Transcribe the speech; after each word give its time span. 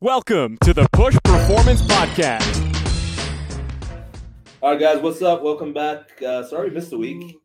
Welcome 0.00 0.58
to 0.62 0.72
the 0.72 0.86
Push 0.92 1.16
Performance 1.24 1.82
Podcast. 1.82 2.54
All 4.62 4.70
right, 4.70 4.80
guys, 4.80 4.98
what's 5.02 5.22
up? 5.22 5.42
Welcome 5.42 5.72
back. 5.72 6.22
Uh, 6.22 6.44
sorry 6.44 6.68
we 6.68 6.74
missed 6.76 6.92
a 6.92 6.96
week. 6.96 7.36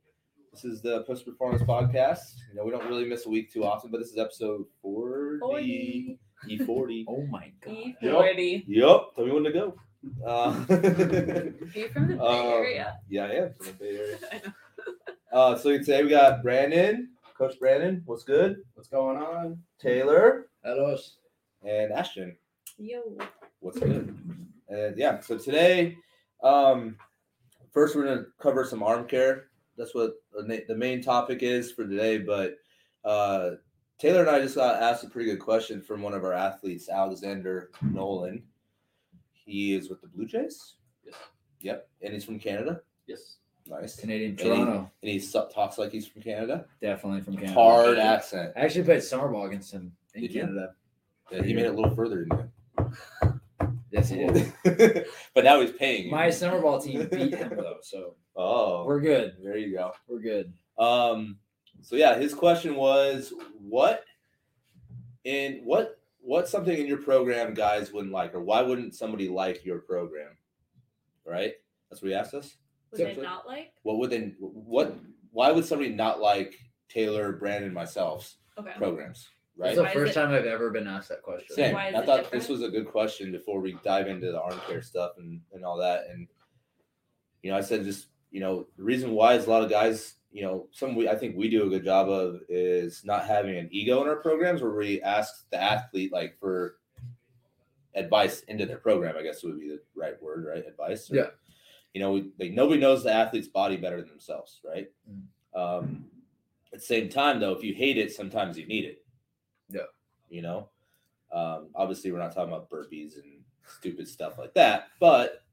This 0.52 0.64
is 0.64 0.82
the 0.84 1.02
Push 1.04 1.26
Performance 1.26 1.64
Podcast. 1.64 2.20
You 2.52 2.56
know, 2.58 2.64
we 2.64 2.70
don't 2.72 2.86
really 2.88 3.06
miss 3.06 3.26
a 3.26 3.30
week 3.30 3.52
too 3.52 3.64
often, 3.66 3.90
but 3.90 3.98
this 4.00 4.10
is 4.12 4.20
episode 4.20 4.66
40. 4.84 5.40
40. 5.40 6.20
E40. 6.48 7.06
Oh 7.10 7.26
my 7.28 7.52
god. 7.66 7.76
E40. 8.04 8.64
Yep. 8.68 9.02
Tell 9.16 9.26
me 9.26 9.32
when 9.32 9.44
to 9.46 9.52
go. 9.52 9.76
Uh, 10.24 10.30
Are 10.70 11.54
you 11.74 11.90
from 11.90 12.08
the 12.08 12.16
Bay 12.18 12.20
Um, 12.20 12.46
Area? 12.46 12.98
yeah, 13.10 13.24
I 13.26 13.32
am 13.32 13.54
from 13.54 13.66
the 13.66 13.74
Bay 13.80 13.98
Area. 13.98 14.18
Uh, 15.32 15.58
so 15.58 15.72
today 15.72 16.04
we 16.04 16.10
got 16.12 16.44
Brandon, 16.44 17.10
Coach 17.36 17.58
Brandon. 17.60 18.04
What's 18.06 18.24
good? 18.24 18.58
What's 18.76 18.90
going 18.90 19.18
on? 19.18 19.58
Taylor 19.82 20.50
Hello. 20.64 20.96
and 21.66 21.92
Ashton. 21.92 22.36
Yo. 22.78 23.02
What's 23.60 23.80
good? 23.80 24.18
And 24.70 24.98
yeah, 24.98 25.20
so 25.20 25.38
today, 25.38 25.96
um, 26.44 26.98
first 27.72 27.96
we're 27.96 28.06
gonna 28.06 28.26
cover 28.42 28.66
some 28.66 28.84
arm 28.84 29.08
care. 29.08 29.48
That's 29.78 29.94
what 29.96 30.14
the 30.34 30.76
main 30.76 31.02
topic 31.02 31.44
is 31.44 31.72
for 31.72 31.86
today. 31.88 32.18
But 32.20 32.56
uh, 33.06 33.52
Taylor 34.00 34.22
and 34.22 34.30
I 34.30 34.40
just 34.40 34.56
got 34.56 34.82
asked 34.82 35.04
a 35.04 35.10
pretty 35.10 35.30
good 35.30 35.40
question 35.40 35.82
from 35.82 36.02
one 36.02 36.14
of 36.14 36.24
our 36.24 36.34
athletes, 36.34 36.90
Alexander 36.90 37.72
Nolan. 37.82 38.44
He 39.32 39.76
is 39.76 39.90
with 39.90 40.02
the 40.02 40.08
Blue 40.08 40.26
Jays. 40.26 40.76
Yes. 41.06 41.16
Yep, 41.62 41.90
and 42.02 42.14
he's 42.14 42.24
from 42.26 42.40
Canada. 42.40 42.82
Yes. 43.08 43.38
Nice. 43.68 43.96
Canadian 43.96 44.32
And 44.32 44.40
he- 44.40 44.46
Toronto. 44.48 44.92
And 45.02 45.12
he 45.12 45.20
su- 45.20 45.48
talks 45.54 45.78
like 45.78 45.92
he's 45.92 46.08
from 46.08 46.22
Canada. 46.22 46.66
Definitely 46.82 47.22
from 47.22 47.36
Canada. 47.38 47.54
Hard 47.54 47.98
accent. 47.98 48.52
I 48.58 48.62
actually 48.62 48.84
played 48.84 49.02
summer 49.04 49.30
ball 49.30 49.46
against 49.46 49.72
him 49.72 49.94
in 50.16 50.22
Did 50.24 50.34
you? 50.34 50.42
Canada. 50.42 50.76
Yeah, 51.32 51.44
he 51.44 51.54
made 51.54 51.66
it 51.66 51.70
a 51.74 51.74
little 51.74 51.96
further 51.96 52.26
than 52.30 52.52
Yes, 53.92 54.10
he 54.10 54.18
did. 54.26 54.54
but 55.36 55.44
now 55.44 55.62
he's 55.62 55.72
paying 55.72 56.06
you. 56.06 56.12
My 56.12 56.30
summer 56.32 56.60
ball 56.60 56.82
team 56.82 57.08
beat 57.12 57.36
him 57.36 57.54
though, 57.56 57.78
so 57.82 58.16
oh, 58.36 58.86
we're 58.86 59.00
good. 59.00 59.36
there 59.44 59.58
you 59.58 59.76
go. 59.76 59.92
We're 60.08 60.20
good. 60.20 60.52
Um, 60.80 61.38
so 61.82 61.96
yeah, 61.96 62.18
his 62.18 62.34
question 62.34 62.76
was 62.76 63.34
what 63.60 64.04
in 65.26 65.62
what 65.64 66.00
what's 66.20 66.50
something 66.50 66.76
in 66.76 66.88
your 66.88 67.02
program 67.02 67.54
guys 67.54 67.92
wouldn't 67.94 68.14
like, 68.14 68.34
or 68.34 68.42
why 68.42 68.62
wouldn't 68.62 68.96
somebody 68.96 69.30
like 69.30 69.64
your 69.64 69.80
program? 69.80 70.38
Right? 71.26 71.54
That's 71.90 72.02
what 72.02 72.10
he 72.10 72.16
asked 72.16 72.34
us. 72.34 72.58
Was 72.92 73.00
it 73.00 73.04
Essentially. 73.04 73.26
not 73.28 73.46
like? 73.48 73.74
What 73.84 74.00
would 74.00 74.10
they 74.10 74.34
what 74.40 74.98
why 75.32 75.52
would 75.52 75.66
somebody 75.66 75.92
not 75.92 76.20
like 76.20 76.56
Taylor, 76.90 77.34
Brandon, 77.34 77.74
myself's 77.74 78.38
Okay. 78.58 78.74
programs? 78.78 79.30
It's 79.56 79.60
Right? 79.60 79.76
the 79.76 79.84
Why 79.84 79.88
is 79.90 79.94
first 79.94 80.12
it- 80.12 80.16
time 80.16 80.34
I've 80.34 80.46
ever 80.46 80.72
been 80.72 80.88
asked 80.88 81.10
that 81.10 81.22
question. 81.22 81.56
Same. 81.56 81.74
Why 81.76 81.90
is 81.90 81.96
I 81.96 82.00
it 82.00 82.06
thought 82.06 82.18
different? 82.24 82.42
this 82.42 82.50
was 82.50 82.62
a 82.64 82.70
good 82.70 82.88
question 82.88 83.32
before 83.32 83.60
we 83.62 83.78
dive 83.84 84.08
into 84.08 84.32
the 84.32 84.42
arm 84.42 84.60
care 84.68 84.82
stuff 84.82 85.12
and, 85.18 85.42
and 85.54 85.64
all 85.64 85.78
that. 85.78 86.08
And 86.10 86.28
you 87.44 87.52
know, 87.52 87.58
I 87.58 87.62
said 87.62 87.84
just 87.84 88.08
you 88.32 88.40
know 88.40 88.66
the 88.78 88.84
reason 88.84 89.12
why 89.12 89.36
is 89.36 89.46
a 89.46 89.50
lot 89.50 89.64
of 89.64 89.70
guys. 89.70 90.16
You 90.32 90.42
know, 90.42 90.68
some 90.72 90.96
we 90.96 91.08
I 91.08 91.16
think 91.16 91.38
we 91.38 91.48
do 91.50 91.68
a 91.68 91.70
good 91.70 91.84
job 91.86 92.10
of 92.10 92.42
is 92.50 93.04
not 93.06 93.26
having 93.28 93.56
an 93.56 93.70
ego 93.72 94.02
in 94.02 94.08
our 94.08 94.16
programs 94.16 94.64
where 94.64 94.72
we 94.72 95.00
ask 95.04 95.48
the 95.52 95.62
athlete 95.62 96.12
like 96.12 96.40
for 96.40 96.78
advice 97.94 98.42
into 98.48 98.66
their 98.66 98.78
program. 98.80 99.16
I 99.16 99.22
guess 99.22 99.44
would 99.44 99.60
be 99.60 99.68
the 99.70 99.82
right 99.96 100.20
word, 100.22 100.46
right? 100.46 100.66
Advice. 100.66 101.12
Or- 101.12 101.16
Yeah. 101.16 101.28
You 101.94 102.02
know, 102.02 102.14
we, 102.14 102.32
like 102.40 102.54
nobody 102.54 102.80
knows 102.82 103.04
the 103.04 103.14
athlete's 103.14 103.48
body 103.48 103.78
better 103.78 104.02
than 104.02 104.10
themselves, 104.10 104.60
right? 104.66 104.90
Mm. 105.08 105.24
Um, 105.56 106.06
at 106.74 106.80
the 106.80 106.86
same 106.86 107.08
time, 107.08 107.40
though, 107.40 107.52
if 107.52 107.64
you 107.64 107.76
hate 107.76 108.00
it, 108.00 108.12
sometimes 108.12 108.58
you 108.58 108.66
need 108.66 108.86
it. 108.86 109.03
Yeah. 109.74 109.82
You 110.30 110.42
know, 110.42 110.70
um, 111.32 111.70
obviously 111.76 112.12
we're 112.12 112.20
not 112.20 112.34
talking 112.34 112.54
about 112.54 112.70
burpees 112.70 113.16
and 113.16 113.42
stupid 113.66 114.08
stuff 114.08 114.38
like 114.38 114.54
that, 114.54 114.88
but 115.00 115.44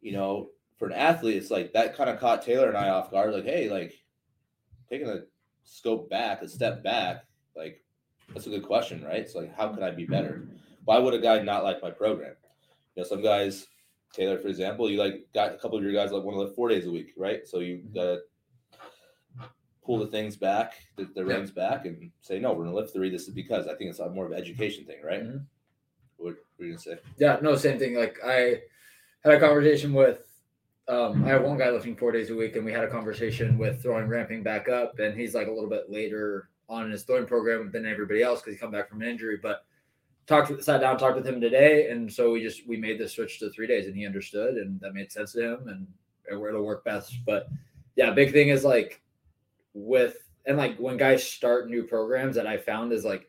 you 0.00 0.12
know, 0.12 0.50
for 0.78 0.86
an 0.86 0.94
athlete, 0.94 1.36
it's 1.36 1.50
like 1.50 1.72
that 1.74 1.94
kind 1.94 2.08
of 2.08 2.18
caught 2.18 2.42
Taylor 2.42 2.68
and 2.68 2.76
I 2.76 2.88
off 2.88 3.10
guard. 3.10 3.34
Like, 3.34 3.44
hey, 3.44 3.68
like 3.68 3.92
taking 4.88 5.08
a 5.08 5.20
scope 5.62 6.08
back, 6.08 6.42
a 6.42 6.48
step 6.48 6.82
back, 6.82 7.24
like 7.54 7.82
that's 8.32 8.46
a 8.46 8.50
good 8.50 8.64
question, 8.64 9.04
right? 9.04 9.18
It's 9.18 9.34
like, 9.34 9.54
how 9.54 9.68
could 9.68 9.82
I 9.82 9.90
be 9.90 10.06
better? 10.06 10.48
Why 10.84 10.98
would 10.98 11.14
a 11.14 11.18
guy 11.18 11.42
not 11.42 11.64
like 11.64 11.82
my 11.82 11.90
program? 11.90 12.34
You 12.94 13.02
know, 13.02 13.08
some 13.08 13.22
guys, 13.22 13.66
Taylor, 14.12 14.38
for 14.38 14.48
example, 14.48 14.90
you 14.90 14.98
like 14.98 15.26
got 15.34 15.52
a 15.52 15.58
couple 15.58 15.76
of 15.76 15.84
your 15.84 15.92
guys 15.92 16.12
like 16.12 16.24
want 16.24 16.36
to 16.36 16.40
lift 16.40 16.56
four 16.56 16.68
days 16.68 16.86
a 16.86 16.90
week, 16.90 17.12
right? 17.16 17.46
So 17.46 17.58
you 17.58 17.82
gotta 17.94 18.20
pull 19.90 19.98
the 19.98 20.06
things 20.06 20.36
back, 20.36 20.74
the, 20.94 21.04
the 21.16 21.24
Yeah. 21.24 21.34
reins 21.34 21.50
back, 21.50 21.84
and 21.84 22.12
say, 22.20 22.38
no, 22.38 22.52
we're 22.52 22.62
gonna 22.62 22.76
lift 22.76 22.92
three. 22.92 23.10
This 23.10 23.26
is 23.26 23.34
because 23.34 23.66
I 23.66 23.74
think 23.74 23.90
it's 23.90 23.98
a 23.98 24.08
more 24.08 24.24
of 24.24 24.30
an 24.30 24.38
education 24.38 24.84
thing, 24.84 25.02
right? 25.02 25.24
Mhm. 25.24 25.44
What 26.16 26.36
were 26.58 26.64
you 26.64 26.72
gonna 26.74 26.78
say? 26.78 26.98
Yeah, 27.18 27.40
no, 27.42 27.56
same 27.56 27.76
thing. 27.76 27.96
Like 27.96 28.16
I 28.24 28.62
had 29.24 29.34
a 29.34 29.40
conversation 29.40 29.92
with 29.92 30.28
um 30.86 31.24
I 31.24 31.28
have 31.30 31.42
one 31.42 31.58
guy 31.58 31.70
lifting 31.70 31.96
four 31.96 32.12
days 32.12 32.30
a 32.30 32.36
week 32.36 32.54
and 32.54 32.64
we 32.64 32.70
had 32.70 32.84
a 32.84 32.88
conversation 32.90 33.58
with 33.58 33.82
throwing 33.82 34.06
ramping 34.06 34.44
back 34.44 34.68
up 34.68 34.96
and 35.00 35.18
he's 35.18 35.34
like 35.34 35.48
a 35.48 35.52
little 35.52 35.68
bit 35.68 35.90
later 35.90 36.50
on 36.68 36.84
in 36.84 36.92
his 36.92 37.02
throwing 37.02 37.26
program 37.26 37.72
than 37.72 37.84
everybody 37.84 38.22
else 38.22 38.40
because 38.40 38.52
he 38.54 38.60
come 38.60 38.70
back 38.70 38.88
from 38.88 39.02
an 39.02 39.08
injury. 39.08 39.38
But 39.42 39.64
talked 40.28 40.50
with 40.50 40.62
sat 40.62 40.82
down, 40.82 40.98
talked 40.98 41.16
with 41.16 41.26
him 41.26 41.40
today, 41.40 41.90
and 41.90 42.12
so 42.12 42.30
we 42.30 42.40
just 42.40 42.64
we 42.68 42.76
made 42.76 43.00
the 43.00 43.08
switch 43.08 43.40
to 43.40 43.50
three 43.50 43.66
days 43.66 43.88
and 43.88 43.96
he 43.96 44.06
understood 44.06 44.54
and 44.54 44.80
that 44.82 44.94
made 44.94 45.10
sense 45.10 45.32
to 45.32 45.42
him 45.42 45.66
and 45.66 46.40
where 46.40 46.50
it'll 46.50 46.64
work 46.64 46.84
best. 46.84 47.18
But 47.26 47.48
yeah, 47.96 48.12
big 48.12 48.30
thing 48.32 48.50
is 48.50 48.64
like 48.64 49.02
with 49.74 50.16
and 50.46 50.56
like 50.56 50.76
when 50.78 50.96
guys 50.96 51.22
start 51.22 51.68
new 51.68 51.84
programs 51.84 52.34
that 52.36 52.46
I 52.46 52.56
found 52.56 52.92
is 52.92 53.04
like 53.04 53.28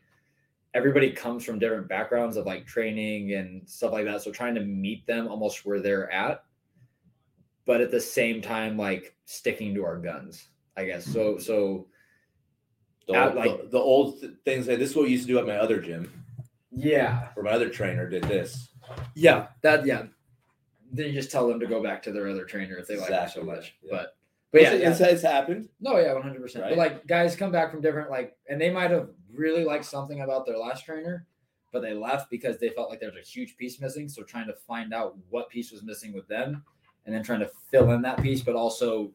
everybody 0.73 1.11
comes 1.11 1.43
from 1.43 1.59
different 1.59 1.87
backgrounds 1.89 2.37
of 2.37 2.45
like 2.45 2.65
training 2.65 3.33
and 3.33 3.67
stuff 3.69 3.91
like 3.91 4.05
that. 4.05 4.21
So 4.21 4.31
trying 4.31 4.55
to 4.55 4.61
meet 4.61 5.05
them 5.05 5.27
almost 5.27 5.65
where 5.65 5.81
they're 5.81 6.09
at, 6.11 6.45
but 7.65 7.81
at 7.81 7.91
the 7.91 7.99
same 7.99 8.41
time, 8.41 8.77
like 8.77 9.13
sticking 9.25 9.75
to 9.75 9.83
our 9.83 9.97
guns, 9.97 10.47
I 10.77 10.85
guess. 10.85 11.03
So, 11.05 11.33
mm-hmm. 11.33 11.41
so 11.41 11.87
The, 13.07 13.25
old, 13.25 13.35
like- 13.35 13.61
the, 13.63 13.67
the 13.67 13.77
old 13.77 14.21
th- 14.21 14.33
things. 14.45 14.67
Like, 14.69 14.79
this 14.79 14.91
is 14.91 14.95
what 14.95 15.05
we 15.05 15.11
used 15.11 15.27
to 15.27 15.33
do 15.33 15.39
at 15.39 15.45
my 15.45 15.57
other 15.57 15.81
gym, 15.81 16.23
yeah, 16.71 17.27
or 17.35 17.43
my 17.43 17.51
other 17.51 17.69
trainer 17.69 18.09
did 18.09 18.23
this. 18.23 18.69
yeah, 19.13 19.47
that, 19.63 19.85
yeah. 19.85 20.03
Then 20.93 21.07
you 21.07 21.13
just 21.13 21.31
tell 21.31 21.47
them 21.47 21.59
to 21.59 21.67
go 21.67 21.83
back 21.83 22.01
to 22.03 22.11
their 22.13 22.29
other 22.29 22.45
trainer 22.45 22.77
if 22.77 22.87
they 22.87 22.97
like 22.97 23.09
it 23.09 23.29
so 23.29 23.43
much. 23.43 23.75
yeah. 23.83 23.89
But, 23.91 24.15
but 24.51 24.61
yeah, 24.61 24.71
it's, 24.71 24.99
yeah. 24.99 25.07
it's, 25.07 25.21
happened. 25.21 25.69
No, 25.79 25.97
yeah, 25.97 26.13
one 26.13 26.21
hundred 26.21 26.41
percent. 26.41 26.65
But 26.67 26.77
like 26.77 27.07
guys 27.07 27.35
come 27.35 27.51
back 27.51 27.71
from 27.71 27.81
different 27.81 28.09
like, 28.09 28.35
and 28.49 28.59
they 28.59 28.69
might 28.69 28.91
have 28.91 29.09
really 29.33 29.63
liked 29.63 29.85
something 29.85 30.21
about 30.21 30.45
their 30.45 30.57
last 30.57 30.85
trainer, 30.85 31.25
but 31.71 31.81
they 31.81 31.93
left 31.93 32.29
because 32.29 32.57
they 32.57 32.69
felt 32.69 32.89
like 32.89 32.99
there 32.99 33.11
was 33.11 33.25
a 33.25 33.29
huge 33.29 33.55
piece 33.57 33.79
missing. 33.79 34.09
So 34.09 34.23
trying 34.23 34.47
to 34.47 34.53
find 34.53 34.93
out 34.93 35.17
what 35.29 35.49
piece 35.49 35.71
was 35.71 35.83
missing 35.83 36.13
with 36.13 36.27
them, 36.27 36.63
and 37.05 37.15
then 37.15 37.23
trying 37.23 37.39
to 37.39 37.51
fill 37.69 37.91
in 37.91 38.01
that 38.01 38.21
piece, 38.21 38.41
but 38.41 38.55
also 38.55 39.11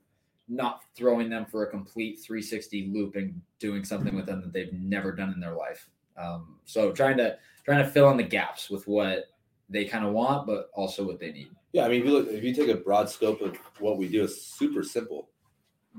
not 0.48 0.82
throwing 0.94 1.28
them 1.28 1.44
for 1.44 1.64
a 1.64 1.70
complete 1.70 2.20
360 2.20 2.90
loop 2.92 3.16
and 3.16 3.40
doing 3.58 3.84
something 3.84 4.14
with 4.14 4.26
them 4.26 4.40
that 4.40 4.52
they've 4.52 4.72
never 4.72 5.12
done 5.12 5.32
in 5.32 5.40
their 5.40 5.56
life. 5.56 5.90
Um, 6.16 6.58
so 6.64 6.92
trying 6.92 7.16
to 7.18 7.36
trying 7.64 7.84
to 7.84 7.90
fill 7.90 8.10
in 8.10 8.16
the 8.16 8.22
gaps 8.22 8.70
with 8.70 8.86
what 8.86 9.24
they 9.68 9.84
kind 9.84 10.06
of 10.06 10.12
want, 10.12 10.46
but 10.46 10.70
also 10.74 11.04
what 11.04 11.18
they 11.18 11.32
need. 11.32 11.50
Yeah, 11.76 11.84
I 11.84 11.88
mean, 11.90 12.00
if 12.00 12.06
you 12.06 12.12
look, 12.12 12.28
if 12.28 12.42
you 12.42 12.54
take 12.54 12.70
a 12.70 12.74
broad 12.78 13.10
scope 13.10 13.42
of 13.42 13.54
what 13.80 13.98
we 13.98 14.08
do, 14.08 14.24
it's 14.24 14.40
super 14.40 14.82
simple, 14.82 15.28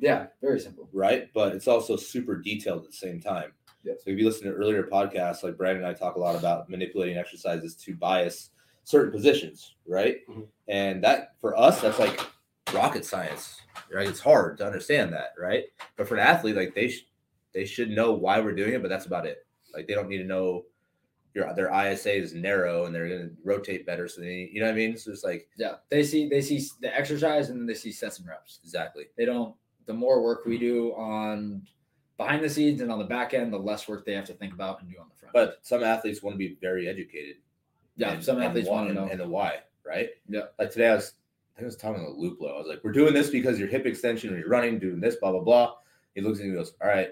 Yeah, 0.02 0.26
very 0.42 0.60
simple. 0.60 0.90
right? 0.92 1.30
But 1.36 1.54
it's 1.54 1.68
also 1.68 1.96
super 1.96 2.36
detailed 2.36 2.84
at 2.86 2.88
the 2.90 2.98
same 2.98 3.20
time. 3.22 3.52
Yeah. 3.84 3.94
So 4.00 4.10
if 4.10 4.18
you 4.18 4.26
listen 4.26 4.48
to 4.48 4.54
earlier 4.56 4.82
podcasts, 4.86 5.44
like 5.44 5.56
Brandon 5.56 5.84
and 5.84 5.92
I 5.92 5.94
talk 5.94 6.16
a 6.16 6.20
lot 6.20 6.36
about 6.36 6.68
manipulating 6.68 7.16
exercises 7.16 7.76
to 7.76 7.96
bias 7.96 8.50
certain 8.86 9.12
positions, 9.12 9.76
right? 9.88 10.28
Mhm. 10.28 10.48
And 10.68 11.04
that 11.04 11.36
for 11.42 11.56
us, 11.56 11.80
that's 11.80 12.00
like 12.00 12.20
rocket 12.74 13.06
science, 13.06 13.62
right? 13.94 14.10
It's 14.10 14.20
hard 14.20 14.58
to 14.58 14.66
understand 14.66 15.14
that, 15.14 15.34
right? 15.38 15.66
But 15.96 16.08
for 16.08 16.16
an 16.16 16.22
athlete, 16.22 16.56
like 16.56 16.74
they 16.74 16.88
sh- 16.88 17.06
they 17.54 17.66
should 17.66 17.92
know 17.92 18.14
why 18.14 18.40
we're 18.40 18.56
doing 18.56 18.74
it, 18.74 18.82
but 18.82 18.88
that's 18.90 19.06
about 19.06 19.28
it. 19.28 19.46
Like 19.76 19.86
they 19.86 19.94
don't 19.94 20.10
need 20.10 20.18
to 20.18 20.24
know 20.24 20.66
your 21.38 21.54
their 21.54 21.72
ISA 21.72 22.14
is 22.14 22.34
narrow 22.34 22.86
and 22.86 22.94
they're 22.94 23.08
going 23.08 23.30
to 23.30 23.36
rotate 23.44 23.86
better, 23.86 24.08
so 24.08 24.22
they, 24.22 24.50
you 24.52 24.60
know 24.60 24.66
what 24.66 24.74
I 24.74 24.76
mean? 24.76 24.98
So 24.98 25.12
it's 25.12 25.24
like 25.24 25.48
Yeah, 25.58 25.76
they 25.90 26.04
see 26.04 26.28
they 26.28 26.42
see 26.42 26.68
the 26.82 26.96
exercise 26.96 27.50
and 27.50 27.60
then 27.60 27.68
they 27.68 27.76
see 27.76 27.92
sets 27.92 28.20
and 28.20 28.28
reps. 28.28 28.60
exactly. 28.64 29.06
They 29.18 29.26
don't. 29.26 29.56
The 29.86 29.94
more 29.94 30.22
work 30.22 30.46
we 30.46 30.56
mm-hmm. 30.56 30.66
do 30.66 30.94
on 30.96 31.62
behind 32.18 32.44
the 32.44 32.50
scenes 32.50 32.82
and 32.82 32.92
on 32.92 33.00
the 33.00 33.06
back 33.06 33.34
end, 33.34 33.54
the 33.54 33.60
less 33.60 33.88
work 33.88 34.06
they 34.06 34.14
have 34.14 34.26
to 34.26 34.34
think 34.34 34.54
about 34.54 34.82
and 34.82 34.92
do 34.92 34.98
on 35.00 35.06
the 35.10 35.16
front. 35.16 35.34
But 35.34 35.60
some 35.62 35.84
athletes 35.84 36.24
want 36.24 36.34
to 36.34 36.38
be 36.40 36.58
very 36.60 36.90
educated. 36.90 37.36
yeah, 37.96 38.14
and- 38.14 38.24
some 38.24 38.42
athletes 38.42 38.68
want 38.68 38.88
to 38.90 38.94
know. 38.94 39.08
and, 39.08 39.20
the 39.20 39.28
why, 39.28 39.60
right? 39.86 40.10
Yeah. 40.28 40.42
Like 40.58 40.72
today, 40.72 40.90
I 40.90 40.96
was 40.96 41.14
I 41.56 41.60
think 41.60 41.66
I 41.66 41.68
was 41.68 41.78
talking 41.78 42.04
to 42.04 42.12
Luplo. 42.12 42.54
I 42.54 42.58
was 42.58 42.68
like, 42.68 42.84
"We're 42.84 42.92
doing 42.92 43.14
this 43.14 43.30
because 43.30 43.58
your 43.60 43.68
hip 43.68 43.86
extension 43.86 44.32
when 44.32 44.40
you're 44.40 44.50
running, 44.50 44.80
doing 44.80 45.00
this, 45.00 45.16
blah 45.16 45.32
blah 45.32 45.42
blah." 45.42 45.76
He 46.16 46.22
looks 46.22 46.40
at 46.40 46.46
me 46.46 46.50
and 46.50 46.58
goes, 46.58 46.74
"All 46.82 46.88
right," 46.88 47.10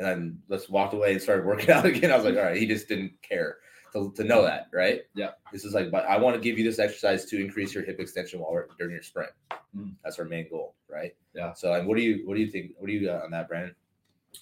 and 0.00 0.08
then 0.08 0.38
let's 0.48 0.68
walked 0.70 0.94
away 0.94 1.12
and 1.12 1.20
started 1.20 1.44
working 1.44 1.70
out 1.74 1.84
again. 1.84 2.10
I 2.10 2.16
was 2.16 2.24
like, 2.24 2.36
"All 2.36 2.42
right," 2.42 2.56
he 2.56 2.66
just 2.66 2.88
didn't 2.88 3.12
care 3.22 3.58
to, 3.92 4.12
to 4.16 4.24
know 4.24 4.42
that, 4.42 4.68
right? 4.72 5.02
Yeah. 5.14 5.30
This 5.52 5.64
is 5.64 5.74
like, 5.74 5.90
but 5.90 6.06
I 6.06 6.16
want 6.16 6.36
to 6.36 6.40
give 6.40 6.58
you 6.58 6.64
this 6.64 6.78
exercise 6.78 7.26
to 7.26 7.40
increase 7.40 7.74
your 7.74 7.84
hip 7.84 8.00
extension 8.00 8.40
while 8.40 8.52
we're 8.52 8.66
during 8.78 8.92
your 8.92 9.02
sprint. 9.02 9.30
Mm. 9.76 9.94
That's 10.02 10.18
our 10.18 10.24
main 10.24 10.48
goal, 10.48 10.74
right? 10.88 11.14
Yeah. 11.34 11.52
So, 11.52 11.74
and 11.74 11.86
what 11.86 11.96
do 11.96 12.02
you 12.02 12.26
what 12.26 12.34
do 12.34 12.40
you 12.40 12.50
think? 12.50 12.72
What 12.78 12.86
do 12.86 12.92
you 12.94 13.06
got 13.06 13.24
on 13.24 13.30
that, 13.32 13.48
Brandon? 13.48 13.74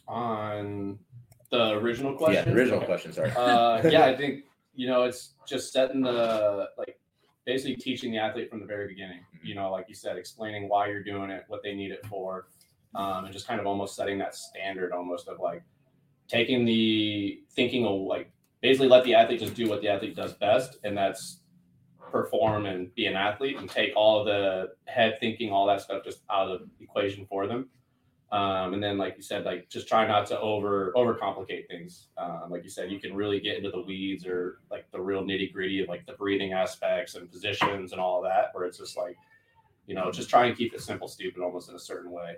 On 0.06 0.98
the 1.50 1.72
original 1.72 2.14
question. 2.14 2.46
Yeah, 2.46 2.52
the 2.52 2.58
original 2.58 2.78
Okay. 2.78 2.86
question. 2.86 3.12
Sorry. 3.12 3.32
Uh, 3.32 3.82
yeah, 3.90 4.04
I 4.06 4.16
think 4.16 4.44
you 4.74 4.86
know, 4.86 5.02
it's 5.04 5.34
just 5.46 5.72
setting 5.72 6.02
the 6.02 6.68
like 6.78 7.00
basically 7.46 7.76
teaching 7.76 8.12
the 8.12 8.18
athlete 8.18 8.48
from 8.50 8.60
the 8.60 8.66
very 8.66 8.86
beginning. 8.86 9.24
You 9.42 9.56
know, 9.56 9.72
like 9.72 9.86
you 9.88 9.94
said, 9.94 10.16
explaining 10.16 10.68
why 10.68 10.88
you're 10.88 11.02
doing 11.02 11.30
it, 11.30 11.44
what 11.48 11.62
they 11.64 11.74
need 11.74 11.90
it 11.90 12.06
for, 12.06 12.46
um, 12.94 13.24
and 13.24 13.32
just 13.32 13.46
kind 13.46 13.60
of 13.60 13.66
almost 13.66 13.96
setting 13.96 14.18
that 14.18 14.34
standard 14.34 14.92
almost 14.92 15.28
of 15.28 15.38
like 15.40 15.62
taking 16.28 16.64
the 16.64 17.40
thinking 17.50 17.86
of 17.86 18.00
like 18.02 18.30
basically 18.60 18.88
let 18.88 19.04
the 19.04 19.14
athlete 19.14 19.40
just 19.40 19.54
do 19.54 19.68
what 19.68 19.80
the 19.80 19.88
athlete 19.88 20.16
does 20.16 20.32
best, 20.34 20.78
and 20.84 20.96
that's 20.96 21.40
perform 22.10 22.66
and 22.66 22.94
be 22.94 23.06
an 23.06 23.16
athlete 23.16 23.56
and 23.58 23.68
take 23.68 23.92
all 23.94 24.24
the 24.24 24.70
head 24.86 25.18
thinking, 25.20 25.52
all 25.52 25.66
that 25.66 25.80
stuff 25.80 26.02
just 26.04 26.22
out 26.30 26.50
of 26.50 26.60
the 26.60 26.84
equation 26.84 27.26
for 27.26 27.46
them. 27.46 27.68
Um, 28.30 28.74
and 28.74 28.82
then, 28.82 28.98
like 28.98 29.14
you 29.16 29.22
said, 29.22 29.44
like 29.44 29.70
just 29.70 29.88
try 29.88 30.06
not 30.06 30.26
to 30.26 30.38
over 30.38 30.92
overcomplicate 30.94 31.66
things. 31.66 32.08
Um, 32.18 32.48
like 32.50 32.62
you 32.62 32.68
said, 32.68 32.90
you 32.90 33.00
can 33.00 33.14
really 33.14 33.40
get 33.40 33.56
into 33.56 33.70
the 33.70 33.80
weeds 33.80 34.26
or 34.26 34.60
like 34.70 34.90
the 34.90 35.00
real 35.00 35.22
nitty 35.22 35.50
gritty 35.52 35.82
of 35.82 35.88
like 35.88 36.04
the 36.04 36.12
breathing 36.12 36.52
aspects 36.52 37.14
and 37.14 37.30
positions 37.30 37.92
and 37.92 38.00
all 38.00 38.20
that, 38.22 38.50
where 38.52 38.66
it's 38.66 38.76
just 38.76 38.98
like, 38.98 39.16
you 39.86 39.94
know, 39.94 40.10
just 40.12 40.28
try 40.28 40.44
and 40.44 40.56
keep 40.56 40.74
it 40.74 40.82
simple, 40.82 41.08
stupid, 41.08 41.42
almost 41.42 41.70
in 41.70 41.74
a 41.74 41.78
certain 41.78 42.10
way. 42.10 42.36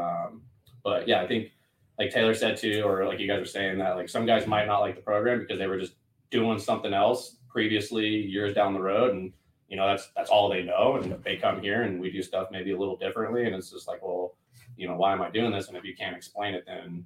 Um, 0.00 0.42
but 0.82 1.06
yeah, 1.06 1.20
I 1.20 1.26
think 1.26 1.50
like 1.98 2.10
Taylor 2.10 2.34
said 2.34 2.56
too, 2.56 2.82
or 2.86 3.06
like 3.06 3.20
you 3.20 3.26
guys 3.28 3.40
were 3.40 3.44
saying 3.46 3.78
that 3.78 3.96
like 3.96 4.08
some 4.08 4.26
guys 4.26 4.46
might 4.46 4.66
not 4.66 4.80
like 4.80 4.96
the 4.96 5.02
program 5.02 5.40
because 5.40 5.58
they 5.58 5.66
were 5.66 5.78
just 5.78 5.94
doing 6.30 6.58
something 6.58 6.94
else 6.94 7.36
previously 7.48 8.06
years 8.06 8.54
down 8.54 8.72
the 8.72 8.80
road. 8.80 9.14
And 9.14 9.32
you 9.68 9.76
know 9.76 9.86
that's 9.86 10.10
that's 10.16 10.30
all 10.30 10.48
they 10.48 10.62
know. 10.62 10.96
And 10.96 11.22
they 11.24 11.36
come 11.36 11.60
here 11.60 11.82
and 11.82 12.00
we 12.00 12.10
do 12.10 12.22
stuff 12.22 12.48
maybe 12.50 12.72
a 12.72 12.78
little 12.78 12.96
differently. 12.96 13.44
And 13.46 13.54
it's 13.54 13.70
just 13.70 13.86
like 13.88 14.02
well 14.02 14.34
you 14.76 14.86
know 14.88 14.96
why 14.96 15.12
am 15.12 15.20
i 15.20 15.28
doing 15.30 15.52
this? 15.52 15.68
And 15.68 15.76
if 15.76 15.84
you 15.84 15.94
can't 15.94 16.16
explain 16.16 16.54
it 16.54 16.64
then 16.66 17.04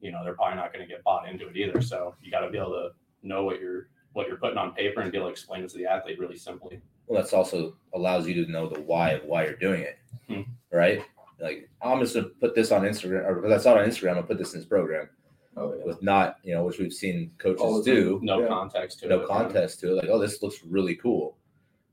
you 0.00 0.12
know 0.12 0.22
they're 0.22 0.34
probably 0.34 0.56
not 0.56 0.72
going 0.72 0.86
to 0.86 0.88
get 0.92 1.02
bought 1.02 1.28
into 1.28 1.48
it 1.48 1.56
either. 1.56 1.80
So 1.80 2.14
you 2.22 2.30
got 2.30 2.40
to 2.40 2.50
be 2.50 2.58
able 2.58 2.72
to 2.72 2.90
know 3.22 3.44
what 3.44 3.60
you're 3.60 3.88
what 4.12 4.28
you're 4.28 4.36
putting 4.36 4.56
on 4.58 4.72
paper 4.72 5.00
and 5.00 5.10
be 5.10 5.18
able 5.18 5.28
to 5.28 5.32
explain 5.32 5.62
it 5.64 5.70
to 5.70 5.76
the 5.78 5.86
athlete 5.86 6.18
really 6.18 6.36
simply. 6.36 6.80
Well, 7.06 7.20
that's 7.20 7.32
also 7.32 7.76
allows 7.94 8.26
you 8.26 8.44
to 8.44 8.50
know 8.50 8.68
the 8.68 8.80
why 8.80 9.10
of 9.10 9.24
why 9.24 9.44
you're 9.44 9.56
doing 9.56 9.82
it, 9.82 9.98
Hmm. 10.28 10.42
right? 10.72 11.02
Like 11.40 11.68
I'm 11.82 12.00
just 12.00 12.14
gonna 12.14 12.28
put 12.28 12.54
this 12.54 12.72
on 12.72 12.82
Instagram, 12.82 13.26
or 13.26 13.34
because 13.36 13.52
I 13.52 13.62
saw 13.62 13.76
it 13.76 13.82
on 13.82 13.88
Instagram, 13.88 14.16
I'll 14.16 14.22
put 14.22 14.38
this 14.38 14.54
in 14.54 14.60
this 14.60 14.68
program 14.68 15.08
Oh 15.56 15.74
yeah. 15.76 15.84
with 15.84 16.02
not, 16.02 16.36
you 16.42 16.54
know, 16.54 16.64
which 16.64 16.78
we've 16.78 16.92
seen 16.92 17.30
coaches 17.38 17.84
the 17.84 17.94
do, 17.94 18.20
no 18.22 18.40
Yeah. 18.40 18.48
context 18.48 19.00
to 19.00 19.06
it. 19.06 19.08
no 19.10 19.20
it 19.20 19.28
contest 19.28 19.80
to 19.80 19.90
it. 19.92 19.94
Like, 19.94 20.08
oh, 20.08 20.18
this 20.18 20.42
looks 20.42 20.64
really 20.64 20.94
cool, 20.96 21.36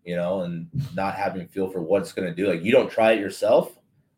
you 0.05 0.15
know, 0.15 0.41
and 0.41 0.67
not 0.95 1.15
having 1.15 1.47
feel 1.47 1.69
for 1.69 1.81
what 1.81 2.01
it's 2.01 2.13
gonna 2.13 2.33
do. 2.33 2.47
Like, 2.47 2.63
you 2.63 2.71
don't 2.71 2.89
try 2.89 3.13
it 3.13 3.19
yourself, 3.19 3.77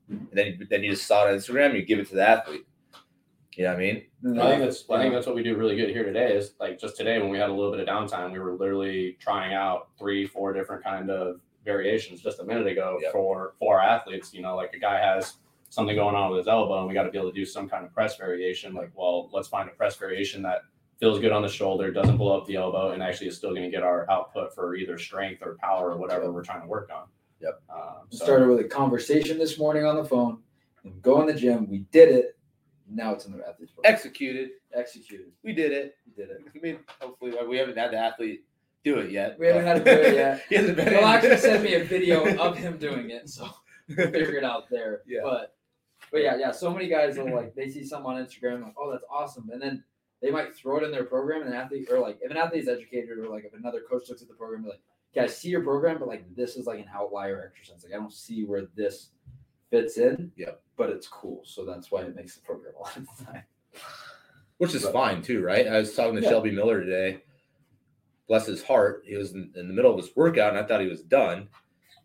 and 0.10 0.28
then 0.34 0.68
then 0.70 0.84
you 0.84 0.92
just 0.92 1.08
saw 1.08 1.26
it 1.26 1.32
on 1.32 1.38
Instagram, 1.38 1.76
you 1.76 1.84
give 1.84 2.00
it 2.00 2.08
to 2.10 2.16
the 2.16 2.28
athlete. 2.28 2.66
You 3.56 3.64
know 3.64 3.70
what 3.70 3.78
I 3.78 3.80
mean? 3.80 4.04
Mm-hmm. 4.24 4.42
I 4.42 4.50
think 4.50 4.64
that's 4.64 4.90
I 4.90 5.02
think 5.02 5.14
that's 5.14 5.26
what 5.28 5.36
we 5.36 5.42
do 5.42 5.56
really 5.56 5.78
good 5.78 5.90
here 5.90 6.04
today 6.04 6.34
is 6.36 6.56
like 6.60 6.78
just 6.78 6.98
today 6.98 7.20
when 7.20 7.30
we 7.30 7.38
had 7.38 7.50
a 7.50 7.54
little 7.54 7.72
bit 7.72 7.80
of 7.80 7.88
downtime, 7.88 8.34
we 8.34 8.40
were 8.40 8.54
literally 8.54 9.18
trying 9.22 9.54
out 9.54 9.90
three, 9.98 10.28
four 10.28 10.52
different 10.52 10.84
kind 10.84 11.10
of 11.10 11.40
variations 11.66 12.22
just 12.22 12.40
a 12.40 12.44
minute 12.44 12.68
ago 12.68 12.98
Yep. 13.02 13.12
for 13.12 13.54
for 13.60 13.80
our 13.80 13.86
athletes. 13.86 14.34
You 14.34 14.42
know, 14.42 14.56
like 14.56 14.74
a 14.74 14.80
guy 14.80 15.00
has 15.00 15.34
something 15.70 15.96
going 15.96 16.16
on 16.16 16.30
with 16.32 16.38
his 16.40 16.48
elbow 16.48 16.80
and 16.80 16.88
we 16.88 16.94
got 16.94 17.04
to 17.04 17.12
be 17.12 17.18
able 17.18 17.30
to 17.32 17.36
do 17.36 17.46
some 17.46 17.68
kind 17.68 17.84
of 17.86 17.94
press 17.94 18.16
variation. 18.18 18.74
Like, 18.74 18.92
well, 18.96 19.30
let's 19.34 19.48
find 19.50 19.68
a 19.68 19.74
press 19.74 19.98
variation 19.98 20.42
that 20.44 20.62
feels 21.00 21.20
good 21.20 21.34
on 21.34 21.42
the 21.42 21.50
shoulder, 21.50 21.92
doesn't 21.92 22.16
blow 22.16 22.38
up 22.40 22.48
the 22.48 22.56
elbow, 22.56 22.92
and 22.92 23.04
actually 23.04 23.28
is 23.28 23.36
still 23.36 23.50
going 23.50 23.64
to 23.64 23.70
get 23.70 23.84
our 23.84 24.10
output 24.10 24.56
for 24.56 24.76
either 24.76 24.98
strength 24.98 25.42
or 25.42 25.58
power 25.60 25.92
or 25.92 25.98
whatever 25.98 26.32
we're 26.32 26.44
trying 26.44 26.62
to 26.62 26.68
work 26.68 26.90
on. 26.96 27.08
Yep. 27.42 27.62
Um, 27.70 27.96
so, 28.10 28.24
started 28.24 28.48
with 28.48 28.60
a 28.62 28.64
conversation 28.70 29.38
this 29.38 29.60
morning 29.60 29.84
on 29.86 29.98
the 29.98 30.06
phone 30.06 30.40
and 30.86 31.02
go 31.02 31.20
in 31.20 31.28
the 31.28 31.34
gym. 31.34 31.70
We 31.70 31.80
did 31.92 32.10
it. 32.10 32.38
Now 32.90 33.12
it's 33.14 33.26
in 33.26 33.34
the 33.34 33.46
athletes 33.46 33.74
program. 33.74 33.94
Executed. 33.94 34.52
executed. 34.74 35.32
We 35.44 35.52
did 35.52 35.74
it. 35.74 35.98
We 36.06 36.14
did 36.24 36.32
it. 36.32 36.42
I 36.56 36.60
mean, 36.60 36.80
hopefully, 37.02 37.34
we 37.50 37.58
haven't 37.58 37.78
had 37.78 37.92
the 37.92 37.98
athlete 37.98 38.46
do 38.86 39.00
it 39.00 39.12
yet. 39.12 39.38
We 39.38 39.48
haven't 39.48 39.66
had 39.66 39.84
to 39.84 39.96
do 39.96 40.02
it 40.02 40.16
yet. 40.16 40.44
he 40.50 40.56
hasn't 40.56 40.78
been 40.78 40.88
He'll 40.94 41.06
actually 41.06 41.38
send 41.38 41.64
me 41.64 41.74
a 41.74 41.84
video 41.96 42.38
of 42.38 42.56
him 42.58 42.78
doing 42.78 43.10
it, 43.10 43.28
so 43.28 43.50
we'll 43.90 44.12
figure 44.12 44.38
it 44.38 44.44
out 44.46 44.70
there. 44.70 45.02
Yeah. 45.08 45.22
But 45.24 45.56
but 46.12 46.22
yeah, 46.22 46.38
yeah. 46.38 46.52
So 46.52 46.72
many 46.72 46.88
guys 46.88 47.18
will 47.18 47.34
like 47.36 47.56
they 47.56 47.70
see 47.70 47.84
something 47.84 48.10
on 48.12 48.24
Instagram 48.24 48.64
like, 48.64 48.76
oh, 48.80 48.92
that's 48.92 49.04
awesome, 49.12 49.50
and 49.52 49.62
then 49.62 49.84
they 50.22 50.32
might 50.32 50.56
throw 50.56 50.78
it 50.78 50.84
in 50.84 50.92
their 50.92 51.04
program, 51.04 51.42
and 51.42 51.50
an 51.54 51.60
athlete 51.60 51.88
or 51.92 52.00
like 52.00 52.20
if 52.22 52.32
an 52.32 52.38
athlete's 52.38 52.68
educated 52.70 53.18
or 53.18 53.28
like 53.28 53.44
if 53.44 53.54
another 53.54 53.82
coach 53.90 54.04
looks 54.08 54.22
at 54.22 54.28
the 54.28 54.34
program, 54.36 54.62
they're 54.62 54.72
like, 54.72 54.82
yeah, 55.14 55.24
I 55.24 55.28
see 55.28 55.50
your 55.50 55.62
program, 55.62 55.98
but 56.00 56.08
like 56.08 56.24
this 56.36 56.56
is 56.56 56.68
like 56.68 56.80
an 56.80 56.86
outlier 56.94 57.52
exercise. 57.52 57.84
Like 57.84 57.94
I 57.94 57.98
don't 57.98 58.14
see 58.14 58.46
where 58.46 58.68
this 58.76 59.10
fits 59.72 59.98
in. 59.98 60.32
Yeah. 60.36 60.52
But 60.78 60.90
it's 60.92 61.08
cool, 61.08 61.42
so 61.44 61.66
that's 61.66 61.90
why 61.90 62.02
it 62.04 62.16
makes 62.16 62.36
the 62.36 62.42
program 62.42 62.74
a 62.78 62.82
lot 62.84 62.98
of 62.98 63.08
time. 63.26 63.44
which 64.58 64.76
is 64.76 64.84
But- 64.84 64.94
fine 64.94 65.22
too, 65.22 65.42
right? 65.44 65.68
I 65.68 65.80
was 65.80 65.94
talking 65.96 66.16
to 66.16 66.22
Yeah. 66.22 66.30
Shelby 66.30 66.52
Miller 66.52 66.82
today. 66.84 67.24
Bless 68.28 68.46
his 68.48 68.64
heart, 68.64 69.04
he 69.06 69.16
was 69.16 69.34
in, 69.34 69.52
in 69.56 69.68
the 69.68 69.74
middle 69.74 69.92
of 69.92 69.98
his 69.98 70.16
workout, 70.16 70.50
and 70.56 70.58
I 70.58 70.68
thought 70.68 70.82
he 70.82 70.88
was 70.88 71.02
done, 71.04 71.48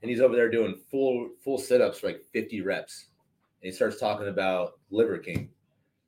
and 0.03 0.11
he's 0.11 0.21
over 0.21 0.35
there 0.37 0.51
doing 0.51 0.77
full 0.91 1.31
full 1.43 1.59
sit 1.59 1.81
ups 1.81 2.01
for 2.01 2.09
like 2.09 2.23
fifty 2.33 2.61
reps, 2.61 3.07
and 3.63 3.71
he 3.71 3.75
starts 3.75 3.99
talking 3.99 4.29
about 4.29 4.79
Liver 4.91 5.19
King. 5.19 5.49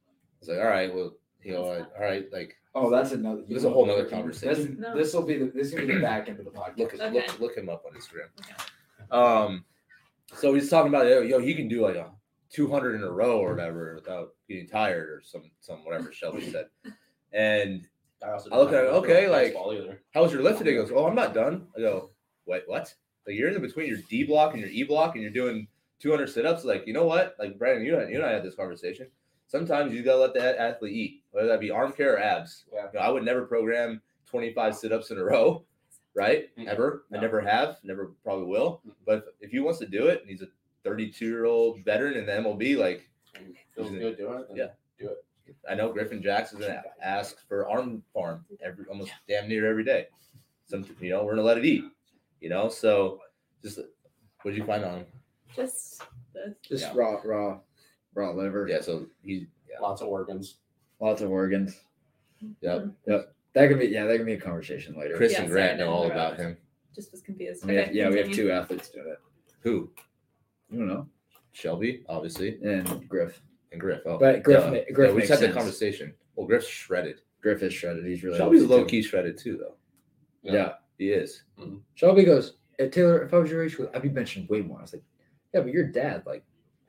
I 0.06 0.10
was 0.40 0.48
like, 0.48 0.58
all 0.58 0.66
right, 0.66 0.94
well, 0.94 1.12
you 1.42 1.52
know, 1.52 1.64
all 1.64 1.86
right, 2.00 2.26
like 2.32 2.56
Oh, 2.74 2.90
that's 2.90 3.12
another. 3.12 3.42
There's 3.46 3.64
a 3.64 3.70
whole 3.70 3.90
other 3.90 4.06
conversation. 4.06 4.78
No. 4.80 4.96
This 4.96 5.12
will 5.12 5.22
be 5.22 5.36
the 5.36 5.46
this 5.46 5.68
is 5.68 5.74
gonna 5.74 5.86
be 5.86 5.94
the 5.94 6.00
back 6.00 6.28
end 6.28 6.38
of 6.38 6.46
the 6.46 6.50
podcast. 6.50 6.78
look 6.78 6.94
Okay. 6.94 7.10
look 7.10 7.40
look 7.40 7.56
him 7.56 7.68
up 7.68 7.84
on 7.86 7.92
Instagram. 7.92 8.28
Okay. 8.40 8.54
Um, 9.10 9.64
so 10.34 10.54
he's 10.54 10.70
talking 10.70 10.88
about 10.88 11.06
yo, 11.06 11.20
yo, 11.20 11.38
he 11.38 11.54
can 11.54 11.68
do 11.68 11.82
like 11.82 11.96
a 11.96 12.10
two 12.50 12.70
hundred 12.70 12.94
in 12.94 13.02
a 13.02 13.10
row 13.10 13.40
or 13.40 13.50
whatever 13.50 13.94
without 13.94 14.30
getting 14.48 14.66
tired 14.66 15.10
or 15.10 15.20
some 15.22 15.50
some 15.60 15.84
whatever 15.84 16.12
Shelby 16.12 16.50
said, 16.52 16.66
and 17.32 17.86
I, 18.24 18.32
also 18.32 18.50
I 18.50 18.56
look 18.58 18.72
at 18.72 18.84
it, 18.84 18.88
okay, 18.88 19.28
like- 19.28 19.54
how 20.14 20.22
was 20.22 20.32
your 20.32 20.42
lifting? 20.42 20.66
He 20.66 20.74
goes, 20.74 20.90
oh, 20.94 21.06
I'm 21.06 21.14
not 21.14 21.34
done. 21.34 21.66
I 21.76 21.80
go, 21.80 22.10
wait, 22.46 22.62
what? 22.66 22.92
Like 23.26 23.36
you're 23.36 23.48
in 23.50 23.60
between 23.60 23.88
your 23.88 23.98
D 24.08 24.24
block 24.24 24.52
and 24.54 24.60
your 24.62 24.70
E 24.70 24.82
block, 24.82 25.14
and 25.14 25.22
you're 25.22 25.32
doing 25.32 25.68
200 26.00 26.26
sit-ups. 26.28 26.64
Like 26.64 26.86
you 26.86 26.92
know 26.92 27.04
what? 27.06 27.36
Like 27.38 27.58
Brandon, 27.58 27.84
you 27.86 27.96
and 27.98 28.10
you 28.10 28.16
and 28.16 28.24
I 28.26 28.32
had 28.32 28.42
this 28.42 28.54
conversation. 28.56 29.06
Sometimes 29.46 29.92
you 29.92 30.02
gotta 30.02 30.18
let 30.18 30.34
the 30.34 30.60
athlete 30.60 30.92
eat, 30.92 31.22
whether 31.30 31.46
that 31.48 31.60
be 31.60 31.70
arm 31.70 31.92
care 31.92 32.14
or 32.14 32.18
abs. 32.18 32.64
Yeah. 32.72 32.86
You 32.92 32.98
know, 32.98 33.04
I 33.04 33.10
would 33.10 33.22
never 33.24 33.42
program 33.42 34.00
25 34.26 34.74
sit-ups 34.74 35.10
in 35.10 35.18
a 35.18 35.24
row, 35.24 35.62
right? 36.14 36.48
Mm-mm. 36.56 36.66
Ever. 36.66 37.04
I 37.14 37.18
never 37.18 37.40
have, 37.40 37.76
never 37.84 38.12
probably 38.24 38.46
will. 38.46 38.80
Mm-mm. 38.86 38.94
But 39.06 39.26
if, 39.40 39.50
he 39.50 39.60
wants 39.60 39.78
to 39.80 39.86
do 39.86 40.06
it, 40.06 40.22
and 40.22 40.30
he's 40.30 40.42
a 40.42 40.48
32 40.84 41.24
year 41.26 41.44
old 41.44 41.84
veteran 41.84 42.14
in 42.14 42.26
the 42.26 42.32
MLB, 42.32 42.76
like 42.78 43.08
feels 43.76 43.90
good 43.90 44.16
doing 44.16 44.40
it. 44.40 44.48
then 44.48 44.56
Yeah. 44.56 44.66
Do 44.98 45.10
it. 45.10 45.24
I 45.68 45.74
know 45.74 45.92
Griffin 45.92 46.22
Jackson's 46.22 46.62
gonna 46.62 46.82
ask 47.02 47.46
for 47.48 47.68
arm 47.68 48.02
farm 48.14 48.44
every 48.64 48.84
almost 48.86 49.12
damn 49.28 49.48
near 49.48 49.66
every 49.68 49.84
day. 49.84 50.06
Some 50.66 50.84
you 51.00 51.10
know, 51.10 51.24
we're 51.24 51.32
gonna 51.32 51.42
let 51.46 51.58
it 51.58 51.64
eat. 51.64 51.84
You 52.40 52.48
know, 52.48 52.68
so 52.68 53.20
just 53.62 53.78
what 54.42 54.50
did 54.52 54.56
you 54.56 54.64
find 54.64 54.84
on 54.84 54.98
him? 54.98 55.06
Just 55.54 56.02
the 56.32 56.54
Just 56.62 56.84
Yeah. 56.84 56.92
raw, 56.94 57.20
raw, 57.24 57.60
raw 58.14 58.30
liver. 58.32 58.66
Yeah, 58.68 58.80
so 58.80 59.06
he's 59.22 59.46
yeah. 59.68 59.78
Lots 59.80 60.00
of 60.02 60.08
organs. 60.08 60.58
Lots 61.00 61.22
of 61.22 61.30
organs. 61.30 61.78
Yep. 62.60 62.78
Mm-hmm. 62.80 63.10
Yep. 63.12 63.34
That 63.54 63.68
could 63.68 63.78
be 63.78 63.86
yeah, 63.86 64.06
that 64.06 64.16
could 64.16 64.26
be 64.26 64.32
a 64.34 64.40
conversation 64.40 64.98
later. 64.98 65.16
Chris 65.16 65.32
Yeah, 65.32 65.42
and 65.42 65.50
Grant 65.50 65.78
know 65.78 65.90
all 65.90 66.10
about 66.10 66.36
him. 66.36 66.56
just 66.94 67.12
was 67.12 67.20
confused. 67.22 67.64
We 67.66 67.74
have- 67.76 67.88
Okay, 67.88 67.96
yeah, 67.96 68.08
we 68.08 68.18
have 68.18 68.32
two 68.32 68.50
athletes 68.50 68.88
doing 68.88 69.08
it. 69.08 69.18
Who? 69.60 69.90
I 70.72 70.76
don't 70.76 70.88
know. 70.88 71.06
Shelby, 71.52 72.02
obviously, 72.08 72.58
And 72.64 73.06
Griff. 73.08 73.40
And 73.72 73.80
Griff. 73.80 74.02
Oh, 74.06 74.18
But 74.18 74.42
Griff 74.42 74.60
duh. 74.64 74.70
ma- 74.70 74.78
Griff 74.92 75.08
Yeah, 75.10 75.14
we 75.14 75.20
just 75.22 75.30
had 75.30 75.38
sense. 75.40 75.54
the 75.54 75.58
conversation. 75.60 76.14
Well, 76.36 76.46
Griff's 76.46 76.68
shredded. 76.68 77.20
Griff 77.42 77.62
is 77.62 77.74
shredded. 77.74 78.04
He's 78.06 78.22
really 78.22 78.38
Shelby's 78.38 78.64
low 78.64 78.84
key 78.84 79.02
shredded 79.02 79.38
too, 79.38 79.56
though. 79.58 79.74
Yeah. 80.42 80.74
He 80.98 81.08
is. 81.10 81.42
Mm-hmm. 81.58 81.76
Shelby 81.94 82.24
goes, 82.24 82.54
hey, 82.78 82.88
Taylor, 82.88 83.22
if 83.24 83.34
I 83.34 83.38
was 83.38 83.50
your 83.50 83.64
age, 83.64 83.76
I'd 83.94 84.02
be 84.02 84.08
benching 84.08 84.48
way 84.48 84.60
more. 84.62 84.78
I 84.78 84.82
was 84.82 84.92
like, 84.92 85.02
yeah, 85.52 85.60
but 85.60 85.72
your 85.72 85.86
dad, 85.88 86.22
like, 86.26 86.44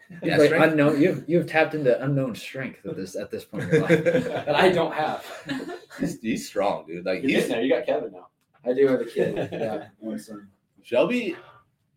Yeah, 0.22 0.38
like 0.38 0.48
strength- 0.48 0.72
unknown. 0.74 1.02
You 1.02 1.08
have, 1.10 1.24
you 1.28 1.38
have 1.40 1.48
tapped 1.48 1.74
into 1.74 2.02
unknown 2.04 2.36
strength 2.36 2.86
at 2.86 2.96
this 2.96 3.16
at 3.16 3.32
this 3.32 3.46
point 3.46 3.64
in 3.64 3.70
your 3.72 3.82
life 3.82 4.04
that 4.04 4.56
I 4.56 4.70
don't 4.72 4.94
have. 4.94 5.26
He's, 6.00 6.20
he's 6.22 6.48
strong, 6.48 6.86
dude. 6.88 7.06
Like 7.06 7.22
You're 7.22 7.30
he's 7.32 7.40
getting 7.48 7.52
there. 7.52 7.62
You 7.64 7.70
got 7.74 7.86
Kevin 7.86 8.12
now. 8.12 8.28
I 8.66 8.74
do 8.74 8.88
have 8.88 9.02
a 9.02 9.06
kid. 9.06 9.50
Yeah, 9.52 9.88
one 10.00 10.18
son. 10.20 10.48
Shelby, 10.82 11.36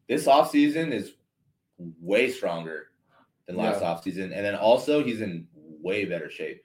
this 0.08 0.26
off 0.26 0.50
season 0.50 0.92
is 0.92 1.12
way 2.00 2.30
stronger 2.30 2.88
than 3.46 3.56
last 3.56 3.80
Yeah. 3.80 3.88
off 3.88 4.02
season, 4.02 4.32
and 4.32 4.44
then 4.44 4.54
also 4.54 5.02
he's 5.02 5.20
in 5.20 5.46
way 5.82 6.04
better 6.04 6.30
shape. 6.30 6.62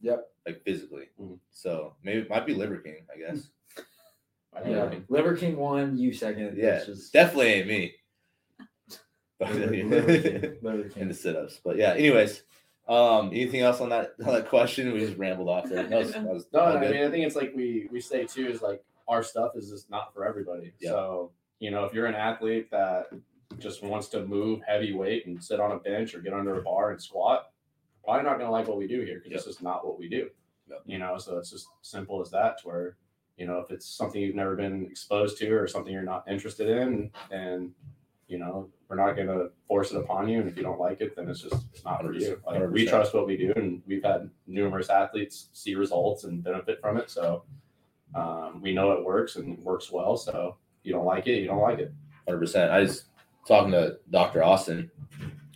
Yep. 0.00 0.30
like 0.46 0.62
physically. 0.64 1.10
Mhm. 1.20 1.38
So 1.50 1.94
maybe 2.02 2.20
it 2.20 2.30
might 2.30 2.46
be 2.46 2.54
Liver 2.54 2.78
King, 2.78 3.04
I 3.14 3.18
guess. 3.18 3.50
I 4.54 4.60
Yeah. 4.66 4.84
Kevin. 4.84 5.04
Liver 5.10 5.36
King 5.36 5.56
one, 5.58 5.98
you 5.98 6.10
second. 6.14 6.56
Yeah, 6.56 6.76
It's 6.76 6.86
just 6.86 7.12
definitely 7.12 7.48
ain't 7.48 7.66
me. 7.68 7.94
Liver, 9.40 9.54
Liver 9.66 9.72
King. 9.72 9.90
Liver 10.62 10.88
King. 10.88 10.92
in 11.02 11.08
the 11.08 11.14
sit-ups, 11.14 11.60
but 11.62 11.76
yeah. 11.76 11.92
Anyways, 11.92 12.44
um, 12.88 13.28
anything 13.28 13.60
else 13.60 13.80
on 13.82 13.90
that 13.90 14.14
on 14.24 14.32
that 14.34 14.48
question? 14.48 14.90
We 14.92 15.00
just 15.00 15.18
rambled 15.18 15.48
off 15.50 15.68
there. 15.68 15.82
That 15.86 15.98
was, 15.98 16.12
that 16.12 16.22
was 16.24 16.46
No, 16.52 16.60
all 16.60 16.76
I 16.76 16.80
mean, 16.80 17.02
I 17.04 17.10
think 17.10 17.26
it's 17.26 17.36
like 17.36 17.52
we 17.54 17.88
we 17.92 18.00
say 18.00 18.24
too 18.24 18.46
is 18.48 18.62
like 18.62 18.82
our 19.06 19.22
stuff 19.22 19.52
is 19.56 19.68
just 19.68 19.90
not 19.90 20.14
for 20.14 20.24
everybody. 20.26 20.72
Yeah. 20.80 20.90
So 20.90 21.32
you 21.58 21.70
know, 21.70 21.84
if 21.84 21.92
you're 21.92 22.06
an 22.06 22.14
athlete 22.14 22.70
that 22.70 23.08
just 23.58 23.82
wants 23.82 24.08
to 24.08 24.26
move 24.26 24.60
heavy 24.66 24.92
weight 24.92 25.26
and 25.26 25.42
sit 25.42 25.60
on 25.60 25.72
a 25.72 25.78
bench 25.78 26.14
or 26.14 26.20
get 26.20 26.32
under 26.32 26.58
a 26.58 26.62
bar 26.62 26.90
and 26.90 27.02
squat, 27.02 27.50
probably 28.04 28.22
not 28.22 28.38
gonna 28.38 28.50
like 28.50 28.68
what 28.68 28.78
we 28.78 28.86
do 28.86 29.02
here 29.02 29.20
because 29.22 29.46
it's 29.46 29.56
just 29.56 29.62
not 29.62 29.86
what 29.86 29.98
we 29.98 30.08
do. 30.08 30.28
Yep. 30.68 30.82
You 30.86 30.98
know, 30.98 31.16
so 31.18 31.38
it's 31.38 31.50
just 31.50 31.68
simple 31.82 32.20
as 32.20 32.30
that. 32.30 32.60
To 32.60 32.68
where 32.68 32.96
you 33.36 33.46
know, 33.46 33.58
if 33.58 33.70
it's 33.70 33.86
something 33.86 34.20
you've 34.20 34.34
never 34.34 34.56
been 34.56 34.86
exposed 34.86 35.38
to 35.38 35.50
or 35.50 35.66
something 35.66 35.92
you're 35.92 36.02
not 36.02 36.24
interested 36.28 36.68
in, 36.68 37.10
and 37.30 37.70
you 38.26 38.38
know, 38.38 38.68
we're 38.88 38.96
not 38.96 39.16
going 39.16 39.28
to 39.28 39.50
force 39.66 39.90
it 39.90 39.96
upon 39.96 40.28
you. 40.28 40.40
And 40.40 40.48
if 40.48 40.56
you 40.56 40.62
don't 40.62 40.78
like 40.78 41.00
it, 41.00 41.16
then 41.16 41.28
it's 41.28 41.40
just 41.40 41.64
it's 41.72 41.84
not 41.84 42.02
for 42.02 42.12
you. 42.12 42.40
Like 42.46 42.68
we 42.68 42.86
trust 42.86 43.14
what 43.14 43.26
we 43.26 43.36
do, 43.36 43.52
and 43.56 43.82
we've 43.86 44.04
had 44.04 44.28
numerous 44.46 44.90
athletes 44.90 45.48
see 45.54 45.74
results 45.74 46.24
and 46.24 46.42
benefit 46.42 46.80
from 46.80 46.98
it. 46.98 47.10
So 47.10 47.44
um, 48.14 48.60
we 48.60 48.74
know 48.74 48.92
it 48.92 49.04
works 49.04 49.36
and 49.36 49.58
works 49.60 49.90
well. 49.90 50.16
So 50.16 50.56
if 50.80 50.86
you 50.86 50.92
don't 50.92 51.06
like 51.06 51.26
it, 51.26 51.40
you 51.40 51.46
don't 51.46 51.62
like 51.62 51.78
it. 51.78 51.92
Hundred 52.26 52.40
percent. 52.40 52.70
I 52.70 52.80
was 52.80 53.04
talking 53.48 53.72
to 53.72 53.98
Dr. 54.10 54.42
Austin. 54.44 54.90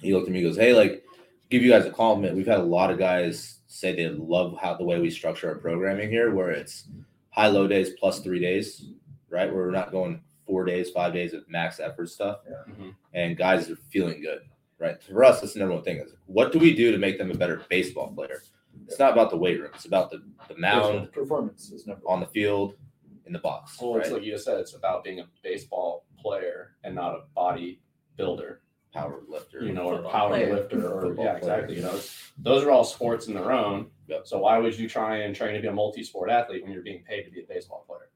He 0.00 0.12
looked 0.12 0.26
at 0.26 0.32
me, 0.32 0.40
and 0.40 0.48
goes, 0.48 0.56
"Hey, 0.56 0.72
like, 0.74 1.04
give 1.50 1.62
you 1.62 1.70
guys 1.70 1.84
a 1.86 1.90
compliment. 1.90 2.34
We've 2.36 2.46
had 2.46 2.58
a 2.58 2.64
lot 2.64 2.90
of 2.90 2.98
guys 2.98 3.60
say 3.68 3.94
they 3.94 4.08
love 4.08 4.56
how 4.60 4.74
the 4.74 4.84
way 4.84 4.98
we 5.00 5.10
structure 5.10 5.48
our 5.48 5.54
programming 5.56 6.10
here, 6.10 6.34
where 6.34 6.50
it's 6.50 6.88
high 7.30 7.46
low 7.48 7.68
days 7.68 7.90
plus 8.00 8.20
three 8.20 8.40
days, 8.40 8.86
right? 9.30 9.52
Where 9.52 9.64
we're 9.66 9.70
not 9.70 9.92
going 9.92 10.20
four 10.46 10.64
days, 10.64 10.90
five 10.90 11.12
days 11.12 11.32
of 11.34 11.48
max 11.48 11.78
effort 11.78 12.08
stuff, 12.08 12.40
Mhm. 12.68 12.94
and 13.14 13.36
guys 13.36 13.70
are 13.70 13.76
feeling 13.76 14.20
good, 14.20 14.40
right? 14.78 15.00
For 15.02 15.22
us, 15.24 15.40
that's 15.40 15.52
the 15.52 15.60
number 15.60 15.74
one 15.76 15.84
thing: 15.84 15.98
is 15.98 16.14
what 16.26 16.50
do 16.52 16.58
we 16.58 16.74
do 16.74 16.90
to 16.90 16.98
make 16.98 17.16
them 17.18 17.30
a 17.30 17.34
better 17.34 17.62
baseball 17.68 18.12
player? 18.12 18.42
It's 18.86 18.98
not 18.98 19.12
about 19.12 19.30
the 19.30 19.36
weight 19.36 19.60
room; 19.60 19.70
it's 19.74 19.84
about 19.84 20.10
the 20.10 20.22
the 20.48 20.56
mound 20.58 21.12
performance 21.12 21.70
is 21.70 21.86
number 21.86 22.02
on 22.08 22.18
the 22.20 22.26
field, 22.26 22.74
in 23.26 23.32
the 23.32 23.38
box, 23.38 23.80
Well, 23.80 23.94
right? 23.94 24.02
it's 24.02 24.10
like 24.12 24.24
you 24.24 24.32
just 24.32 24.44
said, 24.44 24.58
it's 24.58 24.74
about 24.74 25.04
being 25.04 25.20
a 25.20 25.28
baseball 25.44 26.04
player 26.18 26.72
and 26.82 26.94
not 26.94 27.14
a 27.14 27.22
body 27.34 27.80
builder. 28.16 28.60
Power 28.92 29.22
lifter, 29.26 29.64
you 29.64 29.72
know, 29.72 29.84
or 29.84 30.02
power 30.10 30.28
player. 30.28 30.54
lifter, 30.54 30.86
or 30.86 31.14
yeah, 31.14 31.36
exactly. 31.36 31.76
You 31.76 31.82
know, 31.82 31.98
those 32.36 32.62
are 32.62 32.70
all 32.70 32.84
sports 32.84 33.26
in 33.26 33.32
their 33.32 33.50
own. 33.50 33.86
Yep. 34.08 34.26
So 34.26 34.40
why 34.40 34.58
would 34.58 34.78
you 34.78 34.86
try 34.86 35.18
and 35.18 35.34
train 35.34 35.54
to 35.54 35.62
be 35.62 35.68
a 35.68 35.72
multi-sport 35.72 36.28
athlete 36.28 36.62
when 36.62 36.72
you're 36.72 36.82
being 36.82 37.02
paid 37.02 37.22
to 37.22 37.30
be 37.30 37.40
a 37.40 37.46
baseball 37.46 37.86
player? 37.88 38.10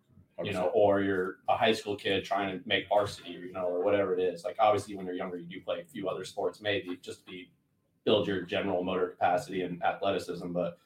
You 0.44 0.52
know, 0.52 0.66
or 0.74 1.00
you're 1.00 1.38
a 1.48 1.56
high 1.56 1.72
school 1.72 1.96
kid 1.96 2.26
trying 2.26 2.58
to 2.58 2.68
make 2.68 2.90
varsity, 2.90 3.30
you 3.30 3.52
know, 3.52 3.64
or 3.64 3.82
whatever 3.82 4.14
it 4.14 4.20
is. 4.20 4.44
Like 4.44 4.56
obviously, 4.58 4.94
when 4.94 5.06
you're 5.06 5.14
younger, 5.14 5.38
you 5.38 5.46
do 5.46 5.62
play 5.62 5.80
a 5.80 5.84
few 5.84 6.10
other 6.10 6.26
sports, 6.26 6.60
maybe 6.60 6.98
just 7.00 7.24
to 7.24 7.32
be 7.32 7.50
build 8.04 8.26
your 8.26 8.42
general 8.42 8.84
motor 8.84 9.08
capacity 9.08 9.62
and 9.62 9.82
athleticism. 9.82 10.52
But 10.52 10.78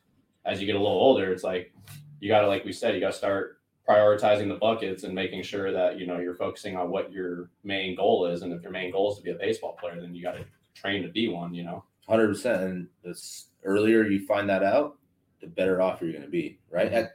as 0.45 0.61
you 0.61 0.67
get 0.67 0.77
a 0.77 0.79
little 0.79 0.97
older, 0.97 1.33
it's 1.33 1.43
like 1.43 1.75
you 2.21 2.29
got 2.29 2.43
to, 2.43 2.47
like 2.47 2.65
we 2.65 2.73
said, 2.73 2.95
you 2.95 3.01
got 3.01 3.11
to 3.11 3.19
start 3.19 3.60
prioritizing 3.89 4.49
the 4.49 4.57
buckets 4.57 5.05
and 5.05 5.15
making 5.15 5.43
sure 5.43 5.73
that 5.73 5.99
you 5.99 6.07
know 6.07 6.19
you're 6.19 6.37
focusing 6.37 6.77
on 6.77 6.91
what 6.91 7.13
your 7.13 7.51
main 7.65 7.97
goal 7.97 8.27
is. 8.27 8.43
And 8.43 8.53
if 8.53 8.63
your 8.63 8.73
main 8.73 8.93
goal 8.93 9.11
is 9.11 9.19
to 9.19 9.23
be 9.23 9.31
a 9.31 9.35
baseball 9.35 9.77
player, 9.81 10.01
then 10.01 10.15
you 10.15 10.23
got 10.23 10.33
to 10.33 10.45
train 10.75 11.03
to 11.03 11.09
be 11.09 11.29
one. 11.29 11.55
You 11.55 11.65
know. 11.65 11.85
Hundred 12.09 12.29
percent. 12.29 12.63
And 12.63 12.89
the 13.03 13.21
earlier 13.65 14.05
you 14.05 14.27
find 14.27 14.49
that 14.49 14.63
out, 14.63 14.97
the 15.41 15.47
better 15.47 15.81
off 15.81 16.01
you're 16.01 16.13
going 16.13 16.25
to 16.25 16.31
be. 16.31 16.59
Right. 16.71 16.93
And 16.93 17.09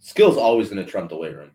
skill's 0.00 0.36
always 0.36 0.70
going 0.70 0.84
to 0.84 0.90
trump 0.90 1.10
the 1.10 1.16
weight 1.16 1.36
room. 1.36 1.52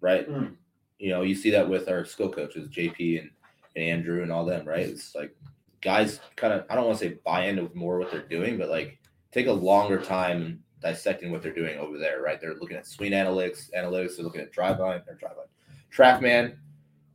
Right. 0.00 0.28
Mm. 0.28 0.56
You 0.98 1.10
know, 1.10 1.22
you 1.22 1.34
see 1.34 1.50
that 1.50 1.68
with 1.68 1.88
our 1.88 2.04
skill 2.04 2.30
coaches, 2.30 2.68
JP 2.68 3.20
and, 3.20 3.30
and 3.76 3.84
Andrew 3.84 4.22
and 4.22 4.32
all 4.32 4.44
them. 4.44 4.66
Right. 4.66 4.80
It's 4.80 5.14
like 5.14 5.34
guys 5.80 6.20
kind 6.36 6.52
of 6.52 6.64
I 6.70 6.74
don't 6.74 6.86
want 6.86 6.98
to 6.98 7.04
say 7.04 7.18
buy 7.24 7.46
into 7.46 7.70
more 7.74 7.98
what 7.98 8.10
they're 8.10 8.28
doing, 8.28 8.56
but 8.56 8.68
like 8.68 8.98
take 9.30 9.46
a 9.46 9.52
longer 9.52 10.00
time 10.00 10.62
dissecting 10.82 11.30
what 11.30 11.42
they're 11.42 11.52
doing 11.52 11.78
over 11.78 11.98
there. 11.98 12.22
Right. 12.22 12.40
They're 12.40 12.54
looking 12.54 12.76
at 12.76 12.86
swing 12.86 13.12
analytics, 13.12 13.70
analytics. 13.76 14.16
They're 14.16 14.24
looking 14.24 14.40
at 14.40 14.52
Driveline 14.52 15.02
or 15.06 15.18
Driveline, 15.22 15.48
TrackMan 15.94 16.56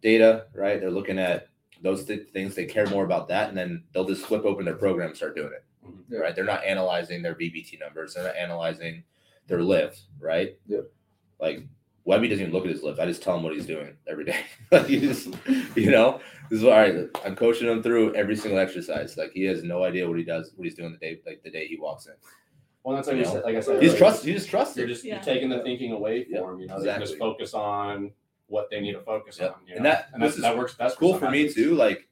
data. 0.02 0.46
Right. 0.54 0.80
They're 0.80 0.92
looking 0.92 1.20
at 1.20 1.50
those 1.82 2.06
th- 2.06 2.30
things. 2.30 2.56
They 2.56 2.66
care 2.66 2.88
more 2.88 3.06
about 3.06 3.28
that, 3.28 3.50
and 3.50 3.58
then 3.58 3.84
they'll 3.94 4.06
just 4.08 4.26
flip 4.26 4.46
open 4.46 4.66
their 4.66 4.76
program, 4.76 5.10
and 5.10 5.16
start 5.16 5.36
doing 5.36 5.52
it 5.54 5.64
mm-hmm. 5.86 6.14
Yeah. 6.14 6.20
right? 6.20 6.36
They're 6.36 6.44
not 6.44 6.64
analyzing 6.64 7.22
their 7.22 7.36
VBT 7.36 7.80
numbers. 7.80 8.14
They're 8.14 8.24
not 8.24 8.36
analyzing 8.36 9.04
their 9.48 9.62
lift, 9.62 10.02
right? 10.20 10.58
Yep. 10.68 10.92
Like 11.40 11.64
Webby 12.06 12.28
doesn't 12.28 12.42
even 12.42 12.54
look 12.54 12.66
at 12.66 12.72
his 12.72 12.84
lift. 12.84 13.00
I 13.00 13.06
just 13.06 13.22
tell 13.22 13.36
him 13.36 13.44
what 13.44 13.54
he's 13.54 13.66
doing 13.66 13.96
every 14.08 14.26
day. 14.26 14.40
like 14.72 14.88
he 14.88 15.00
just, 15.00 15.30
you 15.76 15.92
know, 15.92 16.20
this 16.50 16.60
is 16.60 16.66
all 16.66 16.72
right. 16.72 17.10
I'm 17.26 17.36
coaching 17.36 17.68
him 17.68 17.84
through 17.84 18.16
every 18.16 18.36
single 18.36 18.60
exercise. 18.60 19.18
Like 19.18 19.32
he 19.34 19.44
has 19.44 19.64
no 19.64 19.84
idea 19.84 20.08
what 20.08 20.18
he 20.18 20.24
does, 20.24 20.52
what 20.56 20.66
he's 20.66 20.76
doing 20.76 20.92
the 20.92 20.98
day, 20.98 21.20
like 21.26 21.44
the 21.44 21.52
day 21.52 21.68
he 21.68 21.78
walks 21.78 22.08
in. 22.08 22.14
Well, 22.88 22.96
that's 22.96 23.10
like, 23.10 23.18
You 23.18 23.24
you 23.24 23.28
said, 23.30 23.44
like 23.44 23.56
I 23.58 23.60
said, 23.60 23.82
He's 23.82 23.92
like, 23.92 23.98
trust. 24.00 24.24
He 24.24 24.32
just 24.32 24.50
trusts 24.50 24.78
You're 24.78 24.88
just 24.88 25.04
Yeah. 25.04 25.16
you're 25.16 25.24
taking 25.24 25.50
the 25.50 25.62
thinking 25.62 25.92
away 25.92 26.26
Yep, 26.30 26.42
from 26.42 26.62
you 26.62 26.68
know. 26.68 26.82
They 26.82 26.98
just 27.00 27.18
focus 27.18 27.54
on 27.54 28.14
what 28.46 28.70
they 28.70 28.80
need 28.80 28.94
to 28.94 29.02
focus 29.02 29.40
Yep. 29.42 29.56
on. 29.58 29.68
You 29.68 29.72
know? 29.72 29.76
And 29.76 29.86
that- 29.88 30.08
and 30.14 30.24
this 30.24 30.36
that, 30.36 30.38
is 30.38 30.42
that 30.44 30.58
works 30.58 30.72
best. 30.72 30.78
That's 30.78 30.96
cool 30.96 31.12
some 31.12 31.20
for 31.20 31.30
me 31.30 31.52
too. 31.52 31.76
Like, 31.76 32.08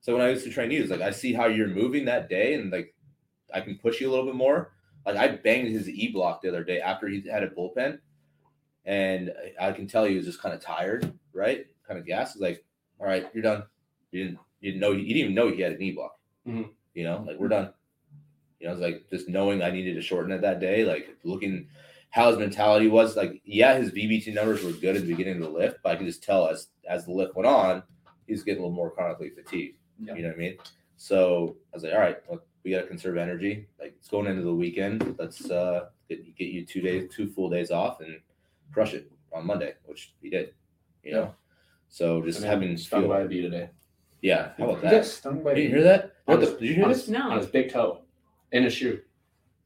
so 0.00 0.12
when 0.12 0.20
I 0.20 0.28
used 0.28 0.44
to 0.44 0.50
train 0.50 0.70
you, 0.70 0.82
it's 0.82 0.90
like 0.90 1.00
I 1.00 1.12
see 1.12 1.32
how 1.32 1.46
you're 1.46 1.66
moving 1.68 2.04
that 2.04 2.28
day, 2.28 2.52
and 2.52 2.70
like 2.70 2.94
I 3.54 3.62
can 3.62 3.78
push 3.78 4.02
you 4.02 4.08
a 4.08 4.10
little 4.10 4.26
bit 4.26 4.34
more. 4.34 4.74
Like 5.06 5.16
I 5.16 5.28
banged 5.28 5.68
his 5.68 5.88
e 5.88 6.12
block 6.12 6.42
the 6.42 6.48
other 6.50 6.62
day 6.62 6.78
after 6.82 7.08
he 7.08 7.22
had 7.26 7.42
a 7.42 7.48
bullpen, 7.48 7.98
and 8.84 9.32
I 9.58 9.68
I 9.68 9.72
can 9.72 9.86
tell 9.86 10.04
he 10.04 10.14
was 10.14 10.26
just 10.26 10.42
kind 10.42 10.54
of 10.54 10.60
tired, 10.60 11.10
right? 11.32 11.66
Kind 11.86 11.98
of 11.98 12.04
gassed. 12.04 12.34
He's 12.34 12.42
like, 12.42 12.62
"All 13.00 13.06
right, 13.06 13.26
you're 13.32 13.42
done. 13.42 13.62
You 14.12 14.24
didn't, 14.24 14.38
you 14.60 14.72
didn't 14.72 14.80
know, 14.82 14.90
you 14.92 15.04
didn't 15.06 15.16
even 15.22 15.34
know 15.34 15.48
he 15.50 15.62
had 15.62 15.72
an 15.72 15.80
e 15.80 15.92
block. 15.92 16.18
Mhm. 16.46 16.68
You 16.92 17.04
know, 17.04 17.24
like 17.26 17.38
we're 17.38 17.48
done. 17.48 17.72
You 18.60 18.66
know, 18.66 18.72
it's 18.72 18.82
like 18.82 19.08
just 19.10 19.28
knowing 19.28 19.62
I 19.62 19.70
needed 19.70 19.94
to 19.94 20.02
shorten 20.02 20.32
it 20.32 20.40
that 20.42 20.60
day, 20.60 20.84
like 20.84 21.16
looking 21.24 21.68
how 22.10 22.28
his 22.30 22.38
mentality 22.38 22.88
was. 22.88 23.16
Like, 23.16 23.40
yeah, 23.44 23.76
his 23.76 23.90
VBT 23.92 24.34
numbers 24.34 24.64
were 24.64 24.72
good 24.72 24.96
at 24.96 25.02
the 25.02 25.08
beginning 25.14 25.36
of 25.36 25.42
the 25.42 25.58
lift, 25.58 25.78
but 25.82 25.92
I 25.92 25.96
could 25.96 26.06
just 26.06 26.22
tell 26.22 26.48
as 26.48 26.68
as 26.88 27.04
the 27.04 27.12
lift 27.12 27.36
went 27.36 27.46
on, 27.46 27.82
he's 28.26 28.42
getting 28.42 28.60
a 28.62 28.66
little 28.66 28.74
more 28.76 28.90
chronically 28.90 29.30
fatigued. 29.30 29.76
Yeah. 30.00 30.14
You 30.14 30.22
know 30.22 30.28
what 30.28 30.36
I 30.36 30.40
mean? 30.40 30.56
So 30.96 31.56
I 31.72 31.76
was 31.76 31.82
like, 31.84 31.92
all 31.92 32.00
right, 32.00 32.16
look, 32.30 32.46
we 32.64 32.72
got 32.72 32.80
to 32.82 32.86
conserve 32.86 33.16
energy. 33.16 33.68
Like 33.78 33.94
it's 33.98 34.08
going 34.08 34.26
into 34.26 34.42
the 34.42 34.54
weekend. 34.54 35.16
Let's 35.18 35.48
uh, 35.50 35.86
get, 36.08 36.36
get 36.36 36.48
you 36.48 36.64
two 36.66 36.80
days, 36.80 37.08
two 37.14 37.28
full 37.28 37.48
days 37.50 37.70
off, 37.70 38.00
and 38.00 38.18
crush 38.72 38.94
it 38.94 39.10
on 39.32 39.46
Monday, 39.46 39.74
which 39.84 40.14
he 40.20 40.30
did. 40.30 40.54
You 41.04 41.12
know, 41.12 41.34
so 41.88 42.20
just 42.22 42.38
I 42.38 42.42
mean, 42.42 42.50
having 42.50 42.76
stung 42.76 43.02
feel, 43.02 43.08
by 43.08 43.20
a 43.20 43.28
bee 43.28 43.40
today 43.42 43.70
yeah. 44.20 44.50
How 44.58 44.64
about 44.70 44.82
that? 44.82 45.06
stung 45.06 45.44
by 45.44 45.54
Did 45.54 45.62
you 45.62 45.68
hear 45.68 45.82
that? 45.84 46.12
On 46.26 46.38
What 46.38 46.40
the- 46.40 46.58
did 46.58 46.68
you 46.68 46.74
hear 46.74 46.84
on 46.84 46.90
this? 46.90 47.02
his- 47.02 47.10
No. 47.10 47.30
on 47.30 47.38
his 47.38 47.46
big 47.46 47.70
toe 47.70 48.00
in 48.52 48.62
his 48.64 48.72
shoe. 48.74 49.00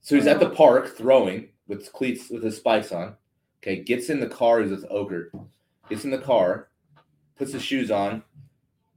So 0.01 0.15
he's 0.17 0.27
at 0.27 0.41
the 0.41 0.51
park 0.51 0.97
throwing 0.97 1.49
with 1.69 1.93
cleats 1.93 2.29
with 2.31 2.43
his 2.43 2.57
spikes 2.57 2.93
on. 2.93 3.15
Okay, 3.63 3.77
gets 3.83 4.11
in 4.11 4.19
the 4.21 4.27
car. 4.29 4.61
He's 4.61 4.71
with 4.71 4.85
Oker. 4.91 5.31
Gets 5.89 6.05
in 6.05 6.11
the 6.11 6.19
car, 6.19 6.69
puts 7.37 7.53
his 7.53 7.63
shoes 7.63 7.91
on. 7.91 8.23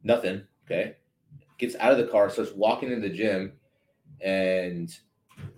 Nothing. 0.03 0.43
Okay, 0.65 0.95
gets 1.59 1.75
out 1.79 1.91
of 1.91 1.97
the 1.99 2.07
car, 2.07 2.29
starts 2.29 2.51
walking 2.53 2.91
in 2.91 3.01
the 3.01 3.09
gym, 3.09 3.53
and 4.21 4.89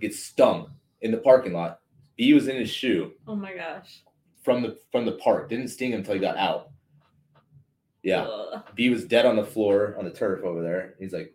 gets 0.01 0.19
stung 0.19 0.71
in 1.01 1.11
the 1.11 1.17
parking 1.17 1.53
lot. 1.53 1.79
Bee 2.17 2.33
was 2.33 2.47
in 2.47 2.55
his 2.57 2.69
shoe 2.69 3.11
Oh 3.27 3.35
my 3.35 3.53
gosh. 3.53 4.01
from 4.43 4.61
the 4.63 4.77
from 4.91 5.05
the 5.05 5.13
park. 5.13 5.49
Didn't 5.49 5.67
sting 5.69 5.91
him 5.93 5.99
until 5.99 6.15
he 6.15 6.19
got 6.19 6.35
out. 6.37 6.71
Yeah, 8.03 8.23
Ugh. 8.23 8.63
B 8.75 8.89
was 8.89 9.05
dead 9.05 9.25
on 9.25 9.35
the 9.35 9.45
floor 9.45 9.95
on 9.97 10.05
the 10.05 10.11
turf 10.11 10.43
over 10.43 10.61
there. 10.61 10.95
He's 10.99 11.13
like, 11.13 11.33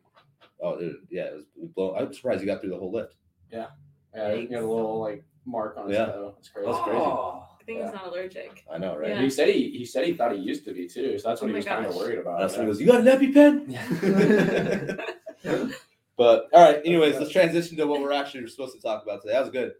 oh, 0.62 0.78
dude, 0.78 0.97
yeah, 1.11 1.25
it 1.25 1.35
was 1.35 1.45
blown. 1.75 1.97
I'm 1.99 2.12
surprised 2.12 2.40
he 2.40 2.47
got 2.47 2.61
through 2.61 2.71
the 2.71 2.78
whole 2.78 2.92
lift. 2.92 3.14
Yeah, 3.52 3.66
Yeah, 4.14 4.35
he 4.35 4.42
had 4.42 4.62
a 4.62 4.66
little 4.66 5.00
like 5.00 5.25
mark 5.45 5.76
on 5.76 5.88
his 5.88 5.97
Yeah. 5.99 6.07
toe. 6.07 6.35
It's 6.38 6.49
crazy. 6.49 6.66
That's 6.66 6.78
oh. 6.78 6.85
crazy. 6.85 6.99
Oh. 6.99 7.47
I 7.61 7.64
think 7.64 7.83
he's 7.85 7.92
not 7.92 8.07
allergic. 8.09 8.64
I 8.73 8.78
know, 8.78 8.97
right? 8.97 9.11
Yeah. 9.11 9.21
He 9.21 9.31
said 9.31 9.49
he 9.49 9.71
he 9.71 9.85
said 9.85 10.04
he 10.04 10.14
thought 10.14 10.33
he 10.33 10.38
used 10.38 10.64
to 10.64 10.73
be 10.75 10.88
too, 10.88 11.19
so 11.19 11.28
that's 11.28 11.42
oh 11.42 11.47
what 11.47 11.47
Oh 11.47 11.47
he 11.47 11.52
my 11.52 11.59
was 11.59 11.64
kind 11.66 11.87
of 11.87 11.95
worried 11.95 12.19
about. 12.19 12.40
That's 12.40 12.57
when 12.57 12.66
he 12.66 12.73
yeah. 12.73 12.73
goes, 12.73 12.81
You 12.81 12.87
got 12.87 13.00
an 13.07 13.33
EpiPen? 13.33 14.97
Yeah. 15.45 15.66
But 16.16 16.49
all 16.52 16.62
right, 16.62 16.81
anyways, 16.85 17.16
let's 17.16 17.31
transition 17.33 17.76
to 17.78 17.87
what 17.87 18.00
we're 18.00 18.12
actually 18.12 18.47
supposed 18.49 18.75
to 18.76 18.81
talk 18.81 19.02
about 19.02 19.23
today. 19.23 19.33
That 19.35 19.40
was 19.40 19.50
good. 19.50 19.73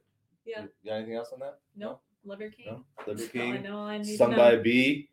Yeah. 0.45 0.63
You 0.83 0.91
got 0.91 0.97
anything 0.97 1.15
else 1.15 1.29
on 1.33 1.41
that? 1.41 1.59
Nope. 1.77 2.01
Liver 2.25 2.51
King. 2.51 2.67
No? 2.67 2.85
Liver 3.07 3.27
King. 3.29 3.53
all 3.53 3.59
I 3.59 3.61
know. 3.61 3.77
all 3.77 3.87
I 3.87 3.99
need 3.99 4.07
to 4.07 4.15
stung 4.15 4.31
know. 4.33 4.37
by 4.39 4.53
a 4.53 4.61
bee. 4.61 5.09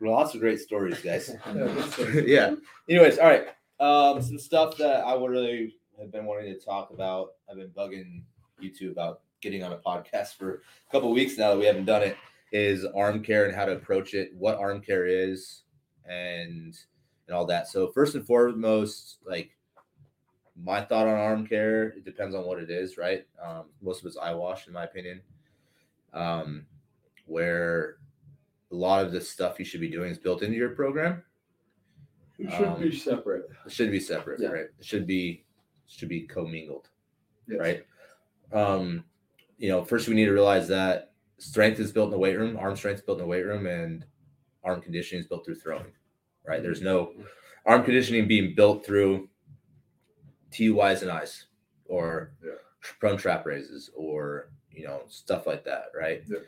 Lots 0.00 0.34
of 0.34 0.40
great 0.40 0.60
stories, 0.60 0.98
guys. 1.00 1.30
Yeah, 1.46 1.52
good 1.52 1.92
story. 1.92 2.32
yeah. 2.32 2.54
Anyways, 2.88 3.18
all 3.18 3.28
right. 3.28 3.48
Um, 3.82 4.22
some 4.22 4.38
stuff 4.38 4.76
that 4.76 5.04
I 5.04 5.12
would 5.12 5.32
really 5.32 5.74
have 5.98 6.12
been 6.12 6.24
wanting 6.24 6.54
to 6.54 6.64
talk 6.64 6.90
about. 6.90 7.32
I've 7.50 7.56
been 7.56 7.70
bugging 7.70 8.22
you 8.60 8.70
two 8.70 8.92
about 8.92 9.22
getting 9.40 9.64
on 9.64 9.72
a 9.72 9.76
podcast 9.76 10.36
for 10.36 10.62
a 10.88 10.92
couple 10.92 11.10
weeks 11.10 11.36
now 11.36 11.50
that 11.50 11.58
we 11.58 11.66
haven't 11.66 11.86
done 11.86 12.02
it. 12.02 12.16
Is 12.52 12.84
arm 12.84 13.24
care 13.24 13.46
and 13.46 13.56
how 13.56 13.64
to 13.64 13.72
approach 13.72 14.14
it, 14.14 14.30
what 14.36 14.56
arm 14.56 14.82
care 14.82 15.06
is, 15.06 15.62
and 16.04 16.78
and 17.26 17.36
all 17.36 17.44
that. 17.46 17.66
So 17.66 17.90
first 17.90 18.14
and 18.14 18.24
foremost, 18.24 19.16
like 19.26 19.56
my 20.62 20.80
thought 20.82 21.08
on 21.08 21.18
arm 21.18 21.44
care, 21.44 21.88
it 21.88 22.04
depends 22.04 22.36
on 22.36 22.44
what 22.44 22.60
it 22.60 22.70
is, 22.70 22.96
right? 22.96 23.26
Um, 23.44 23.64
most 23.80 24.02
of 24.02 24.06
it's 24.06 24.16
eye 24.16 24.34
wash, 24.34 24.68
in 24.68 24.74
my 24.74 24.84
opinion. 24.84 25.22
Um, 26.12 26.66
where 27.26 27.96
a 28.70 28.76
lot 28.76 29.04
of 29.04 29.10
this 29.10 29.28
stuff 29.28 29.58
you 29.58 29.64
should 29.64 29.80
be 29.80 29.90
doing 29.90 30.10
is 30.12 30.18
built 30.18 30.42
into 30.42 30.56
your 30.56 30.70
program. 30.70 31.24
It 32.38 32.50
should 32.50 32.66
Um, 32.66 32.80
be 32.80 32.94
separate. 32.96 33.48
It 33.66 33.72
should 33.72 33.90
be 33.90 34.00
separate, 34.00 34.40
Yeah. 34.40 34.48
right? 34.48 34.66
It 34.78 34.84
should 34.84 35.06
be 35.06 35.44
should 35.86 36.08
be 36.08 36.22
commingled, 36.26 36.88
Yes. 37.46 37.58
right? 37.60 37.86
Um, 38.50 39.04
you 39.58 39.68
know, 39.68 39.84
first 39.84 40.08
we 40.08 40.14
need 40.14 40.24
to 40.24 40.32
realize 40.32 40.66
that 40.68 41.12
strength 41.36 41.78
is 41.80 41.92
built 41.92 42.06
in 42.06 42.12
the 42.12 42.18
weight 42.18 42.38
room, 42.38 42.56
arm 42.56 42.74
strength 42.76 43.00
is 43.00 43.04
built 43.04 43.18
in 43.18 43.24
the 43.24 43.28
weight 43.28 43.44
room, 43.44 43.66
and 43.66 44.06
arm 44.64 44.80
conditioning 44.80 45.20
is 45.20 45.28
built 45.28 45.44
through 45.44 45.56
throwing, 45.56 45.92
right? 46.46 46.62
There's 46.62 46.80
no 46.80 47.14
arm 47.66 47.84
conditioning 47.84 48.26
being 48.26 48.54
built 48.54 48.86
through 48.86 49.28
TUIs 50.50 51.02
and 51.02 51.10
I's 51.10 51.46
or 51.86 52.32
Yeah. 52.42 52.52
prone 52.98 53.18
trap 53.18 53.44
raises 53.44 53.90
or 53.94 54.50
you 54.70 54.84
know 54.84 55.04
stuff 55.08 55.46
like 55.46 55.64
that, 55.64 55.86
right? 55.94 56.22
Yeah. 56.26 56.38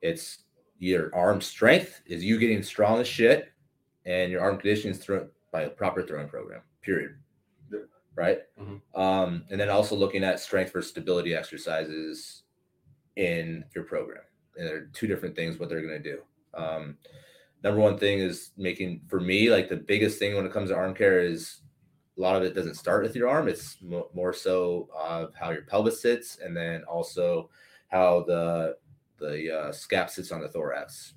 It's 0.00 0.44
your 0.78 1.14
arm 1.14 1.40
strength 1.42 2.00
is 2.06 2.24
you 2.24 2.38
getting 2.38 2.62
strong 2.62 3.00
as 3.00 3.08
shit, 3.08 3.52
and 4.06 4.30
your 4.30 4.40
arm 4.40 4.58
conditioning 4.58 4.94
is 4.96 5.02
thrown 5.02 5.28
by 5.52 5.62
a 5.62 5.70
proper 5.70 6.02
throwing 6.02 6.28
program. 6.28 6.62
Period. 6.82 7.16
Yeah. 7.72 7.80
Right. 8.16 8.40
Mhm. 8.58 8.80
Um, 8.94 9.44
and 9.50 9.60
then 9.60 9.70
also 9.70 9.96
looking 9.96 10.24
at 10.24 10.40
strength 10.40 10.70
for 10.72 10.82
stability 10.82 11.34
exercises 11.34 12.42
in 13.16 13.64
your 13.74 13.84
program. 13.84 14.22
And 14.56 14.66
they're 14.68 14.86
two 14.92 15.06
different 15.06 15.34
things. 15.34 15.58
What 15.58 15.68
they're 15.68 15.82
going 15.86 16.02
to 16.02 16.10
do. 16.10 16.22
Um, 16.54 16.98
number 17.62 17.80
one 17.80 17.98
thing 17.98 18.18
is 18.18 18.50
making 18.56 19.02
for 19.08 19.20
me 19.20 19.50
like 19.50 19.68
the 19.68 19.76
biggest 19.76 20.18
thing 20.18 20.36
when 20.36 20.46
it 20.46 20.52
comes 20.52 20.70
to 20.70 20.76
arm 20.76 20.94
care 20.94 21.20
is 21.20 21.62
a 22.16 22.20
lot 22.20 22.36
of 22.36 22.42
it 22.44 22.54
doesn't 22.54 22.74
start 22.74 23.02
with 23.02 23.16
your 23.16 23.28
arm. 23.28 23.48
It's 23.48 23.76
mo- 23.82 24.10
more 24.14 24.32
so 24.32 24.88
of 24.94 25.34
how 25.34 25.50
your 25.50 25.62
pelvis 25.62 26.00
sits, 26.00 26.38
and 26.38 26.56
then 26.56 26.84
also 26.84 27.50
how 27.88 28.22
the 28.24 28.76
the 29.18 29.52
uh, 29.52 29.72
scap 29.72 30.10
sits 30.10 30.30
on 30.30 30.40
the 30.40 30.48
thorax, 30.48 31.14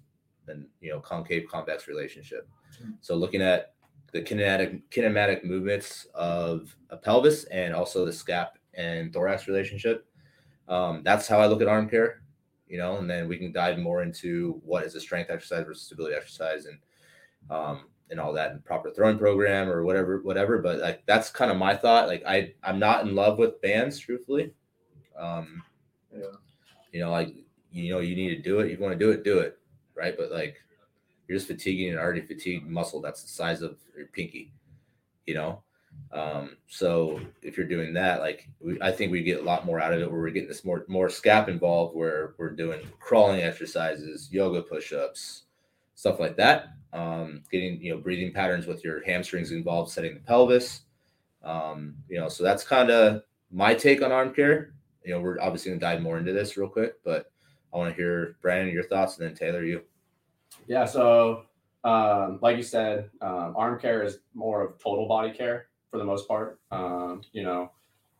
and 0.48 0.65
you 0.82 0.89
know 0.89 1.00
concave 1.00 1.48
convex 1.48 1.88
relationship. 1.88 2.48
So 3.01 3.15
looking 3.15 3.41
at 3.41 3.74
the 4.12 4.22
kinetic 4.22 4.89
kinematic 4.89 5.43
movements 5.43 6.07
of 6.13 6.75
a 6.89 6.98
pelvis 6.98 7.43
and 7.46 7.74
also 7.74 8.05
the 8.05 8.12
scap 8.12 8.51
and 8.74 9.12
thorax 9.12 9.48
relationship. 9.48 10.05
Um, 10.67 11.01
that's 11.03 11.27
how 11.27 11.39
I 11.39 11.48
look 11.48 11.62
at 11.62 11.67
arm 11.67 11.89
care, 11.89 12.22
you 12.67 12.77
know, 12.77 12.98
and 12.98 13.10
then 13.10 13.27
we 13.27 13.38
can 13.38 13.51
dive 13.51 13.77
more 13.79 14.03
into 14.03 14.62
what 14.65 14.84
is 14.86 14.96
a 14.96 15.01
strength 15.01 15.29
exercise 15.29 15.65
versus 15.65 15.84
stability 15.84 16.15
exercise 16.15 16.65
and 16.65 16.79
um, 17.50 17.86
and 18.10 18.19
all 18.19 18.34
that 18.34 18.51
and 18.51 18.63
proper 18.63 18.89
throwing 18.91 19.17
program 19.17 19.69
or 19.69 19.84
whatever, 19.84 20.22
whatever. 20.22 20.60
But 20.62 20.79
like 20.79 21.05
that's 21.05 21.29
kind 21.29 21.51
of 21.51 21.57
my 21.57 21.75
thought. 21.75 22.07
Like 22.07 22.24
I 22.25 22.53
I'm 22.63 22.79
not 22.79 23.05
in 23.05 23.15
love 23.15 23.38
with 23.39 23.62
bands, 23.62 24.00
truthfully. 24.00 24.53
Um, 25.17 25.63
Yeah. 26.13 26.31
you 26.91 27.00
know, 27.01 27.12
like 27.12 27.34
you 27.72 27.91
know, 27.93 28.00
you 28.00 28.15
need 28.15 28.36
to 28.36 28.41
do 28.41 28.60
it. 28.60 28.72
You 28.72 28.77
want 28.79 28.93
to 28.93 29.00
do 29.00 29.12
it, 29.12 29.24
do 29.24 29.39
it, 29.39 29.60
right? 29.96 30.15
But 30.17 30.31
like 30.31 30.55
you're 31.27 31.38
just 31.38 31.48
fatiguing 31.48 31.91
an 31.91 31.98
already 31.98 32.22
fatigued 32.22 32.67
muscle 32.67 33.01
that's 33.01 33.22
the 33.22 33.29
size 33.29 33.62
of 33.62 33.77
your 33.96 34.07
pinky, 34.07 34.51
you 35.25 35.34
know. 35.34 35.62
Um, 36.12 36.57
so 36.67 37.19
if 37.41 37.57
you're 37.57 37.67
doing 37.67 37.93
that, 37.93 38.19
like 38.19 38.48
we, 38.60 38.79
I 38.81 38.91
think 38.91 39.12
we 39.12 39.24
get 39.24 39.41
a 39.41 39.43
lot 39.43 39.65
more 39.65 39.79
out 39.79 39.93
of 39.93 40.00
it 40.00 40.10
where 40.10 40.22
we're 40.22 40.29
getting 40.29 40.48
this 40.48 40.63
more 40.63 40.86
more 40.88 41.07
scap 41.07 41.48
involved, 41.48 41.96
where 41.96 42.34
we're 42.38 42.51
doing 42.51 42.79
crawling 43.00 43.41
exercises, 43.41 44.29
yoga 44.31 44.62
push-ups, 44.62 45.43
stuff 45.96 46.19
like 46.19 46.38
that. 46.38 46.69
Um, 46.93 47.43
getting 47.51 47.81
you 47.81 47.93
know 47.93 48.00
breathing 48.00 48.34
patterns 48.34 48.67
with 48.67 48.84
your 48.84 49.03
hamstrings 49.05 49.51
involved, 49.51 49.91
setting 49.91 50.13
the 50.13 50.22
pelvis. 50.22 50.81
Um, 51.43 51.96
you 52.10 52.19
know, 52.19 52.29
so 52.29 52.43
that's 52.43 52.63
kind 52.63 52.89
of 52.89 53.24
my 53.51 53.74
take 53.74 54.01
on 54.01 54.12
arm 54.12 54.34
care. 54.34 54.74
You 55.03 55.13
know, 55.13 55.22
we're 55.22 55.39
obviously 55.41 55.72
gonna 55.72 55.81
dive 55.81 56.01
more 56.01 56.17
into 56.17 56.34
this 56.34 56.57
real 56.57 56.69
quick, 56.69 56.96
but 57.03 57.31
I 57.74 57.77
want 57.77 57.89
to 57.89 58.01
hear 58.01 58.38
Brandon 58.41 58.74
your 58.74 58.84
thoughts, 58.84 59.17
and 59.17 59.27
then 59.27 59.36
Taylor 59.36 59.63
you. 59.63 59.81
Yeah, 60.67 60.86
so 60.86 61.43
um, 61.83 62.39
like 62.41 62.57
you 62.57 62.63
said, 62.63 63.09
um, 63.21 63.53
arm 63.57 63.79
care 63.79 64.03
is 64.03 64.19
more 64.33 64.62
of 64.62 64.77
total 64.79 65.07
body 65.07 65.31
care 65.31 65.67
for 65.91 65.97
the 65.97 66.03
most 66.03 66.27
part. 66.27 66.59
Um, 66.71 67.21
you 67.31 67.43
know, 67.43 67.71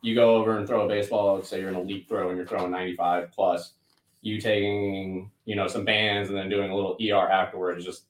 you 0.01 0.16
go 0.16 0.36
over 0.36 0.58
and 0.58 0.68
throw 0.68 0.86
a 0.86 0.88
baseball, 0.88 1.36
let's 1.36 1.50
say 1.50 1.60
you're 1.60 1.70
an 1.70 1.75
elite 1.75 2.08
throw 2.08 2.30
and 2.30 2.38
you're 2.38 2.46
throwing 2.48 2.72
95 2.72 3.32
plus, 3.32 3.74
you 4.22 4.39
taking, 4.39 5.32
you 5.46 5.56
know, 5.56 5.68
some 5.68 5.84
bands 5.86 6.30
and 6.30 6.38
then 6.38 6.50
doing 6.50 6.72
a 6.72 6.75
little 6.75 6.98
ER 7.01 7.30
afterwards, 7.30 7.84
just 7.84 8.04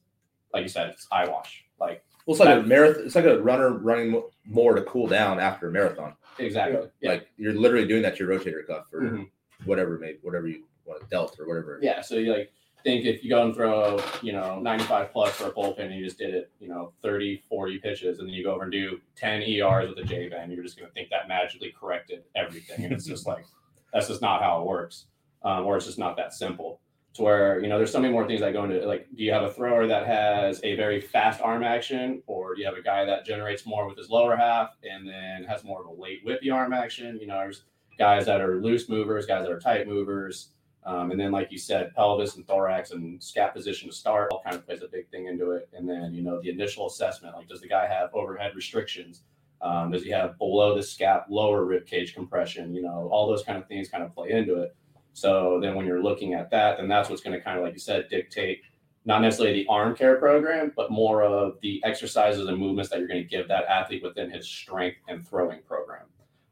like 0.54 0.64
you 0.64 0.70
said, 0.70 0.90
it's 0.90 1.08
eye 1.12 1.28
wash. 1.28 1.66
Like 1.80 2.04
Well, 2.26 2.36
it's 2.36 2.40
like 2.46 2.64
a 2.64 2.68
marathon. 2.68 3.04
It's 3.06 3.16
like 3.16 3.26
a 3.26 3.42
runner 3.42 3.72
running 3.72 4.22
more 4.46 4.76
to 4.76 4.82
cool 4.84 5.08
down 5.08 5.40
after 5.40 5.70
a 5.70 5.72
marathon. 5.72 6.14
exactly. 6.40 6.88
Yeah. 7.02 7.12
Like 7.12 7.30
you're 7.38 7.54
literally 7.54 7.88
doing 7.88 8.02
that 8.04 8.18
to 8.18 8.26
your 8.26 8.38
rotator 8.38 8.66
cuff 8.68 8.86
or 8.94 9.02
Mhm. 9.02 9.30
whatever, 9.66 9.98
maybe 9.98 10.20
whatever 10.22 10.48
you 10.48 10.66
want, 10.86 11.10
delt 11.10 11.40
or 11.40 11.48
whatever. 11.48 11.80
Yeah, 11.82 12.02
so 12.02 12.16
you 12.16 12.32
like 12.34 12.52
think 12.84 13.06
if 13.06 13.24
you 13.24 13.30
go 13.30 13.44
and 13.44 13.54
throw, 13.54 14.02
you 14.22 14.32
know, 14.32 14.60
95 14.60 15.12
plus 15.12 15.34
for 15.36 15.48
a 15.48 15.52
bullpen 15.52 15.86
and 15.86 15.96
you 15.96 16.06
just 16.06 16.18
did 16.18 16.34
it, 16.34 16.52
you 16.60 16.68
know, 16.68 16.94
30, 17.04 17.44
40 17.50 17.80
pitches, 17.80 18.20
and 18.20 18.28
then 18.28 18.34
you 18.34 18.44
go 18.44 18.54
over 18.54 18.64
and 18.64 18.72
do 18.72 19.00
10 19.16 19.42
ERs 19.44 19.90
with 19.90 19.98
a 20.00 20.04
J 20.04 20.30
band, 20.30 20.52
you're 20.52 20.64
just 20.64 20.78
going 20.78 20.88
to 20.88 20.94
think 20.94 21.10
that 21.10 21.28
magically 21.28 21.74
corrected 21.78 22.24
everything. 22.36 22.86
And 22.86 22.94
it's 22.94 23.06
just 23.06 23.28
like, 23.28 23.46
that's 23.94 24.08
just 24.08 24.22
not 24.22 24.42
how 24.42 24.62
it 24.62 24.68
works. 24.68 25.06
Um, 25.44 25.66
or 25.66 25.78
it's 25.78 25.86
just 25.86 26.00
not 26.00 26.18
that 26.18 26.34
simple. 26.34 26.82
To 27.14 27.24
where, 27.24 27.60
you 27.62 27.68
know, 27.68 27.78
there's 27.78 27.92
so 27.92 28.00
many 28.00 28.14
more 28.14 28.28
things 28.28 28.42
that 28.42 28.54
go 28.54 28.64
into. 28.64 28.86
Like, 28.86 29.08
do 29.16 29.24
you 29.24 29.32
have 29.32 29.44
a 29.44 29.52
thrower 29.52 29.88
that 29.88 30.06
has 30.06 30.60
a 30.64 30.76
very 30.76 31.02
fast 31.02 31.42
arm 31.42 31.64
action, 31.64 32.22
or 32.28 32.54
do 32.54 32.62
you 32.62 32.68
have 32.68 32.78
a 32.78 32.82
guy 32.82 33.06
that 33.06 33.26
generates 33.26 33.66
more 33.66 33.88
with 33.88 33.98
his 33.98 34.10
lower 34.10 34.36
half 34.36 34.76
and 34.84 35.08
then 35.08 35.44
has 35.46 35.64
more 35.64 35.82
of 35.82 35.88
a 35.88 36.02
late 36.02 36.26
whippy 36.26 36.54
arm 36.54 36.74
action? 36.74 37.18
You 37.20 37.28
know, 37.28 37.40
there's 37.40 37.64
guys 37.98 38.26
that 38.28 38.42
are 38.42 38.62
loose 38.62 38.88
movers, 38.88 39.26
guys 39.26 39.46
that 39.46 39.52
are 39.52 39.60
tight 39.60 39.88
movers. 39.88 40.50
Um, 40.88 41.12
and 41.12 41.20
then, 41.20 41.34
like 41.34 41.52
you 41.52 41.58
said, 41.58 41.94
pelvis 41.96 42.38
and 42.38 42.48
thorax 42.48 42.92
and 42.92 43.20
scap 43.20 43.54
position 43.54 43.90
to 43.90 43.94
start 43.94 44.32
all 44.32 44.42
kind 44.42 44.56
of 44.56 44.66
plays 44.66 44.82
a 44.82 44.88
big 44.88 45.10
thing 45.10 45.28
into 45.28 45.52
it. 45.52 45.68
And 45.74 45.88
then, 45.88 46.14
you 46.14 46.24
know, 46.24 46.40
the 46.42 46.50
initial 46.50 46.88
assessment 46.88 47.36
like, 47.36 47.50
does 47.50 47.60
the 47.60 47.68
guy 47.68 47.88
have 47.88 48.10
overhead 48.14 48.54
restrictions? 48.56 49.24
Um, 49.62 49.92
does 49.92 50.04
he 50.04 50.10
have 50.12 50.38
below 50.38 50.76
the 50.76 50.82
scap, 50.82 51.26
lower 51.30 51.66
rib 51.66 51.86
cage 51.86 52.16
compression? 52.16 52.74
You 52.74 52.84
know, 52.84 53.10
all 53.12 53.28
those 53.28 53.44
kind 53.44 53.58
of 53.58 53.68
things 53.68 53.90
kind 53.90 54.02
of 54.02 54.16
play 54.16 54.32
into 54.32 54.62
it. 54.62 54.78
So 55.12 55.60
then, 55.62 55.76
when 55.76 55.86
you're 55.86 56.02
looking 56.02 56.34
at 56.36 56.50
that, 56.52 56.78
then 56.78 56.88
that's 56.88 57.10
what's 57.10 57.22
going 57.22 57.38
to 57.38 57.44
kind 57.44 57.58
of, 57.58 57.66
like 57.66 57.74
you 57.74 57.80
said, 57.80 58.08
dictate 58.10 58.62
not 59.04 59.22
necessarily 59.22 59.64
the 59.64 59.68
arm 59.70 59.94
care 59.94 60.16
program, 60.16 60.72
but 60.76 60.90
more 60.90 61.24
of 61.24 61.58
the 61.62 61.82
exercises 61.84 62.48
and 62.48 62.58
movements 62.58 62.90
that 62.92 63.00
you're 63.00 63.08
going 63.08 63.24
to 63.24 63.28
give 63.28 63.48
that 63.50 63.66
athlete 63.66 64.04
within 64.04 64.30
his 64.30 64.48
strength 64.48 65.00
and 65.10 65.28
throwing 65.28 65.60
program. 65.64 66.06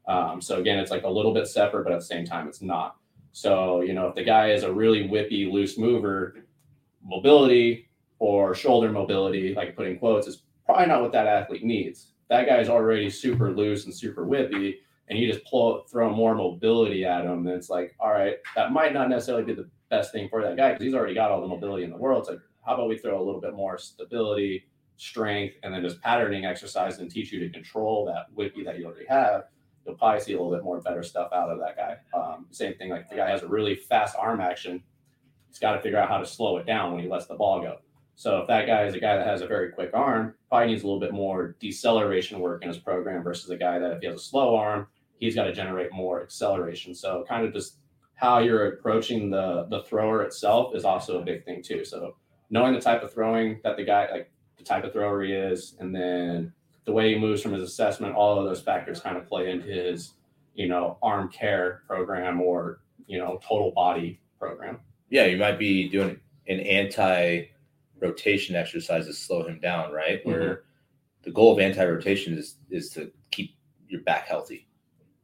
Um, 0.07 0.41
so 0.41 0.59
again, 0.59 0.79
it's 0.79 0.91
like 0.91 1.03
a 1.03 1.09
little 1.09 1.33
bit 1.33 1.47
separate, 1.47 1.83
but 1.83 1.93
at 1.93 1.99
the 1.99 2.05
same 2.05 2.25
time, 2.25 2.47
it's 2.47 2.61
not. 2.61 2.97
So, 3.35 3.81
you 3.81 3.91
know, 3.91 4.07
if 4.07 4.15
the 4.15 4.23
guy 4.23 4.51
is 4.51 4.63
a 4.63 4.71
really 4.71 5.09
whippy, 5.09 5.51
loose 5.51 5.77
mover, 5.77 6.45
mobility 7.03 7.89
or 8.17 8.55
shoulder 8.55 8.89
mobility, 8.89 9.53
like 9.53 9.75
putting 9.75 9.99
quotes, 9.99 10.25
is 10.25 10.43
probably 10.65 10.85
not 10.85 11.01
what 11.01 11.11
that 11.11 11.27
athlete 11.27 11.65
needs. 11.65 12.13
That 12.29 12.47
guy's 12.47 12.69
already 12.69 13.09
super 13.09 13.51
loose 13.51 13.83
and 13.83 13.93
super 13.93 14.25
whippy, 14.25 14.75
and 15.09 15.19
you 15.19 15.29
just 15.29 15.43
pull, 15.43 15.83
throw 15.91 16.15
more 16.15 16.33
mobility 16.33 17.03
at 17.03 17.25
him. 17.25 17.45
And 17.45 17.49
it's 17.49 17.69
like, 17.69 17.93
all 17.99 18.13
right, 18.13 18.35
that 18.55 18.71
might 18.71 18.93
not 18.93 19.09
necessarily 19.09 19.43
be 19.43 19.53
the 19.53 19.69
best 19.89 20.13
thing 20.13 20.29
for 20.29 20.41
that 20.41 20.55
guy 20.55 20.69
because 20.71 20.85
he's 20.85 20.95
already 20.95 21.13
got 21.13 21.29
all 21.29 21.41
the 21.41 21.47
mobility 21.47 21.83
in 21.83 21.89
the 21.89 21.97
world. 21.97 22.21
It's 22.21 22.29
like, 22.29 22.39
how 22.65 22.75
about 22.75 22.87
we 22.87 22.97
throw 22.97 23.21
a 23.21 23.25
little 23.25 23.41
bit 23.41 23.53
more 23.53 23.77
stability, 23.77 24.69
strength, 24.95 25.55
and 25.61 25.73
then 25.73 25.81
just 25.81 26.01
patterning 26.01 26.45
exercise 26.45 26.99
and 26.99 27.11
teach 27.11 27.33
you 27.33 27.41
to 27.41 27.49
control 27.49 28.05
that 28.05 28.33
whippy 28.33 28.63
that 28.63 28.79
you 28.79 28.85
already 28.85 29.07
have 29.09 29.43
you'll 29.85 29.95
probably 29.95 30.19
see 30.19 30.33
a 30.33 30.37
little 30.37 30.53
bit 30.53 30.63
more 30.63 30.81
better 30.81 31.03
stuff 31.03 31.31
out 31.33 31.49
of 31.49 31.59
that 31.59 31.75
guy. 31.75 31.97
Um, 32.17 32.47
same 32.51 32.75
thing, 32.75 32.89
like 32.89 33.09
the 33.09 33.15
guy 33.15 33.29
has 33.29 33.43
a 33.43 33.47
really 33.47 33.75
fast 33.75 34.15
arm 34.19 34.41
action, 34.41 34.83
he's 35.47 35.59
got 35.59 35.73
to 35.73 35.81
figure 35.81 35.99
out 35.99 36.09
how 36.09 36.17
to 36.17 36.25
slow 36.25 36.57
it 36.57 36.65
down 36.65 36.93
when 36.93 37.01
he 37.01 37.09
lets 37.09 37.27
the 37.27 37.35
ball 37.35 37.61
go. 37.61 37.77
So 38.15 38.39
if 38.39 38.47
that 38.47 38.65
guy 38.65 38.85
is 38.85 38.95
a 38.95 38.99
guy 38.99 39.17
that 39.17 39.27
has 39.27 39.41
a 39.41 39.47
very 39.47 39.71
quick 39.71 39.91
arm, 39.93 40.35
probably 40.49 40.67
needs 40.67 40.83
a 40.83 40.85
little 40.85 41.01
bit 41.01 41.13
more 41.13 41.55
deceleration 41.59 42.39
work 42.39 42.61
in 42.63 42.69
his 42.69 42.77
program 42.77 43.23
versus 43.23 43.49
a 43.49 43.57
guy 43.57 43.77
that 43.77 43.91
if 43.91 43.99
he 43.99 44.07
has 44.07 44.15
a 44.15 44.23
slow 44.23 44.55
arm, 44.55 44.87
he's 45.19 45.35
got 45.35 45.43
to 45.45 45.53
generate 45.53 45.91
more 45.91 46.23
acceleration. 46.23 46.95
So 46.95 47.25
kind 47.27 47.45
of 47.45 47.53
just 47.53 47.79
how 48.15 48.39
you're 48.39 48.67
approaching 48.67 49.29
the 49.29 49.67
the 49.69 49.83
thrower 49.83 50.23
itself 50.23 50.73
is 50.75 50.85
also 50.85 51.19
a 51.19 51.25
big 51.25 51.43
thing 51.43 51.61
too. 51.61 51.83
So 51.83 52.15
knowing 52.49 52.73
the 52.73 52.79
type 52.79 53.03
of 53.03 53.13
throwing 53.13 53.59
that 53.63 53.75
the 53.75 53.83
guy 53.83 54.09
like 54.11 54.31
the 54.57 54.63
type 54.63 54.85
of 54.85 54.93
thrower 54.93 55.21
he 55.21 55.33
is, 55.33 55.75
and 55.79 55.93
then 55.93 56.53
the 56.85 56.91
way 56.91 57.13
he 57.13 57.19
moves 57.19 57.41
from 57.41 57.53
his 57.53 57.63
assessment, 57.63 58.15
all 58.15 58.39
of 58.39 58.45
those 58.45 58.61
factors 58.61 58.99
kind 58.99 59.17
of 59.17 59.27
play 59.27 59.49
into 59.49 59.65
his, 59.65 60.13
you 60.53 60.67
know, 60.67 60.97
arm 61.01 61.29
care 61.29 61.83
program 61.87 62.39
or, 62.41 62.81
you 63.07 63.17
know, 63.17 63.39
total 63.47 63.71
body 63.71 64.19
program. 64.39 64.79
Yeah, 65.09 65.25
you 65.25 65.37
might 65.37 65.59
be 65.59 65.89
doing 65.89 66.19
an 66.47 66.59
anti 66.59 67.45
rotation 67.99 68.55
exercise 68.55 69.07
to 69.07 69.13
slow 69.13 69.47
him 69.47 69.59
down, 69.59 69.91
right? 69.91 70.19
Mm-hmm. 70.21 70.29
Where 70.29 70.63
the 71.23 71.31
goal 71.31 71.53
of 71.53 71.59
anti 71.59 71.83
rotation 71.83 72.37
is 72.37 72.57
is 72.69 72.89
to 72.91 73.11
keep 73.31 73.55
your 73.87 74.01
back 74.01 74.27
healthy, 74.27 74.67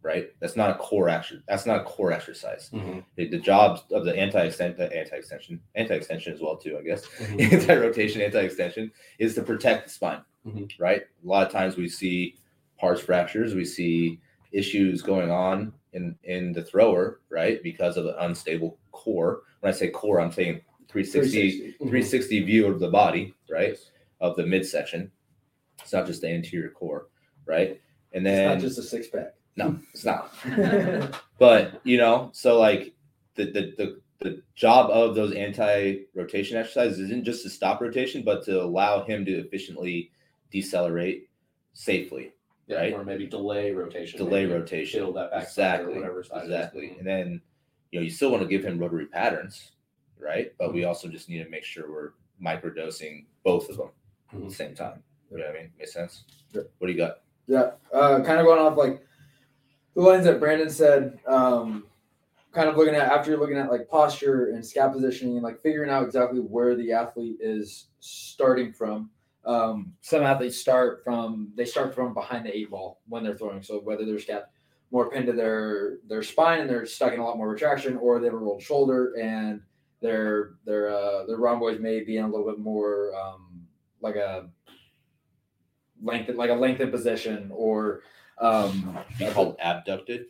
right? 0.03 0.29
That's 0.39 0.55
not 0.55 0.69
a 0.71 0.75
core 0.75 1.09
action. 1.09 1.43
That's 1.47 1.65
not 1.65 1.81
a 1.81 1.83
core 1.83 2.11
exercise. 2.11 2.69
The, 3.15 3.27
the 3.27 3.37
job 3.39 3.81
of 3.91 4.05
the 4.05 4.15
anti 4.17 4.39
extent 4.45 4.79
anti 4.79 5.15
extension, 5.15 5.61
anti 5.75 5.93
extension 5.95 6.33
as 6.33 6.41
well 6.41 6.57
too, 6.57 6.77
I 6.77 6.81
guess. 6.83 7.05
Mm-hmm. 7.05 7.39
anti 7.55 7.75
rotation, 7.75 8.21
anti 8.21 8.39
extension 8.39 8.91
is 9.19 9.35
to 9.35 9.43
protect 9.43 9.85
the 9.85 9.89
spine, 9.91 10.21
Mhm. 10.45 10.69
right? 10.79 11.01
A 11.23 11.27
lot 11.27 11.45
of 11.45 11.53
times 11.53 11.77
we 11.77 11.87
see 11.89 12.37
pars 12.79 12.99
fractures, 12.99 13.53
we 13.53 13.65
see 13.65 14.19
issues 14.51 15.01
going 15.01 15.29
on 15.31 15.73
in 15.93 16.15
in 16.23 16.51
the 16.53 16.63
thrower, 16.63 17.19
right? 17.29 17.61
Because 17.63 17.97
of 17.97 18.05
an 18.05 18.15
unstable 18.19 18.77
core. 18.91 19.41
When 19.59 19.71
I 19.71 19.75
say 19.75 19.89
core, 19.89 20.19
I'm 20.19 20.31
saying 20.31 20.61
360, 20.89 21.71
360 21.77 22.43
view 22.43 22.67
of 22.67 22.79
the 22.79 22.89
body, 22.89 23.33
right? 23.49 23.77
Of 24.19 24.35
the 24.35 24.45
midsection. 24.45 25.11
It's 25.81 25.93
not 25.93 26.05
just 26.05 26.21
the 26.21 26.29
anterior 26.29 26.69
core, 26.69 27.07
right? 27.45 27.79
And 28.13 28.25
It's 28.27 28.35
then 28.35 28.47
not 28.49 28.59
just 28.59 28.77
a 28.77 28.83
six 28.83 29.07
pack. 29.07 29.33
No, 29.55 29.77
it's 29.93 30.05
not. 30.05 30.33
But 31.39 31.81
you 31.83 31.97
know, 31.97 32.29
so 32.33 32.59
like 32.59 32.93
the 33.35 33.45
the 33.45 33.73
the, 33.77 34.01
the 34.19 34.41
job 34.55 34.89
of 34.91 35.15
those 35.15 35.33
anti-rotation 35.33 36.57
exercises 36.57 36.99
isn't 36.99 37.23
just 37.25 37.43
to 37.43 37.49
stop 37.49 37.81
rotation, 37.81 38.23
but 38.23 38.43
to 38.45 38.61
allow 38.61 39.03
him 39.03 39.25
to 39.25 39.31
efficiently 39.31 40.11
decelerate 40.51 41.29
safely, 41.73 42.31
Yeah, 42.67 42.77
right? 42.77 42.93
Or 42.93 43.03
maybe 43.03 43.25
delay 43.27 43.71
rotation. 43.71 44.17
delay 44.19 44.45
maybe 44.45 44.59
rotation. 44.59 44.99
Build 45.01 45.15
that 45.15 45.31
back 45.31 45.43
exactly, 45.43 45.93
or 45.93 45.95
whatever 45.97 46.23
side 46.23 46.43
exactly. 46.43 46.95
And 46.97 47.07
then 47.07 47.41
you 47.91 47.99
know 47.99 48.03
you 48.03 48.11
still 48.11 48.31
want 48.31 48.43
to 48.43 48.47
give 48.49 48.63
him 48.63 48.77
rotary 48.77 49.07
patterns, 49.07 49.71
right? 50.19 50.53
But 50.59 50.73
we 50.73 50.83
also 50.83 51.07
just 51.07 51.29
need 51.29 51.43
to 51.43 51.49
make 51.49 51.63
sure 51.63 51.89
we're 51.91 52.11
microdosing 52.43 53.25
both 53.43 53.69
of 53.69 53.77
them 53.77 53.89
at 54.33 54.39
Mhm. 54.39 54.49
the 54.49 54.55
same 54.55 54.75
time. 54.75 55.01
You 55.31 55.37
know 55.37 55.45
what 55.45 55.55
I 55.55 55.59
mean? 55.61 55.71
Makes 55.79 55.93
sense. 55.93 56.23
Yep. 56.53 56.69
What 56.77 56.87
do 56.87 56.93
you 56.93 56.97
got? 56.99 57.21
Yeah, 57.47 57.71
uh, 57.93 58.21
kind 58.21 58.39
of 58.39 58.45
going 58.45 58.59
off 58.59 58.77
like 58.77 59.01
the 59.95 60.01
lines 60.01 60.25
that 60.25 60.39
Brandon 60.39 60.69
said. 60.69 61.19
Um, 61.27 61.85
kind 62.51 62.67
of 62.67 62.75
looking 62.75 62.95
at 62.95 63.11
after 63.11 63.31
you're 63.31 63.39
looking 63.39 63.57
at 63.57 63.71
like 63.71 63.87
posture 63.87 64.47
and 64.47 64.63
scap 64.63 64.91
positioning 64.91 65.35
and 65.35 65.43
like 65.43 65.61
figuring 65.61 65.89
out 65.89 66.03
exactly 66.03 66.39
where 66.39 66.75
the 66.75 66.91
athlete 66.91 67.37
is 67.39 67.87
starting 67.99 68.73
from. 68.73 69.09
Um, 69.45 69.93
some 70.01 70.23
athletes 70.23 70.57
start 70.57 71.03
from 71.03 71.51
they 71.55 71.65
start 71.65 71.95
from 71.95 72.13
behind 72.13 72.45
the 72.45 72.55
eight 72.55 72.69
ball 72.69 72.99
when 73.07 73.23
they're 73.23 73.37
throwing. 73.37 73.63
So 73.63 73.79
whether 73.79 74.05
they're 74.05 74.15
scap 74.15 74.43
more 74.91 75.09
pinned 75.09 75.27
to 75.27 75.33
their 75.33 75.97
their 76.07 76.21
spine 76.21 76.59
and 76.59 76.69
they're 76.69 76.85
stuck 76.85 77.13
in 77.13 77.19
a 77.19 77.25
lot 77.25 77.37
more 77.37 77.49
retraction, 77.49 77.97
or 77.97 78.19
they 78.19 78.25
have 78.25 78.33
a 78.33 78.37
rolled 78.37 78.61
shoulder 78.61 79.13
and 79.19 79.61
their 80.01 80.51
their 80.65 80.93
uh, 80.93 81.25
their 81.25 81.37
rhomboids 81.37 81.79
may 81.79 82.03
be 82.03 82.17
in 82.17 82.25
a 82.25 82.27
little 82.27 82.45
bit 82.45 82.59
more 82.59 83.15
um, 83.15 83.65
like 84.01 84.15
a 84.15 84.49
lengthened 86.03 86.37
like 86.37 86.49
a 86.49 86.53
lengthened 86.53 86.91
position 86.91 87.49
or 87.53 88.01
um 88.41 88.97
Be 89.19 89.27
called 89.29 89.55
abducted. 89.63 90.25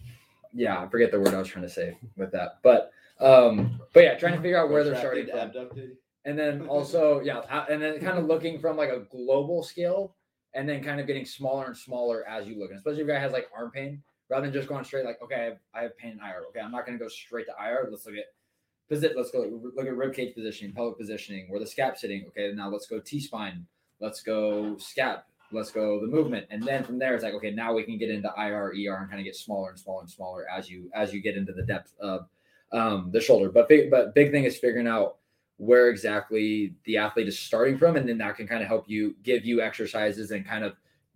yeah 0.54 0.80
i 0.82 0.88
forget 0.88 1.12
the 1.12 1.20
word 1.20 1.34
i 1.34 1.40
was 1.40 1.48
trying 1.48 1.64
to 1.64 1.70
say 1.70 1.98
with 2.18 2.32
that. 2.32 2.58
But 2.62 2.92
um 3.20 3.80
but 3.94 4.04
yeah 4.04 4.16
trying 4.16 4.36
to 4.36 4.42
figure 4.42 4.58
out 4.58 4.70
where 4.70 4.84
they're 4.84 4.98
starting 5.00 5.28
from. 5.28 5.40
Abducted. 5.40 5.98
and 6.26 6.38
then 6.38 6.68
also 6.68 7.22
yeah 7.22 7.42
and 7.70 7.82
then 7.82 8.00
kind 8.00 8.18
of 8.18 8.26
looking 8.26 8.60
from 8.60 8.76
like 8.78 8.90
a 8.90 9.00
global 9.12 9.64
scale 9.64 10.16
and 10.54 10.68
then 10.68 10.84
kind 10.84 11.00
of 11.00 11.08
getting 11.08 11.26
smaller 11.26 11.66
and 11.68 11.78
smaller 11.78 12.28
as 12.28 12.46
you 12.46 12.60
look. 12.60 12.72
And 12.72 12.78
especially 12.78 13.04
if 13.04 13.08
a 13.08 13.12
guy 13.12 13.20
has 13.20 13.32
like 13.32 13.48
arm 13.56 13.72
pain 13.72 14.02
rather 14.30 14.46
than 14.48 14.54
just 14.54 14.68
going 14.68 14.84
straight 14.84 15.06
like 15.06 15.22
okay 15.22 15.36
i 15.36 15.44
have, 15.44 15.58
I 15.74 15.82
have 15.84 15.98
pain 15.98 16.12
in 16.14 16.20
ir 16.20 16.44
okay 16.50 16.60
i'm 16.62 16.72
not 16.72 16.86
going 16.86 16.98
to 16.98 17.04
go 17.04 17.08
straight 17.10 17.46
to 17.48 17.54
ir 17.64 17.88
let's 17.92 18.06
look 18.06 18.16
at 18.16 18.26
visit 18.90 19.14
let's 19.16 19.30
go 19.32 19.40
look 19.76 19.86
at 19.86 19.96
rib 19.96 20.14
cage 20.14 20.34
positioning 20.34 20.74
pelvic 20.74 20.98
positioning 20.98 21.46
where 21.50 21.60
the 21.60 21.66
scap 21.66 21.98
sitting. 21.98 22.26
Okay 22.28 22.52
now 22.54 22.70
let's 22.70 22.88
go 22.88 23.00
t-spine 23.00 23.66
let's 24.00 24.22
go 24.22 24.76
scap 24.80 25.24
let's 25.52 25.72
go 25.72 26.00
the 26.00 26.08
movement. 26.08 26.46
And 26.50 26.64
then 26.64 26.84
from 26.84 27.00
there 27.00 27.16
it's 27.16 27.24
like 27.24 27.34
okay 27.36 27.52
now 27.52 27.74
we 27.74 27.84
can 27.84 27.98
get 27.98 28.10
into 28.10 28.30
ir 28.38 28.54
er 28.54 28.98
and 28.98 29.10
kind 29.10 29.20
of 29.20 29.26
get 29.26 29.36
smaller 29.36 29.70
and 29.70 29.80
smaller 29.80 30.02
and 30.02 30.10
smaller 30.10 30.46
as 30.50 30.70
you 30.70 30.90
as 30.94 31.14
you 31.14 31.22
get 31.22 31.38
into 31.38 31.54
the 31.54 31.64
depth 31.64 31.94
of 32.00 32.28
um, 32.72 33.10
the 33.12 33.22
shoulder. 33.22 33.50
But 33.50 33.68
big 33.68 33.92
but 33.92 34.16
big 34.16 34.32
thing 34.32 34.46
is 34.46 34.58
figuring 34.58 34.88
out 34.88 35.18
where 35.58 35.90
exactly 35.90 36.74
the 36.86 36.98
athlete 36.98 37.28
is 37.28 37.38
starting 37.38 37.78
from 37.78 37.96
and 37.96 38.08
then 38.10 38.18
that 38.18 38.36
can 38.36 38.48
kind 38.48 38.62
of 38.62 38.68
help 38.68 38.90
you 38.90 39.16
give 39.24 39.46
you 39.46 39.62
exercises 39.62 40.32
and 40.32 40.46
kind 40.46 40.64
of 40.64 40.74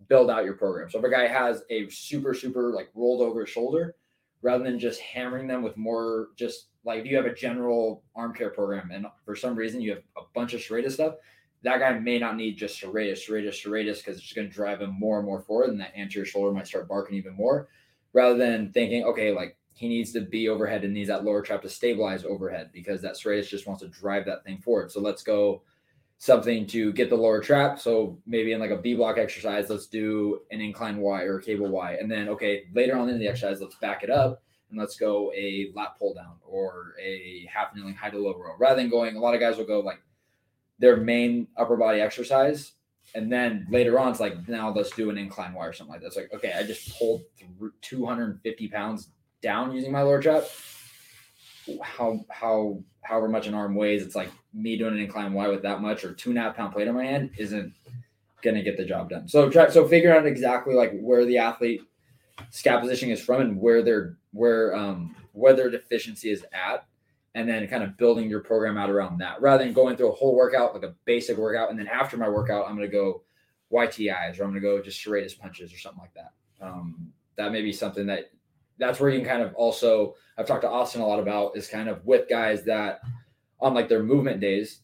build 0.08 0.30
out 0.30 0.44
your 0.44 0.54
program. 0.54 0.88
So 0.88 0.98
if 0.98 1.04
a 1.04 1.10
guy 1.10 1.26
has 1.26 1.62
a 1.70 1.88
super 1.88 2.34
super 2.34 2.72
like 2.72 2.90
rolled 2.94 3.22
over 3.22 3.44
shoulder 3.46 3.96
rather 4.42 4.62
than 4.62 4.78
just 4.78 5.00
hammering 5.00 5.46
them 5.46 5.62
with 5.62 5.76
more 5.76 6.28
just 6.36 6.66
like 6.84 7.00
if 7.00 7.06
you 7.06 7.16
have 7.16 7.26
a 7.26 7.34
general 7.34 8.04
arm 8.14 8.32
care 8.32 8.50
program 8.50 8.90
and 8.92 9.06
for 9.24 9.34
some 9.34 9.56
reason 9.56 9.80
you 9.80 9.90
have 9.90 10.02
a 10.16 10.22
bunch 10.34 10.54
of 10.54 10.60
serratus 10.60 10.92
stuff 10.92 11.14
that 11.62 11.80
guy 11.80 11.98
may 11.98 12.18
not 12.18 12.36
need 12.36 12.56
just 12.56 12.80
serratus, 12.80 13.28
serratus, 13.28 13.64
serratus 13.64 13.98
because 13.98 14.16
it's 14.16 14.22
just 14.22 14.36
going 14.36 14.48
to 14.48 14.54
drive 14.54 14.80
him 14.80 14.94
more 14.98 15.18
and 15.18 15.26
more 15.26 15.40
forward, 15.40 15.70
and 15.70 15.80
that 15.80 15.96
anterior 15.96 16.26
shoulder 16.26 16.52
might 16.52 16.66
start 16.66 16.88
barking 16.88 17.16
even 17.16 17.34
more, 17.34 17.68
rather 18.12 18.36
than 18.36 18.72
thinking, 18.72 19.04
okay, 19.04 19.32
like 19.32 19.56
he 19.72 19.88
needs 19.88 20.12
to 20.12 20.20
be 20.20 20.48
overhead 20.48 20.84
and 20.84 20.94
needs 20.94 21.08
that 21.08 21.24
lower 21.24 21.42
trap 21.42 21.62
to 21.62 21.68
stabilize 21.68 22.24
overhead 22.24 22.70
because 22.72 23.02
that 23.02 23.14
serratus 23.14 23.48
just 23.48 23.66
wants 23.66 23.82
to 23.82 23.88
drive 23.88 24.24
that 24.24 24.42
thing 24.44 24.58
forward. 24.58 24.90
So 24.90 25.00
let's 25.00 25.22
go 25.22 25.62
something 26.18 26.66
to 26.66 26.94
get 26.94 27.10
the 27.10 27.16
lower 27.16 27.42
trap. 27.42 27.78
So 27.78 28.18
maybe 28.26 28.52
in 28.52 28.60
like 28.60 28.70
a 28.70 28.78
B 28.78 28.94
block 28.94 29.18
exercise, 29.18 29.68
let's 29.68 29.86
do 29.86 30.40
an 30.50 30.62
incline 30.62 30.96
Y 30.96 31.22
or 31.24 31.38
a 31.38 31.42
cable 31.42 31.68
Y, 31.68 31.92
and 32.00 32.10
then 32.10 32.28
okay, 32.30 32.64
later 32.72 32.96
on 32.96 33.08
in 33.10 33.18
the 33.18 33.28
exercise, 33.28 33.60
let's 33.60 33.76
back 33.76 34.02
it 34.02 34.08
up 34.08 34.42
and 34.70 34.78
let's 34.78 34.96
go 34.96 35.32
a 35.34 35.70
lat 35.74 35.98
pull 35.98 36.14
down 36.14 36.36
or 36.42 36.94
a 36.98 37.46
half 37.52 37.74
kneeling 37.74 37.94
high 37.94 38.10
to 38.10 38.18
low 38.18 38.34
row, 38.34 38.54
rather 38.58 38.80
than 38.80 38.90
going. 38.90 39.16
A 39.16 39.20
lot 39.20 39.34
of 39.34 39.40
guys 39.40 39.58
will 39.58 39.66
go 39.66 39.80
like 39.80 40.00
their 40.78 40.96
main 40.96 41.48
upper 41.56 41.76
body 41.76 42.00
exercise. 42.00 42.72
And 43.14 43.32
then 43.32 43.66
later 43.70 43.98
on, 43.98 44.10
it's 44.10 44.20
like, 44.20 44.48
now 44.48 44.70
let's 44.70 44.90
do 44.90 45.10
an 45.10 45.16
incline 45.16 45.54
wire 45.54 45.70
or 45.70 45.72
something 45.72 45.92
like 45.92 46.00
that. 46.02 46.08
It's 46.08 46.16
like, 46.16 46.32
okay, 46.34 46.52
I 46.52 46.64
just 46.64 46.98
pulled 46.98 47.22
th- 47.38 47.72
250 47.80 48.68
pounds 48.68 49.10
down 49.40 49.72
using 49.72 49.92
my 49.92 50.02
lower 50.02 50.20
trap. 50.20 50.44
How, 51.82 52.20
how, 52.28 52.82
however 53.02 53.28
much 53.28 53.46
an 53.46 53.54
arm 53.54 53.74
weighs, 53.74 54.02
it's 54.02 54.14
like 54.14 54.30
me 54.52 54.76
doing 54.76 54.94
an 54.94 55.00
incline 55.00 55.32
wire 55.32 55.50
with 55.50 55.62
that 55.62 55.80
much 55.80 56.04
or 56.04 56.12
two 56.12 56.30
and 56.30 56.38
a 56.38 56.42
half 56.42 56.56
pound 56.56 56.72
plate 56.72 56.88
on 56.88 56.94
my 56.94 57.04
hand 57.04 57.30
isn't 57.38 57.72
going 58.42 58.56
to 58.56 58.62
get 58.62 58.76
the 58.76 58.84
job 58.84 59.08
done. 59.08 59.28
So 59.28 59.48
try, 59.48 59.70
so 59.70 59.86
figure 59.88 60.14
out 60.14 60.26
exactly 60.26 60.74
like 60.74 60.92
where 61.00 61.24
the 61.24 61.38
athlete 61.38 61.82
scap 62.52 62.80
positioning 62.80 63.12
is 63.12 63.24
from 63.24 63.40
and 63.40 63.60
where 63.60 63.82
their, 63.82 64.16
where, 64.32 64.76
um, 64.76 65.16
where 65.32 65.54
their 65.54 65.70
deficiency 65.70 66.30
is 66.30 66.44
at 66.52 66.86
and 67.36 67.46
then 67.46 67.68
kind 67.68 67.84
of 67.84 67.98
building 67.98 68.30
your 68.30 68.40
program 68.40 68.78
out 68.78 68.88
around 68.88 69.18
that. 69.18 69.40
Rather 69.42 69.62
than 69.62 69.74
going 69.74 69.94
through 69.94 70.08
a 70.08 70.14
whole 70.14 70.34
workout 70.34 70.72
like 70.72 70.82
a 70.82 70.94
basic 71.04 71.36
workout 71.36 71.70
and 71.70 71.78
then 71.78 71.86
after 71.86 72.16
my 72.16 72.28
workout 72.28 72.66
i'm 72.66 72.74
going 72.74 72.88
to 72.88 72.92
go 72.92 73.22
ytis 73.70 74.40
or 74.40 74.44
i'm 74.44 74.50
going 74.50 74.54
to 74.54 74.60
go 74.60 74.82
just 74.82 75.04
serratus 75.04 75.38
punches 75.38 75.72
or 75.72 75.78
something 75.78 76.00
like 76.00 76.14
that. 76.14 76.32
Um, 76.60 77.12
that 77.36 77.52
may 77.52 77.60
be 77.60 77.72
something 77.72 78.06
that 78.06 78.30
that's 78.78 78.98
where 78.98 79.10
you 79.10 79.18
can 79.20 79.28
kind 79.28 79.42
of 79.42 79.54
also 79.54 80.14
i've 80.38 80.46
talked 80.46 80.62
to 80.62 80.70
austin 80.70 81.02
a 81.02 81.06
lot 81.06 81.20
about 81.20 81.56
is 81.56 81.68
kind 81.68 81.90
of 81.90 82.04
with 82.06 82.26
guys 82.28 82.64
that 82.64 83.00
on 83.60 83.74
like 83.74 83.90
their 83.90 84.02
movement 84.02 84.40
days 84.40 84.80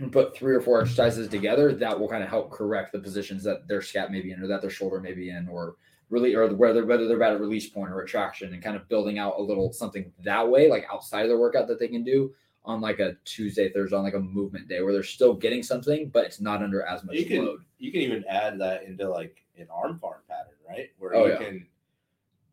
and 0.00 0.12
put 0.12 0.36
three 0.36 0.56
or 0.56 0.60
four 0.60 0.80
exercises 0.80 1.28
together 1.28 1.72
that 1.72 1.98
will 1.98 2.08
kind 2.08 2.24
of 2.24 2.28
help 2.28 2.50
correct 2.50 2.90
the 2.90 2.98
positions 2.98 3.44
that 3.44 3.68
their 3.68 3.80
scap 3.80 4.10
may 4.10 4.20
be 4.20 4.32
in 4.32 4.42
or 4.42 4.48
that 4.48 4.60
their 4.60 4.70
shoulder 4.70 5.00
may 5.00 5.12
be 5.12 5.30
in 5.30 5.46
or 5.46 5.76
really 6.08 6.34
or 6.34 6.46
whether 6.54 6.84
whether 6.86 7.08
they're 7.08 7.22
at 7.22 7.32
a 7.34 7.38
release 7.38 7.68
point 7.68 7.90
or 7.90 7.96
retraction 7.96 8.52
and 8.54 8.62
kind 8.62 8.76
of 8.76 8.88
building 8.88 9.18
out 9.18 9.34
a 9.38 9.42
little 9.42 9.72
something 9.72 10.12
that 10.24 10.48
way 10.48 10.68
like 10.70 10.86
outside 10.92 11.22
of 11.24 11.28
the 11.30 11.36
workout 11.36 11.66
that 11.66 11.78
they 11.80 11.88
can 11.88 12.04
do 12.04 12.32
on 12.64 12.80
like 12.80 12.98
a 12.98 13.14
Tuesday, 13.24 13.68
Thursday, 13.70 13.96
on 13.96 14.02
like 14.02 14.14
a 14.14 14.20
movement 14.20 14.66
day 14.68 14.82
where 14.82 14.92
they're 14.92 15.02
still 15.04 15.34
getting 15.34 15.62
something, 15.62 16.08
but 16.08 16.24
it's 16.24 16.40
not 16.40 16.62
under 16.62 16.82
as 16.82 17.04
much 17.04 17.14
You 17.14 17.24
can 17.24 17.44
load. 17.46 17.60
you 17.78 17.92
can 17.92 18.00
even 18.00 18.24
add 18.28 18.58
that 18.60 18.82
into 18.84 19.08
like 19.08 19.44
an 19.56 19.68
arm 19.72 19.98
farm 20.00 20.20
pattern, 20.28 20.54
right? 20.68 20.90
Where 20.98 21.14
Oh, 21.14 21.26
you 21.26 21.32
yeah. 21.32 21.38
can 21.38 21.66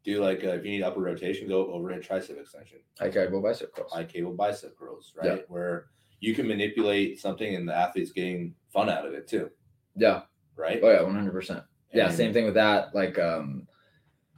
do 0.03 0.21
like 0.23 0.43
uh 0.43 0.49
if 0.49 0.65
you 0.65 0.71
need 0.71 0.83
upper 0.83 0.99
rotation, 1.01 1.47
go 1.47 1.71
overhead 1.71 2.01
tricep 2.03 2.39
extension, 2.39 2.79
I 2.99 3.09
carry 3.09 3.29
bow 3.29 3.41
bicep 3.41 3.73
curls. 3.73 3.91
high 3.91 4.03
cable 4.03 4.33
bicep 4.33 4.77
curls, 4.77 5.13
right? 5.15 5.25
Yeah. 5.37 5.43
Where 5.47 5.87
you 6.19 6.33
can 6.35 6.47
manipulate 6.47 7.19
something 7.19 7.55
and 7.55 7.67
the 7.67 7.75
athlete's 7.75 8.11
getting 8.11 8.55
fun 8.71 8.89
out 8.89 9.05
of 9.05 9.13
it 9.13 9.27
too, 9.27 9.49
yeah. 9.95 10.21
right? 10.55 10.79
Oh 10.83 10.91
yeah, 10.91 11.01
one 11.01 11.15
hundred 11.15 11.33
percent. 11.33 11.63
Yeah, 11.93 12.07
And- 12.07 12.15
same 12.15 12.33
thing 12.33 12.45
with 12.45 12.55
that. 12.55 12.93
Like 12.93 13.17
um 13.19 13.67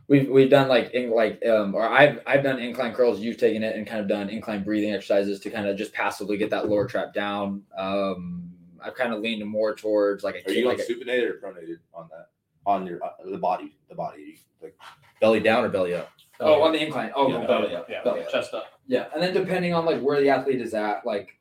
we've 0.08 0.30
we've 0.30 0.50
done 0.50 0.68
like 0.68 0.91
in 0.94 1.10
like 1.12 1.44
um 1.46 1.74
or 1.76 1.84
I've 1.88 2.20
I've 2.28 2.44
done 2.44 2.60
incline 2.60 2.94
curls, 2.94 3.20
you've 3.20 3.38
taken 3.38 3.63
it 3.63 3.76
and 3.76 3.88
kind 3.88 4.02
of 4.02 4.08
done 4.08 4.30
incline 4.30 4.63
breathing 4.63 4.94
exercises 4.94 5.39
to 5.41 5.50
kind 5.50 5.68
of 5.68 5.78
just 5.78 5.94
passively 5.94 6.38
get 6.38 6.50
that 6.52 6.70
lower 6.70 6.86
trap 6.88 7.13
down. 7.13 7.63
Um 7.78 8.52
I've 8.82 8.94
kind 8.96 9.13
of 9.13 9.22
leaned 9.22 9.44
more 9.50 9.74
towards 9.76 10.24
like 10.24 10.36
a 10.46 10.50
Are 10.50 10.54
you 10.54 10.68
like 10.68 10.78
on 10.80 10.86
a, 10.86 10.88
supinated 10.88 11.30
or 11.30 11.39
pronated 11.39 11.78
on 11.94 12.08
that? 12.12 12.28
On 12.68 12.86
your 12.86 13.04
uh, 13.04 13.10
the 13.30 13.38
body, 13.38 13.78
the 13.89 13.96
body, 13.96 14.39
like 14.62 14.76
belly 15.22 15.39
down 15.39 15.63
or 15.63 15.70
belly 15.70 15.94
up? 15.94 16.10
oh 16.39 16.62
on 16.63 16.74
the 16.74 16.84
incline. 16.84 17.12
Oh 17.15 17.28
yeah, 17.30 17.38
no, 17.41 17.48
belly 17.48 17.62
belly 17.68 17.76
up, 17.76 17.82
up, 17.84 17.89
yeah, 17.89 18.04
belly 18.04 18.22
up. 18.22 18.32
chest 18.32 18.54
up. 18.54 18.65
Yeah, 18.88 19.06
and 19.13 19.22
then 19.22 19.34
depending 19.34 19.74
on 19.74 19.86
like 19.86 20.02
where 20.02 20.20
the 20.20 20.30
athlete 20.30 20.62
is 20.62 20.74
at, 20.74 21.06
like 21.06 21.39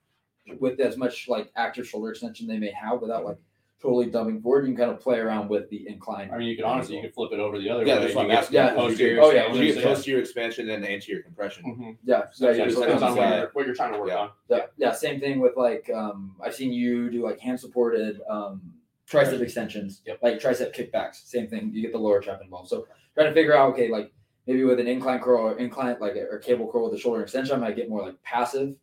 with 0.61 0.79
as 0.81 0.97
much 0.97 1.27
like 1.29 1.51
active 1.57 1.87
shoulder 1.89 2.11
extension 2.11 2.47
they 2.47 2.59
may 2.59 2.71
have 2.71 3.01
without 3.01 3.25
like 3.25 3.39
totally 3.85 4.11
dumbing 4.11 4.41
board. 4.41 4.65
you 4.67 4.73
can 4.73 4.79
kind 4.79 4.91
of 4.91 4.99
play 5.01 5.19
around 5.19 5.49
with 5.49 5.69
the 5.69 5.87
incline. 5.87 6.31
I 6.33 6.39
mean, 6.39 6.49
you 6.49 6.57
could 6.57 6.65
honestly 6.65 6.97
you 6.97 7.03
could 7.03 7.13
flip 7.15 7.33
it 7.33 7.39
over 7.39 7.59
the 7.59 7.69
other 7.69 7.85
Yeah, 7.87 7.97
way. 7.97 8.01
that's 8.01 8.15
and 8.15 8.17
what 8.17 8.27
you 8.27 8.33
I'm 8.33 8.39
asking. 8.39 8.55
Yeah, 8.55 8.75
posterior 8.75 9.21
oh, 9.21 9.31
yeah, 9.31 9.43
So 9.43 9.47
expansion, 9.49 9.67
you 9.67 9.73
so 9.75 9.81
get 9.81 9.89
posterior 9.89 10.21
expansion 10.21 10.71
and 10.71 10.87
anterior 10.87 11.23
compression. 11.23 11.65
Mhm. 11.65 11.97
yeah, 12.05 12.23
So 12.33 12.51
yeah, 12.51 12.63
it 12.63 12.65
just 12.65 12.77
so 12.77 12.83
depends 12.83 13.03
on 13.03 13.17
what 13.17 13.29
you're, 13.29 13.51
what 13.53 13.67
you're 13.67 13.75
trying 13.75 13.93
to 13.93 13.99
work 13.99 14.09
Yeah. 14.09 14.17
on. 14.19 14.31
yeah, 14.49 14.61
yeah, 14.79 14.93
same 14.93 15.21
thing 15.21 15.39
with 15.41 15.57
like 15.57 15.91
um 15.95 16.35
I've 16.43 16.55
seen 16.55 16.73
you 16.73 17.11
do 17.11 17.23
like 17.23 17.39
hand 17.41 17.61
supported 17.61 18.21
um 18.29 18.63
tricep 19.09 19.41
extensions, 19.43 20.01
Yep. 20.07 20.19
like 20.23 20.41
tricep 20.41 20.75
kickbacks, 20.75 21.17
same 21.27 21.47
thing. 21.47 21.71
You 21.75 21.83
get 21.83 21.93
the 21.93 21.99
lower 21.99 22.21
trap 22.23 22.41
involved. 22.43 22.71
So 22.71 22.87
trying 23.15 23.29
to 23.29 23.35
figure 23.35 23.55
out 23.55 23.73
okay, 23.75 23.89
like 23.89 24.13
maybe 24.47 24.65
with 24.65 24.81
an 24.81 24.87
incline 24.87 25.21
curl 25.21 25.43
or 25.43 25.59
incline 25.59 25.97
like 26.01 26.17
or 26.17 26.39
cable 26.39 26.71
curl 26.73 26.85
with 26.89 26.99
a 26.99 26.99
shoulder 27.03 27.21
extension, 27.23 27.55
I 27.55 27.59
might 27.59 27.77
get 27.77 27.91
more 27.91 28.03
like 28.03 28.23
passive 28.23 28.77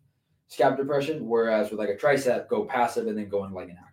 scap 0.50 0.78
depression, 0.78 1.28
whereas 1.28 1.72
with 1.72 1.80
like 1.80 1.90
a 1.90 1.96
tricep, 1.96 2.48
go 2.50 2.66
passive 2.66 3.08
and 3.08 3.18
then 3.18 3.30
go 3.30 3.44
into 3.46 3.56
like 3.56 3.70
an 3.70 3.78
active. 3.80 3.88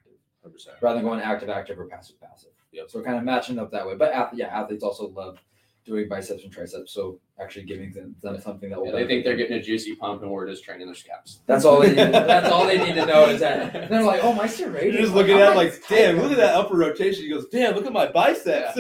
100%. 0.67 0.83
rather 0.83 0.97
than 0.97 1.05
going 1.05 1.21
active, 1.21 1.49
active, 1.49 1.79
or 1.79 1.87
passive, 1.87 2.21
passive. 2.21 2.51
Yep. 2.73 2.91
So 2.91 3.03
kind 3.03 3.17
of 3.17 3.25
matching 3.25 3.59
up 3.59 3.71
that 3.71 3.87
way. 3.87 3.95
But 3.95 4.13
yeah, 4.35 4.47
athletes 4.47 4.85
also 4.85 5.09
love 5.09 5.39
doing 5.85 6.09
biceps 6.09 6.45
and 6.45 6.53
triceps. 6.53 6.93
So 6.93 7.21
actually 7.41 7.65
giving 7.65 7.93
them, 7.93 8.15
them 8.23 8.41
something 8.41 8.71
that 8.71 8.79
will. 8.79 8.87
Yeah, 8.87 8.93
they 8.93 9.07
think 9.07 9.25
they're 9.25 9.37
getting 9.37 9.59
a 9.59 9.63
juicy 9.63 9.95
pump, 9.95 10.23
and 10.23 10.31
we're 10.31 10.49
just 10.49 10.65
training 10.65 10.87
their 10.87 10.95
scaps. 10.95 11.41
That's 11.47 11.65
all 11.65 11.81
they 11.81 11.89
need. 11.89 11.97
that's 12.13 12.51
all 12.51 12.67
they 12.67 12.79
need 12.79 12.95
to 12.95 13.07
know 13.07 13.27
is 13.27 13.41
that. 13.41 13.75
And 13.89 13.91
they're 13.91 14.03
like, 14.03 14.23
oh, 14.23 14.33
my 14.33 14.47
serratus. 14.47 14.83
You're 14.85 14.93
just 14.93 15.15
like, 15.15 15.27
looking 15.27 15.35
I'm 15.37 15.43
at 15.43 15.53
it 15.53 15.57
like, 15.57 15.89
damn, 15.89 16.17
look 16.19 16.33
at 16.33 16.37
that 16.39 16.55
upper 16.55 16.77
rotation. 16.77 17.23
He 17.25 17.31
goes, 17.31 17.47
damn, 17.47 17.75
look 17.75 17.87
at 17.87 17.93
my 17.93 18.07
biceps. 18.07 18.77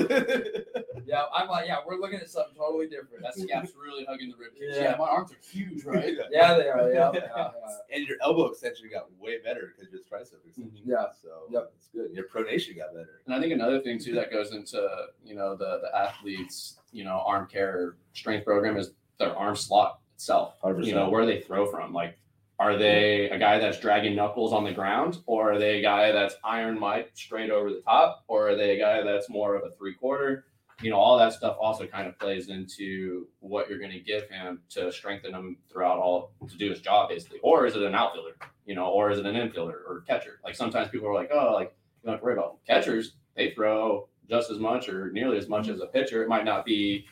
Yeah, 1.06 1.22
I'm 1.34 1.48
like, 1.48 1.66
yeah, 1.66 1.76
we're 1.86 1.98
looking 1.98 2.18
at 2.20 2.28
something 2.28 2.54
totally 2.56 2.88
different. 2.88 3.22
That 3.22 3.34
scap's 3.36 3.72
really 3.80 4.04
hugging 4.04 4.30
the 4.30 4.36
rib 4.36 4.54
cage. 4.54 4.70
Yeah. 4.74 4.82
Yeah. 4.82 4.96
my 4.98 5.06
arms 5.08 5.32
are 5.32 5.36
huge, 5.50 5.84
right? 5.84 6.14
Yeah, 6.30 6.54
they 6.54 6.68
are. 6.68 6.90
Yeah, 6.92 7.10
yeah, 7.14 7.20
yeah. 7.36 7.50
and 7.94 8.06
your 8.06 8.16
elbow 8.22 8.46
extension 8.46 8.88
got 8.92 9.06
way 9.18 9.38
better 9.42 9.72
because 9.76 9.92
your 9.92 10.02
tricep 10.02 10.44
extension. 10.46 10.72
Mm-hmm. 10.82 10.90
Yeah. 10.90 11.06
So 11.22 11.28
Yep. 11.50 11.72
it's 11.76 11.88
good. 11.88 12.10
Your 12.12 12.24
pronation 12.24 12.76
got 12.76 12.92
better. 12.92 13.20
And 13.26 13.34
I 13.34 13.40
think 13.40 13.52
another 13.52 13.80
thing 13.80 13.98
too 13.98 14.14
that 14.14 14.30
goes 14.30 14.52
into 14.52 14.86
you 15.24 15.34
know 15.34 15.56
the 15.56 15.80
the 15.82 15.96
athletes 15.96 16.78
you 16.92 17.04
know 17.04 17.22
arm 17.26 17.46
care 17.46 17.96
strength 18.12 18.44
program 18.44 18.76
is 18.76 18.90
their 19.18 19.36
arm 19.36 19.56
slot 19.56 20.00
itself. 20.14 20.54
100%. 20.62 20.84
You 20.84 20.94
know 20.94 21.08
where 21.10 21.26
they 21.26 21.40
throw 21.40 21.66
from. 21.70 21.92
Like 21.92 22.18
Are 22.58 22.76
they 22.76 23.30
a 23.30 23.38
guy 23.38 23.58
that's 23.58 23.78
dragging 23.78 24.16
knuckles 24.16 24.52
on 24.52 24.64
the 24.64 24.72
ground, 24.72 25.18
or 25.26 25.52
are 25.52 25.58
they 25.58 25.78
a 25.78 25.82
guy 25.82 26.10
that's 26.12 26.34
iron 26.44 26.78
Mike 26.78 27.10
straight 27.14 27.50
over 27.50 27.70
the 27.70 27.80
top, 27.82 28.24
or 28.26 28.48
are 28.50 28.56
they 28.56 28.76
a 28.76 28.78
guy 28.78 29.02
that's 29.02 29.28
more 29.30 29.54
of 29.54 29.62
a 29.64 29.74
three 29.76 29.94
quarter? 29.94 30.44
You 30.80 30.90
know, 30.90 30.96
all 30.96 31.18
that 31.18 31.32
stuff 31.32 31.56
also 31.60 31.86
kind 31.86 32.06
of 32.06 32.16
plays 32.20 32.48
into 32.50 33.26
what 33.40 33.68
you're 33.68 33.80
going 33.80 33.90
to 33.90 33.98
give 34.00 34.28
him 34.30 34.60
to 34.70 34.92
strengthen 34.92 35.34
him 35.34 35.56
throughout 35.70 35.98
all 35.98 36.32
to 36.48 36.56
do 36.56 36.70
his 36.70 36.80
job, 36.80 37.08
basically. 37.08 37.40
Or 37.42 37.66
is 37.66 37.74
it 37.74 37.82
an 37.82 37.96
outfielder, 37.96 38.36
you 38.64 38.76
know, 38.76 38.86
or 38.86 39.10
is 39.10 39.18
it 39.18 39.26
an 39.26 39.34
infielder 39.34 39.80
or 39.88 40.04
catcher? 40.06 40.38
Like 40.44 40.54
sometimes 40.54 40.88
people 40.88 41.08
are 41.08 41.14
like, 41.14 41.30
oh, 41.32 41.52
like 41.52 41.74
you 42.02 42.06
don't 42.06 42.12
have 42.14 42.20
to 42.20 42.24
worry 42.24 42.34
about 42.34 42.58
catchers. 42.64 43.14
They 43.36 43.50
throw 43.50 44.08
just 44.28 44.50
as 44.50 44.58
much 44.58 44.88
or 44.88 45.10
nearly 45.12 45.38
as 45.38 45.48
much 45.48 45.64
mm-hmm. 45.64 45.74
as 45.74 45.80
a 45.80 45.86
pitcher. 45.86 46.22
It 46.22 46.28
might 46.28 46.44
not 46.44 46.64
be 46.64 47.06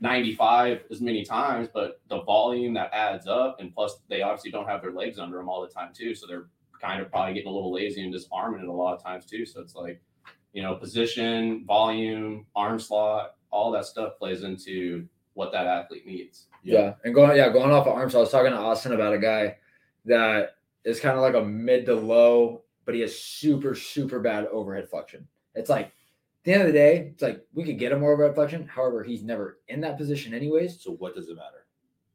95 0.00 0.84
as 0.90 1.00
many 1.00 1.24
times, 1.24 1.68
but 1.72 2.00
the 2.08 2.22
volume 2.22 2.74
that 2.74 2.90
adds 2.92 3.26
up, 3.26 3.56
and 3.60 3.74
plus 3.74 3.98
they 4.08 4.22
obviously 4.22 4.50
don't 4.50 4.68
have 4.68 4.82
their 4.82 4.92
legs 4.92 5.18
under 5.18 5.38
them 5.38 5.48
all 5.48 5.62
the 5.62 5.68
time 5.68 5.90
too, 5.94 6.14
so 6.14 6.26
they're 6.26 6.46
kind 6.80 7.00
of 7.00 7.10
probably 7.10 7.34
getting 7.34 7.48
a 7.48 7.54
little 7.54 7.72
lazy 7.72 8.02
and 8.02 8.12
just 8.12 8.28
arming 8.30 8.60
it 8.60 8.68
a 8.68 8.72
lot 8.72 8.94
of 8.94 9.02
times 9.02 9.24
too. 9.24 9.46
So 9.46 9.60
it's 9.60 9.74
like, 9.74 10.00
you 10.52 10.62
know, 10.62 10.74
position, 10.74 11.64
volume, 11.66 12.46
arm 12.54 12.78
slot, 12.78 13.36
all 13.50 13.70
that 13.72 13.86
stuff 13.86 14.18
plays 14.18 14.42
into 14.42 15.08
what 15.34 15.52
that 15.52 15.66
athlete 15.66 16.06
needs. 16.06 16.46
Yeah. 16.62 16.94
And 17.04 17.14
going 17.14 17.36
yeah, 17.36 17.48
going 17.48 17.70
off 17.70 17.86
of 17.86 17.94
arms, 17.94 18.14
I 18.14 18.18
was 18.18 18.30
talking 18.30 18.52
to 18.52 18.58
Austin 18.58 18.92
about 18.92 19.14
a 19.14 19.18
guy 19.18 19.56
that 20.04 20.56
is 20.84 21.00
kind 21.00 21.16
of 21.16 21.22
like 21.22 21.34
a 21.34 21.44
mid 21.44 21.86
to 21.86 21.94
low, 21.94 22.62
but 22.84 22.94
he 22.94 23.00
has 23.00 23.18
super, 23.18 23.74
super 23.74 24.20
bad 24.20 24.46
overhead 24.46 24.88
flexion. 24.88 25.26
It's 25.54 25.70
like 25.70 25.86
at 25.86 25.92
the 26.46 26.52
end 26.52 26.62
of 26.62 26.68
the 26.68 26.72
day, 26.72 27.10
it's 27.12 27.22
like 27.22 27.44
we 27.54 27.64
could 27.64 27.78
get 27.78 27.90
him 27.90 28.00
more 28.00 28.12
of 28.12 28.20
overhead 28.20 28.36
flexion. 28.36 28.68
However, 28.68 29.02
he's 29.02 29.24
never 29.24 29.58
in 29.66 29.80
that 29.80 29.98
position 29.98 30.32
anyways. 30.32 30.80
So 30.80 30.92
what 30.92 31.14
does 31.14 31.28
it 31.28 31.34
matter? 31.34 31.66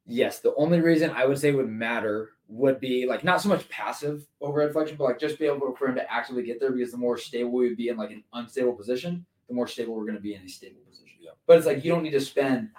Yes, 0.08 0.40
the 0.40 0.56
only 0.56 0.80
reason 0.80 1.12
I 1.12 1.26
would 1.26 1.38
say 1.38 1.52
would 1.52 1.70
matter 1.70 2.30
would 2.48 2.80
be 2.80 3.06
like 3.06 3.26
not 3.26 3.42
so 3.42 3.50
much 3.50 3.68
passive 3.68 4.26
overhead 4.40 4.72
flexion, 4.72 4.96
but 4.96 5.04
like 5.04 5.20
just 5.20 5.38
be 5.38 5.46
able 5.46 5.76
for 5.76 5.88
him 5.88 5.96
to 5.96 6.12
actively 6.12 6.44
get 6.44 6.62
there 6.62 6.72
because 6.72 6.92
the 6.92 6.98
more 6.98 7.18
stable 7.18 7.52
we 7.52 7.68
would 7.68 7.78
be 7.78 7.90
in 7.90 7.98
like 7.98 8.12
an 8.12 8.24
unstable 8.34 8.74
position, 8.74 9.26
the 9.50 9.54
more 9.54 9.68
stable 9.68 9.96
we're 9.96 10.06
going 10.06 10.16
to 10.16 10.22
be 10.22 10.34
in 10.34 10.44
a 10.44 10.50
stable 10.50 10.80
position. 10.90 11.18
Yeah. 11.20 11.32
But 11.46 11.58
it's 11.58 11.68
like 11.68 11.84
you 11.84 11.92
don't 11.92 12.04
need 12.04 12.12
to 12.12 12.22
spend 12.22 12.70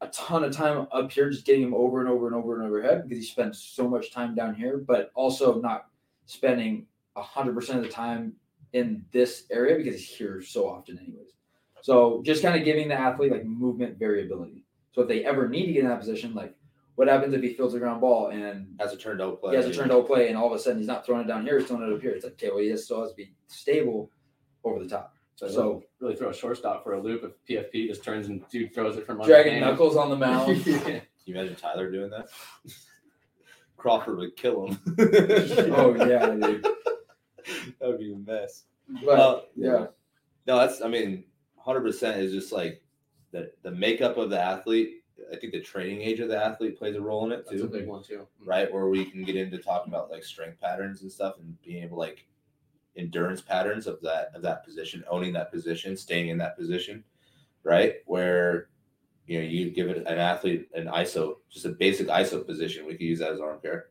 a 0.00 0.08
ton 0.08 0.42
of 0.42 0.56
time 0.56 0.88
up 0.90 1.12
here 1.12 1.28
just 1.28 1.44
getting 1.44 1.62
him 1.62 1.74
over 1.74 2.00
and 2.00 2.08
over 2.08 2.26
and 2.26 2.34
over 2.34 2.54
and 2.56 2.66
overhead 2.66 3.06
because 3.06 3.22
he 3.22 3.30
spends 3.30 3.62
so 3.62 3.86
much 3.86 4.10
time 4.10 4.34
down 4.34 4.54
here, 4.54 4.78
but 4.78 5.12
also 5.14 5.60
not 5.60 5.88
spending 6.24 6.86
hundred 7.14 7.54
percent 7.54 7.78
of 7.78 7.84
the 7.84 7.90
time 7.90 8.32
in 8.72 9.04
this 9.12 9.44
area 9.50 9.76
because 9.76 9.94
he's 9.94 10.08
here 10.08 10.42
so 10.42 10.68
often 10.68 10.98
anyways. 10.98 11.30
So 11.82 12.22
just 12.24 12.42
kind 12.42 12.58
of 12.58 12.64
giving 12.64 12.88
the 12.88 12.94
athlete 12.94 13.32
like 13.32 13.44
movement 13.44 13.98
variability. 13.98 14.64
So 14.92 15.02
if 15.02 15.08
they 15.08 15.24
ever 15.24 15.48
need 15.48 15.66
to 15.66 15.72
get 15.72 15.84
in 15.84 15.90
that 15.90 15.98
position, 16.00 16.34
like 16.34 16.54
what 16.94 17.08
happens 17.08 17.34
if 17.34 17.42
he 17.42 17.54
fields 17.54 17.74
a 17.74 17.78
ground 17.78 18.00
ball 18.00 18.28
and 18.28 18.76
Has 18.78 18.92
a 18.92 18.96
turned 18.96 19.20
out 19.20 19.40
play. 19.40 19.50
he 19.50 19.56
has 19.56 19.66
a 19.66 19.72
turned 19.72 19.90
out 19.90 20.06
play 20.06 20.28
and 20.28 20.36
all 20.36 20.46
of 20.46 20.52
a 20.52 20.58
sudden 20.58 20.78
he's 20.78 20.86
not 20.86 21.04
throwing 21.04 21.24
it 21.24 21.28
down 21.28 21.44
here, 21.44 21.58
he's 21.58 21.66
throwing 21.68 21.82
it 21.82 21.94
up 21.94 22.00
here. 22.00 22.12
It's 22.12 22.24
like, 22.24 22.34
okay, 22.34 22.50
well, 22.50 22.58
he 22.58 22.68
has, 22.68 22.84
still 22.84 23.00
has 23.02 23.10
to 23.10 23.16
be 23.16 23.32
stable 23.48 24.10
over 24.64 24.82
the 24.82 24.88
top. 24.88 25.14
So, 25.34 25.48
So 25.48 25.82
really 26.00 26.14
throw 26.14 26.28
a 26.28 26.34
shortstop 26.34 26.84
for 26.84 26.92
a 26.92 27.02
loop 27.02 27.24
if 27.24 27.32
PFP 27.72 27.88
just 27.88 28.04
turns 28.04 28.28
and 28.28 28.46
dude 28.48 28.74
throws 28.74 28.96
it 28.96 29.06
from 29.06 29.20
dragging 29.22 29.60
knuckles 29.60 29.96
on 29.96 30.10
the 30.10 30.16
mound. 30.16 30.62
Can 30.64 31.02
you 31.24 31.34
imagine 31.34 31.56
Tyler 31.56 31.90
doing 31.90 32.10
that? 32.10 32.28
Crawford 33.76 34.18
would 34.18 34.36
kill 34.36 34.66
him. 34.66 34.78
oh 35.74 35.94
yeah, 36.06 36.26
dude. 36.30 36.64
that 37.80 37.88
would 37.88 37.98
be 37.98 38.12
a 38.12 38.16
mess. 38.16 38.64
But 39.04 39.18
Uh, 39.18 39.40
yeah, 39.56 39.86
No, 40.46 40.56
that's 40.58 40.82
I 40.82 40.88
mean, 40.88 41.24
hundred 41.56 41.82
percent 41.82 42.20
is 42.20 42.32
just 42.32 42.52
like 42.52 42.82
the 43.30 43.52
the 43.62 43.70
makeup 43.70 44.16
of 44.16 44.30
the 44.30 44.40
athlete. 44.40 44.98
I 45.32 45.36
think 45.36 45.52
the 45.52 45.60
training 45.60 46.02
age 46.02 46.20
of 46.20 46.28
the 46.28 46.36
athlete 46.42 46.76
plays 46.76 46.96
a 46.96 47.00
role 47.00 47.24
in 47.26 47.32
it 47.32 47.44
That's 47.48 47.62
a 47.62 47.64
too, 47.64 47.68
big 47.68 47.86
one 47.86 48.02
too. 48.02 48.26
right? 48.44 48.70
Where 48.72 48.88
we 48.88 49.04
can 49.04 49.22
get 49.24 49.36
into 49.36 49.58
talking 49.58 49.92
about 49.92 50.10
like 50.10 50.24
strength 50.24 50.60
patterns 50.60 51.02
and 51.02 51.12
stuff, 51.12 51.36
and 51.38 51.60
being 51.62 51.82
able 51.84 51.98
like 51.98 52.26
endurance 52.96 53.40
patterns 53.40 53.86
of 53.86 54.00
that 54.02 54.32
of 54.34 54.42
that 54.42 54.64
position, 54.64 55.04
owning 55.08 55.32
that 55.34 55.50
position, 55.52 55.96
staying 55.96 56.28
in 56.28 56.38
that 56.38 56.56
position, 56.58 57.04
right? 57.62 57.96
Where 58.06 58.68
you 59.26 59.38
know 59.38 59.44
you 59.46 59.70
give 59.70 59.88
it 59.88 59.98
an 59.98 60.18
athlete 60.18 60.68
an 60.74 60.86
ISO, 60.86 61.36
just 61.50 61.64
a 61.66 61.70
basic 61.70 62.08
ISO 62.08 62.44
position. 62.44 62.84
We 62.84 62.92
could 62.92 63.02
use 63.06 63.20
that 63.20 63.32
as 63.32 63.40
arm 63.40 63.60
care, 63.60 63.90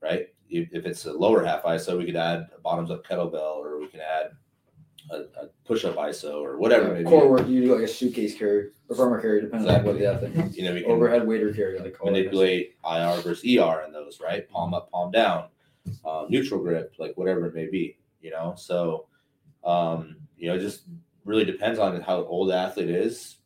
right? 0.00 0.32
If 0.50 0.68
if 0.72 0.86
it's 0.86 1.06
a 1.06 1.12
lower 1.12 1.44
half 1.44 1.62
ISO, 1.62 1.96
we 1.98 2.04
could 2.04 2.16
add 2.16 2.48
a 2.56 2.60
bottoms 2.60 2.90
up 2.90 3.06
kettlebell, 3.06 3.56
or 3.56 3.78
we 3.78 3.88
can 3.88 4.00
add 4.00 4.32
a, 5.10 5.16
a 5.40 5.48
push 5.64 5.84
up 5.84 5.96
ISO, 5.96 6.42
or 6.42 6.58
whatever. 6.58 6.88
yeah, 6.88 6.94
maybe. 6.94 7.04
core 7.04 7.28
work. 7.28 7.46
You 7.48 7.62
do 7.62 7.74
like 7.74 7.84
a 7.84 7.88
suitcase 7.88 8.36
carry 8.36 8.70
or 8.88 8.96
farmer 8.96 9.20
carry, 9.20 9.40
depending 9.40 9.70
on 9.70 9.84
what 9.84 9.98
the 9.98 10.06
athlete. 10.06 10.56
You 10.56 10.64
know, 10.64 10.74
we 10.74 10.82
can 10.82 10.90
Overhead 10.90 11.26
waiter 11.26 11.52
carry, 11.52 11.78
like 11.78 11.96
all 12.00 12.06
that 12.06 12.14
kind 12.14 12.16
of 12.16 12.32
manipulate 12.32 12.76
IR 12.84 13.20
versus 13.22 13.44
ER 13.44 13.84
in 13.86 13.92
those, 13.92 14.20
right? 14.20 14.48
Palm 14.50 14.74
up, 14.74 14.90
palm 14.90 15.10
down, 15.10 15.46
um, 16.04 16.26
neutral 16.28 16.60
grip, 16.60 16.94
like 16.98 17.16
whatever 17.16 17.46
it 17.46 17.54
may 17.54 17.66
be, 17.68 17.96
you 18.20 18.30
know. 18.30 18.54
So, 18.56 19.06
um, 19.64 20.16
you 20.36 20.48
know, 20.48 20.56
it 20.56 20.60
just 20.60 20.82
really 21.24 21.44
depends 21.44 21.78
on 21.78 22.00
how 22.00 22.24
old 22.24 22.50
the 22.50 22.56
athlete 22.56 22.90
is, 22.90 23.36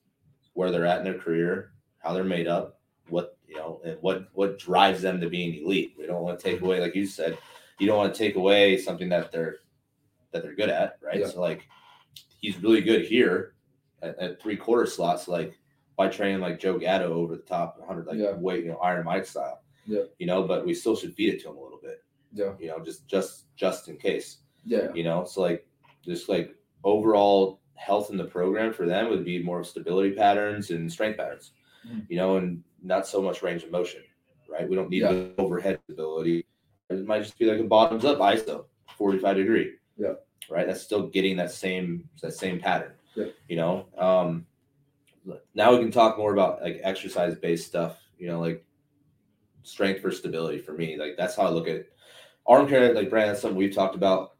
where 0.55 0.71
they're 0.71 0.87
at 0.87 0.99
in 0.99 1.05
their 1.05 1.19
career, 1.19 1.73
how 1.99 2.13
they're 2.13 2.25
made 2.25 2.47
up, 2.47 2.81
what 3.09 3.37
you 3.55 3.61
know, 3.61 3.81
and 3.85 3.97
what 4.01 4.29
what 4.35 4.59
drives 4.59 5.03
them 5.03 5.21
to 5.21 5.29
being 5.31 5.55
elite. 5.65 5.95
We 5.99 6.07
don't 6.07 6.23
want 6.23 6.39
to 6.39 6.43
take 6.43 6.61
away, 6.61 6.81
like 6.81 6.95
you 6.95 7.07
said, 7.07 7.39
you 7.79 7.87
don't 7.87 7.97
want 7.97 8.13
to 8.13 8.19
take 8.19 8.35
away 8.37 8.77
something 8.79 9.09
that 9.11 9.31
they're 9.33 9.57
that 10.33 10.43
they're 10.43 10.55
good 10.55 10.69
at, 10.71 10.99
right? 11.01 11.21
Yeah. 11.21 11.29
So, 11.29 11.41
like, 11.41 11.69
he's 12.41 12.61
really 12.61 12.81
good 12.81 13.05
here 13.07 13.55
at, 14.03 14.19
at 14.19 14.43
three 14.43 14.57
quarter 14.57 14.87
slots, 14.87 15.29
like 15.29 15.57
by 15.97 16.09
training 16.09 16.41
like 16.41 16.59
Joe 16.59 16.77
Gatto 16.79 17.13
over 17.13 17.37
the 17.37 17.43
top 17.43 17.79
100, 17.79 18.07
like 18.07 18.17
Yeah. 18.19 18.33
weight, 18.33 18.65
you 18.65 18.73
know, 18.73 18.79
Iron 18.79 19.05
Mike 19.05 19.25
style. 19.27 19.61
Yeah. 19.87 20.03
You 20.19 20.27
know, 20.27 20.43
but 20.43 20.67
we 20.67 20.75
still 20.75 20.97
should 20.97 21.15
feed 21.15 21.35
it 21.35 21.43
to 21.43 21.51
him 21.51 21.57
a 21.57 21.63
little 21.63 21.79
bit. 21.81 22.03
Yeah. 22.33 22.55
You 22.59 22.69
know, 22.69 22.81
just 22.81 23.07
just 23.07 23.45
just 23.55 23.89
in 23.89 23.97
case. 23.97 24.39
Yeah. 24.65 24.93
You 24.93 25.05
know, 25.05 25.25
so 25.25 25.41
like 25.43 25.65
just 26.05 26.29
like 26.29 26.57
overall 26.83 27.61
health 27.77 28.11
in 28.11 28.17
the 28.17 28.25
program 28.25 28.73
for 28.73 28.87
them 28.87 29.09
would 29.11 29.25
be 29.25 29.41
more 29.43 29.63
stability 29.63 30.13
patterns 30.13 30.71
and 30.71 30.91
strength 30.91 31.19
patterns. 31.19 31.53
Mhm. 31.89 32.07
You 32.09 32.17
know, 32.17 32.37
and 32.39 32.65
not 32.85 33.07
so 33.07 33.21
much 33.23 33.43
range 33.43 33.63
of 33.65 33.71
motion. 33.71 34.03
Right. 34.49 34.69
We 34.69 34.77
don't 34.77 34.91
need 34.91 35.03
Yeah. 35.03 35.29
overhead 35.39 35.81
stability. 35.85 36.47
It 36.91 37.07
might 37.07 37.23
just 37.23 37.39
be 37.39 37.47
like 37.47 37.59
a 37.59 37.65
bottoms 37.65 38.05
up 38.05 38.19
ISO, 38.19 38.67
45 38.97 39.37
degree. 39.37 39.75
Yeah. 39.97 40.15
Right. 40.51 40.67
That's 40.67 40.83
still 40.83 41.09
getting 41.09 41.37
that 41.39 41.51
same 41.51 42.09
that 42.21 42.35
same 42.35 42.61
pattern. 42.61 42.93
Yeah. 43.17 43.27
You 43.49 43.57
know, 43.57 43.87
um 43.97 44.47
now 45.55 45.73
we 45.73 45.79
can 45.79 45.91
talk 45.91 46.19
more 46.19 46.33
about 46.35 46.63
like 46.63 46.81
exercise 46.83 47.35
based 47.35 47.67
stuff, 47.67 47.99
you 48.19 48.27
know, 48.27 48.39
like 48.39 48.65
strength 49.63 50.01
for 50.01 50.11
stability 50.11 50.59
for 50.59 50.73
me. 50.73 50.97
Like 50.99 51.17
that's 51.17 51.35
how 51.35 51.45
I 51.45 51.51
look 51.51 51.67
at 51.67 51.77
it. 51.77 51.93
Arm 52.47 52.69
care, 52.69 52.93
like 52.93 53.09
Brandon, 53.09 53.31
that's 53.31 53.41
something 53.41 53.57
we've 53.57 53.75
talked 53.75 53.95
about 53.95 54.35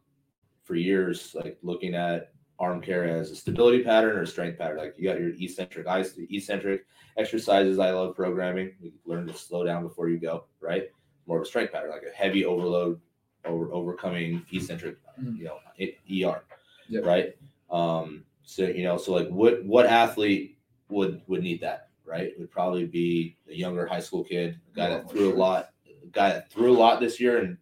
for 0.63 0.75
years, 0.75 1.33
like 1.33 1.57
looking 1.63 1.95
at 1.95 2.31
arm 2.59 2.81
care 2.81 3.03
as 3.03 3.31
a 3.31 3.35
stability 3.35 3.83
pattern 3.83 4.15
or 4.17 4.21
a 4.21 4.27
strength 4.27 4.57
pattern. 4.57 4.77
Like 4.77 4.95
you 4.97 5.03
got 5.03 5.19
your 5.19 5.29
eccentric 5.29 5.85
eccentric 6.29 6.85
exercises. 7.17 7.79
I 7.79 7.91
love 7.91 8.15
programming. 8.15 8.73
You 8.81 8.93
learn 9.05 9.27
to 9.27 9.33
slow 9.33 9.63
down 9.65 9.83
before 9.83 10.09
you 10.09 10.17
go, 10.17 10.45
right? 10.61 10.89
More 11.27 11.37
of 11.37 11.43
a 11.43 11.45
strength 11.45 11.73
pattern, 11.73 11.89
like 11.91 12.03
a 12.03 12.15
heavy 12.15 12.45
overload 12.45 12.99
over 13.43 13.71
overcoming 13.73 14.45
eccentric, 14.51 14.97
Mhm. 15.21 15.37
you 15.37 15.45
know, 15.45 15.59
ER, 15.79 16.43
Yep. 16.89 17.05
right? 17.05 17.37
Um, 17.69 18.25
so 18.43 18.63
you 18.63 18.83
know, 18.83 18.97
so 18.97 19.13
like 19.13 19.27
what 19.29 19.63
what 19.65 19.85
athlete 19.85 20.57
would 20.89 21.21
would 21.27 21.41
need 21.43 21.59
that, 21.61 21.89
right? 22.05 22.27
It 22.27 22.39
would 22.39 22.51
probably 22.51 22.85
be 22.85 23.37
a 23.49 23.53
younger 23.53 23.85
high 23.85 23.99
school 23.99 24.23
kid, 24.23 24.59
a 24.71 24.75
guy 24.75 24.89
that 24.89 25.09
threw 25.09 25.33
a 25.33 25.35
lot, 25.35 25.71
a 25.87 26.07
guy 26.07 26.29
that 26.29 26.49
threw 26.51 26.71
a 26.71 26.77
lot 26.77 26.99
this 26.99 27.19
year 27.19 27.39
and 27.39 27.57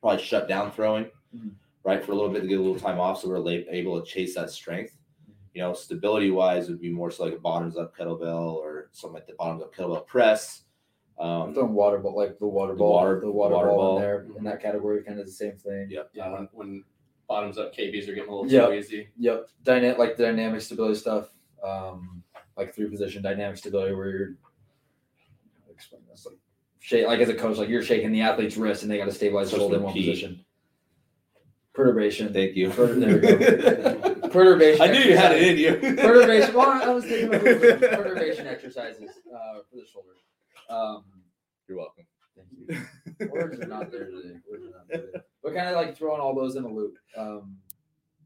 probably 0.00 0.22
shut 0.22 0.48
down 0.48 0.70
throwing, 0.70 1.10
Mhm. 1.34 1.54
Right, 1.84 2.04
for 2.04 2.12
a 2.12 2.14
little 2.14 2.30
bit 2.30 2.40
to 2.42 2.48
get 2.48 2.58
a 2.58 2.62
little 2.62 2.78
time 2.78 2.98
off, 2.98 3.20
so 3.20 3.28
we're 3.28 3.38
la- 3.38 3.50
able 3.70 4.00
to 4.00 4.06
chase 4.10 4.34
that 4.34 4.50
strength. 4.50 4.96
You 5.54 5.62
know, 5.62 5.72
stability 5.72 6.30
wise 6.30 6.68
would 6.68 6.80
be 6.80 6.90
more 6.90 7.10
so 7.10 7.24
like 7.24 7.34
a 7.34 7.38
bottoms 7.38 7.76
up 7.76 7.96
kettlebell 7.96 8.54
or 8.54 8.88
something 8.92 9.14
like 9.14 9.26
the 9.26 9.34
bottoms 9.34 9.62
up 9.62 9.74
kettlebell 9.74 10.06
press. 10.06 10.62
I'm 11.16 11.26
Um, 11.28 11.54
throwing 11.54 11.74
water 11.74 11.98
ball, 11.98 12.16
like 12.16 12.38
the 12.40 12.46
water 12.46 12.72
The 12.72 12.78
ball, 12.78 12.92
water- 12.94 13.20
the 13.20 13.30
water, 13.30 13.54
water 13.54 13.68
ball, 13.68 13.76
ball. 13.76 13.96
in 13.98 14.02
there 14.02 14.26
in 14.36 14.44
that 14.44 14.60
category, 14.60 15.02
kind 15.04 15.20
of 15.20 15.26
the 15.26 15.32
same 15.32 15.56
thing. 15.56 15.88
Yep. 15.90 16.10
Yeah, 16.12 16.32
when, 16.32 16.48
when 16.52 16.84
bottoms 17.28 17.56
up 17.56 17.72
KBs 17.72 18.08
are 18.08 18.14
getting 18.14 18.28
a 18.30 18.34
little 18.34 18.48
Yeah. 18.50 18.66
too 18.66 18.72
easy. 18.72 19.08
Yep. 19.18 19.48
Dyna- 19.62 19.94
like 19.96 20.16
the 20.16 20.24
dynamic 20.24 20.60
stability 20.60 20.96
stuff, 20.96 21.30
um, 21.62 22.24
like 22.56 22.74
three 22.74 22.88
position 22.90 23.22
dynamic 23.22 23.56
stability 23.56 23.94
where 23.94 24.10
you're 24.10 24.36
how 25.64 25.70
explain 25.72 26.02
this 26.10 26.26
like 26.26 26.36
shake 26.80 27.06
like 27.06 27.20
as 27.20 27.28
a 27.28 27.34
coach, 27.34 27.58
like 27.58 27.68
you're 27.68 27.82
shaking 27.82 28.10
the 28.10 28.20
athlete's 28.22 28.56
wrist 28.56 28.82
and 28.82 28.90
they 28.90 28.98
got 28.98 29.04
to 29.04 29.12
stabilize 29.12 29.50
Just 29.50 29.60
hold 29.60 29.72
in 29.74 29.82
one 29.84 29.92
P. 29.92 30.10
position. 30.10 30.44
Perturbation. 31.74 32.32
Thank 32.32 32.54
you. 32.54 32.70
Per- 32.70 32.94
there 32.94 33.14
we 33.14 33.20
go. 33.20 34.14
Perturbation. 34.30 34.80
I 34.82 34.86
knew 34.92 35.00
you 35.00 35.16
had 35.16 35.32
it 35.32 35.42
in 35.42 35.58
you. 35.58 35.96
Perturbation. 35.96 36.54
Well, 36.54 36.70
I 36.70 36.88
was 36.88 37.04
thinking 37.04 37.34
of 37.34 37.42
perturbation 37.42 38.46
exercises 38.46 39.10
uh, 39.32 39.58
for 39.68 39.76
the 39.76 39.86
shoulder. 39.92 40.10
Um, 40.70 41.04
You're 41.68 41.78
welcome. 41.78 42.04
Thank 42.36 42.48
you. 43.20 43.28
Words 43.30 43.60
are 43.60 43.66
not 43.66 43.90
there 43.90 44.06
today. 44.06 44.36
Words 44.50 44.64
are 44.66 44.70
not 44.70 44.88
there 44.88 45.00
today. 45.02 45.18
But 45.42 45.54
kind 45.54 45.68
of 45.68 45.74
like 45.74 45.96
throwing 45.96 46.20
all 46.20 46.34
those 46.34 46.56
in 46.56 46.64
a 46.64 46.68
loop. 46.68 46.96
Um, 47.16 47.56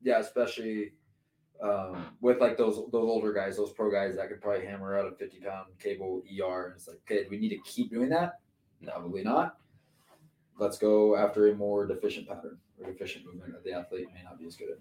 yeah, 0.02 0.18
especially 0.18 0.92
um, 1.62 2.06
with 2.20 2.40
like 2.40 2.56
those 2.58 2.76
those 2.92 3.08
older 3.08 3.32
guys, 3.32 3.56
those 3.56 3.72
pro 3.72 3.90
guys 3.90 4.16
that 4.16 4.28
could 4.28 4.40
probably 4.40 4.66
hammer 4.66 4.96
out 4.98 5.10
a 5.12 5.16
50 5.16 5.40
pound 5.40 5.66
cable 5.80 6.22
ER. 6.40 6.66
And 6.66 6.74
it's 6.76 6.86
like, 6.86 6.98
okay, 7.10 7.24
do 7.24 7.30
we 7.30 7.38
need 7.38 7.50
to 7.50 7.58
keep 7.64 7.90
doing 7.90 8.10
that? 8.10 8.40
Probably 8.84 9.24
not. 9.24 9.56
let's 10.58 10.78
go 10.78 11.16
after 11.16 11.48
a 11.48 11.54
more 11.54 11.86
deficient 11.86 12.28
pattern 12.28 12.58
or 12.80 12.90
deficient 12.90 13.26
movement 13.26 13.52
that 13.52 13.64
the 13.64 13.72
athlete 13.72 14.08
may 14.14 14.22
not 14.22 14.38
be 14.38 14.46
as 14.46 14.56
good. 14.56 14.80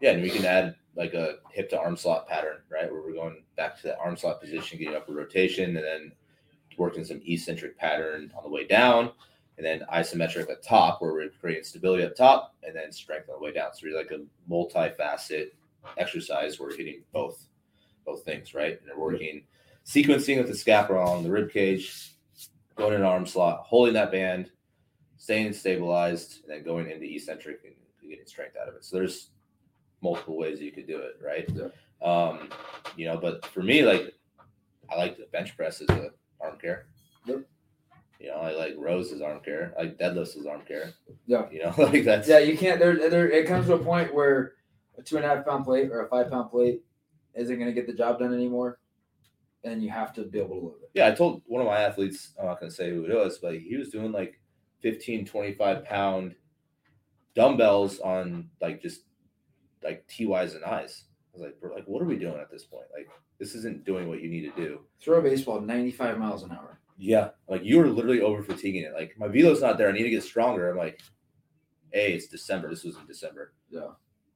Yeah, 0.00 0.12
and 0.12 0.22
we 0.22 0.30
can 0.30 0.44
add 0.44 0.76
like 0.96 1.14
a 1.14 1.36
hip 1.50 1.70
to 1.70 1.78
arm 1.78 1.96
slot 1.96 2.28
pattern, 2.28 2.58
right? 2.70 2.90
Where 2.90 3.02
we're 3.02 3.14
going 3.14 3.42
back 3.56 3.76
to 3.78 3.82
that 3.88 3.98
arm 3.98 4.16
slot 4.16 4.40
position, 4.40 4.78
getting 4.78 4.94
upper 4.94 5.12
rotation, 5.12 5.76
and 5.76 5.84
then 5.84 6.12
working 6.76 7.04
some 7.04 7.20
eccentric 7.26 7.76
pattern 7.76 8.32
on 8.36 8.44
the 8.44 8.48
way 8.48 8.66
down, 8.66 9.10
and 9.56 9.66
then 9.66 9.84
isometric 9.92 10.48
at 10.50 10.62
top, 10.62 11.02
where 11.02 11.12
we're 11.12 11.30
creating 11.40 11.64
stability 11.64 12.04
up 12.04 12.14
top, 12.14 12.54
and 12.62 12.76
then 12.76 12.92
strength 12.92 13.28
on 13.28 13.36
the 13.40 13.44
way 13.44 13.52
down. 13.52 13.70
So 13.74 13.80
we're 13.84 13.96
like 13.96 14.12
a 14.12 14.24
multifaceted 14.50 15.48
exercise 15.96 16.58
where 16.58 16.68
we're 16.68 16.76
hitting 16.76 17.02
both 17.12 17.44
both 18.04 18.24
things, 18.24 18.54
right? 18.54 18.80
And 18.80 18.90
we're 18.96 19.12
working 19.12 19.42
sequencing 19.84 20.38
with 20.38 20.48
the 20.48 20.56
scapula 20.56 21.04
along 21.04 21.24
the 21.24 21.30
rib 21.30 21.50
cage, 21.50 22.12
going 22.76 22.94
in 22.94 23.02
arm 23.02 23.26
slot, 23.26 23.64
holding 23.66 23.94
that 23.94 24.12
band, 24.12 24.50
staying 25.18 25.52
stabilized, 25.52 26.42
and 26.42 26.52
then 26.52 26.64
going 26.64 26.90
into 26.90 27.04
eccentric 27.04 27.60
and 27.64 27.74
getting 28.08 28.26
strength 28.26 28.56
out 28.60 28.68
of 28.68 28.74
it. 28.74 28.84
So 28.84 28.96
there's 28.96 29.30
multiple 30.00 30.38
ways 30.38 30.60
you 30.60 30.72
could 30.72 30.86
do 30.86 30.98
it, 30.98 31.18
right? 31.22 31.48
Yeah. 31.54 31.68
Um, 32.00 32.48
you 32.96 33.06
know, 33.06 33.18
but 33.18 33.44
for 33.46 33.62
me, 33.62 33.82
like 33.82 34.14
I 34.90 34.96
like 34.96 35.18
the 35.18 35.26
bench 35.26 35.56
press 35.56 35.80
as 35.80 35.88
a 35.90 36.10
arm 36.40 36.58
care. 36.60 36.86
Yep. 37.26 37.44
You 38.20 38.28
know, 38.28 38.36
I 38.36 38.52
like 38.52 38.74
rows 38.78 39.12
as 39.12 39.20
arm 39.20 39.40
care. 39.44 39.74
I 39.78 39.82
like 39.82 39.98
deadlifts 39.98 40.36
as 40.38 40.46
arm 40.46 40.62
care. 40.66 40.92
Yeah. 41.26 41.46
You 41.50 41.64
know, 41.64 41.74
like 41.78 42.04
that's 42.04 42.28
Yeah, 42.28 42.38
you 42.38 42.56
can't. 42.56 42.80
There, 42.80 43.10
there. 43.10 43.30
It 43.30 43.46
comes 43.46 43.66
to 43.66 43.74
a 43.74 43.78
point 43.78 44.14
where 44.14 44.54
a 44.96 45.02
two 45.02 45.16
and 45.16 45.24
a 45.24 45.28
half 45.28 45.44
pound 45.44 45.64
plate 45.64 45.90
or 45.90 46.04
a 46.04 46.08
five 46.08 46.30
pound 46.30 46.50
plate 46.50 46.82
isn't 47.34 47.56
going 47.56 47.68
to 47.68 47.74
get 47.74 47.86
the 47.86 47.92
job 47.92 48.18
done 48.18 48.34
anymore, 48.34 48.78
and 49.64 49.82
you 49.82 49.90
have 49.90 50.12
to 50.14 50.24
be 50.24 50.38
able 50.38 50.56
to 50.56 50.66
load 50.66 50.76
it. 50.82 50.90
Yeah, 50.94 51.08
I 51.08 51.12
told 51.12 51.42
one 51.46 51.60
of 51.60 51.68
my 51.68 51.80
athletes, 51.80 52.34
I'm 52.38 52.46
not 52.46 52.58
going 52.58 52.70
to 52.70 52.76
say 52.76 52.90
who 52.90 53.04
it 53.04 53.14
was, 53.14 53.38
but 53.38 53.56
he 53.56 53.76
was 53.76 53.90
doing 53.90 54.10
like 54.10 54.40
15, 54.82 55.26
25 55.26 55.84
pound 55.84 56.34
dumbbells 57.34 58.00
on 58.00 58.48
like 58.60 58.82
just 58.82 59.02
like 59.82 60.06
TYs 60.08 60.54
and 60.54 60.64
I's. 60.64 61.04
I 61.32 61.38
was 61.38 61.42
like, 61.42 61.60
bro, 61.60 61.74
like, 61.74 61.84
what 61.86 62.02
are 62.02 62.06
we 62.06 62.16
doing 62.16 62.38
at 62.40 62.50
this 62.50 62.64
point? 62.64 62.86
Like, 62.92 63.08
this 63.38 63.54
isn't 63.54 63.84
doing 63.84 64.08
what 64.08 64.20
you 64.20 64.28
need 64.28 64.52
to 64.52 64.60
do. 64.60 64.80
Throw 65.00 65.18
a 65.18 65.22
baseball 65.22 65.60
95 65.60 66.18
miles 66.18 66.42
an 66.42 66.52
hour. 66.52 66.80
Yeah. 66.96 67.30
Like, 67.48 67.64
you 67.64 67.78
were 67.78 67.88
literally 67.88 68.20
over 68.20 68.42
fatiguing 68.42 68.82
it. 68.82 68.92
Like, 68.92 69.14
my 69.18 69.28
velo's 69.28 69.62
not 69.62 69.78
there. 69.78 69.88
I 69.88 69.92
need 69.92 70.02
to 70.02 70.10
get 70.10 70.24
stronger. 70.24 70.70
I'm 70.70 70.76
like, 70.76 71.00
hey, 71.92 72.12
it's 72.12 72.26
December. 72.26 72.68
This 72.68 72.84
was 72.84 72.96
in 72.96 73.06
December. 73.06 73.52
Yeah. 73.70 73.90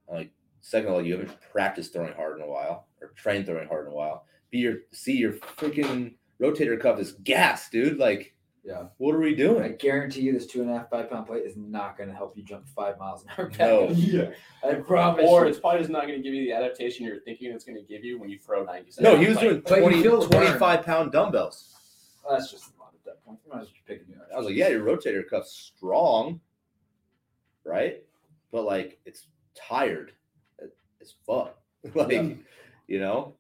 I'm 0.08 0.16
like, 0.16 0.30
second 0.60 0.90
of 0.90 0.94
all, 0.94 1.02
you 1.04 1.14
haven't 1.14 1.36
practiced 1.50 1.92
throwing 1.92 2.14
hard 2.14 2.38
in 2.38 2.44
a 2.44 2.48
while 2.48 2.86
or 3.00 3.08
trained 3.16 3.46
throwing 3.46 3.68
hard 3.68 3.86
in 3.86 3.92
a 3.92 3.96
while. 3.96 4.26
Be 4.50 4.58
your, 4.58 4.76
see, 4.92 5.16
your 5.16 5.32
freaking 5.32 6.14
rotator 6.40 6.80
cuff 6.80 7.00
is 7.00 7.12
gas, 7.24 7.68
dude. 7.68 7.98
Like, 7.98 8.34
Yeah. 8.64 8.84
what 8.98 9.14
are 9.14 9.18
we 9.18 9.34
doing? 9.34 9.60
I 9.62 9.68
guarantee 9.70 10.20
you, 10.20 10.32
this 10.32 10.46
two 10.46 10.60
and 10.62 10.70
a 10.70 10.74
half, 10.78 10.88
five 10.88 11.10
pound 11.10 11.26
plate 11.26 11.44
is 11.44 11.56
not 11.56 11.96
going 11.96 12.08
to 12.08 12.14
help 12.14 12.36
you 12.36 12.44
jump 12.44 12.68
five 12.68 12.96
miles 12.98 13.24
an 13.24 13.30
hour. 13.36 13.50
No. 13.58 13.88
yeah. 13.90 14.30
I 14.64 14.74
promise. 14.74 15.24
Or 15.28 15.46
it's 15.46 15.58
probably 15.58 15.80
just 15.80 15.90
not 15.90 16.06
going 16.06 16.16
to 16.16 16.22
give 16.22 16.32
you 16.32 16.44
the 16.44 16.52
adaptation 16.52 17.04
you're 17.04 17.20
thinking 17.20 17.50
it's 17.50 17.64
going 17.64 17.76
to 17.76 17.82
give 17.82 18.04
you 18.04 18.20
when 18.20 18.30
you 18.30 18.38
throw 18.38 18.62
97. 18.64 19.02
No, 19.02 19.18
he 19.20 19.28
was 19.28 19.38
doing 19.38 19.62
But 19.66 19.78
you 19.78 19.82
20, 19.82 20.02
feel 20.02 20.20
the 20.20 20.28
burn. 20.28 20.46
25 20.46 20.84
pound 20.86 21.10
dumbbells. 21.12 21.74
That's 22.30 22.52
just 22.52 22.66
a 22.66 22.80
lot 22.80 22.92
at 22.94 23.04
that 23.04 23.24
point. 23.24 23.40
You 23.44 23.52
might 23.52 23.62
as 23.62 23.66
well 23.66 23.72
just 23.74 23.84
pick 23.86 24.02
a 24.06 24.10
new 24.10 24.16
I 24.32 24.36
was 24.38 24.46
like, 24.46 24.54
yeah, 24.54 24.68
your 24.68 24.84
rotator 24.84 25.28
cuff's 25.28 25.72
strong, 25.76 26.40
right? 27.64 28.02
But 28.52 28.62
like, 28.64 29.00
it's 29.04 29.26
tired 29.56 30.12
as 31.00 31.14
fuck. 31.26 31.56
like, 31.94 32.12
Yeah. 32.12 32.28
you 32.86 33.00
know, 33.00 33.34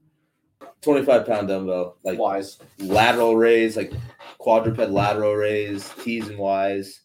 25 0.82 1.26
pound 1.26 1.48
dumbbell, 1.48 1.96
like 2.02 2.18
wise. 2.18 2.58
lateral 2.78 3.36
raise, 3.36 3.76
like 3.76 3.92
quadruped 4.38 4.78
lateral 4.90 5.34
raise, 5.34 5.88
T's 6.02 6.28
and 6.28 6.38
Y's, 6.38 7.02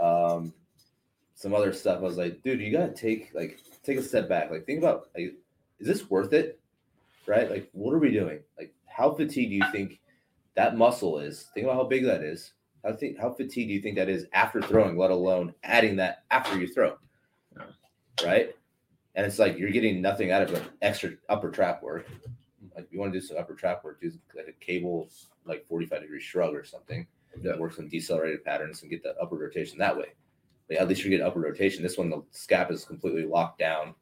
um, 0.00 0.52
some 1.34 1.54
other 1.54 1.72
stuff. 1.72 1.98
I 1.98 2.02
was 2.02 2.16
like, 2.16 2.42
dude, 2.42 2.60
you 2.60 2.72
gotta 2.72 2.92
take 2.92 3.30
like 3.34 3.60
take 3.82 3.98
a 3.98 4.02
step 4.02 4.28
back. 4.28 4.50
Like, 4.50 4.66
think 4.66 4.78
about 4.78 5.08
like, 5.16 5.34
is 5.78 5.86
this 5.86 6.10
worth 6.10 6.32
it? 6.32 6.58
Right? 7.26 7.50
Like, 7.50 7.68
what 7.72 7.92
are 7.92 7.98
we 7.98 8.10
doing? 8.10 8.40
Like, 8.58 8.74
how 8.86 9.12
fatigued 9.12 9.50
do 9.50 9.56
you 9.56 9.64
think 9.72 10.00
that 10.54 10.76
muscle 10.76 11.18
is? 11.18 11.50
Think 11.54 11.64
about 11.64 11.76
how 11.76 11.84
big 11.84 12.04
that 12.04 12.22
is. 12.22 12.52
How 12.84 12.92
think 12.92 13.18
how 13.18 13.32
fatigued 13.32 13.68
do 13.68 13.74
you 13.74 13.82
think 13.82 13.96
that 13.96 14.08
is 14.08 14.26
after 14.32 14.62
throwing, 14.62 14.96
let 14.96 15.10
alone 15.10 15.54
adding 15.62 15.96
that 15.96 16.24
after 16.30 16.58
you 16.58 16.66
throw? 16.66 16.96
Right? 18.24 18.54
And 19.14 19.26
it's 19.26 19.38
like 19.38 19.58
you're 19.58 19.70
getting 19.70 20.00
nothing 20.00 20.30
out 20.30 20.42
of 20.42 20.70
extra 20.82 21.12
upper 21.28 21.50
trap 21.50 21.82
work. 21.82 22.06
Like 22.76 22.88
you 22.90 22.98
want 23.00 23.12
to 23.12 23.18
do 23.20 23.24
some 23.26 23.38
upper 23.38 23.54
trap 23.54 23.82
work, 23.84 24.00
do 24.00 24.12
like 24.36 24.48
a 24.48 24.64
cable 24.64 25.08
like 25.46 25.66
45 25.66 26.02
degree 26.02 26.20
shrug 26.20 26.54
or 26.54 26.64
something. 26.64 27.06
Yeah. 27.42 27.56
Work 27.56 27.74
some 27.74 27.88
decelerated 27.88 28.44
patterns 28.44 28.82
and 28.82 28.90
get 28.90 29.02
the 29.02 29.14
upper 29.20 29.36
rotation 29.36 29.78
that 29.78 29.96
way. 29.96 30.12
But 30.68 30.78
at 30.78 30.88
least 30.88 31.02
you 31.04 31.10
get 31.10 31.16
getting 31.18 31.26
upper 31.26 31.40
rotation. 31.40 31.82
This 31.82 31.96
one, 31.98 32.10
the 32.10 32.22
scap 32.32 32.70
is 32.70 32.84
completely 32.84 33.24
locked 33.24 33.58
down 33.58 33.94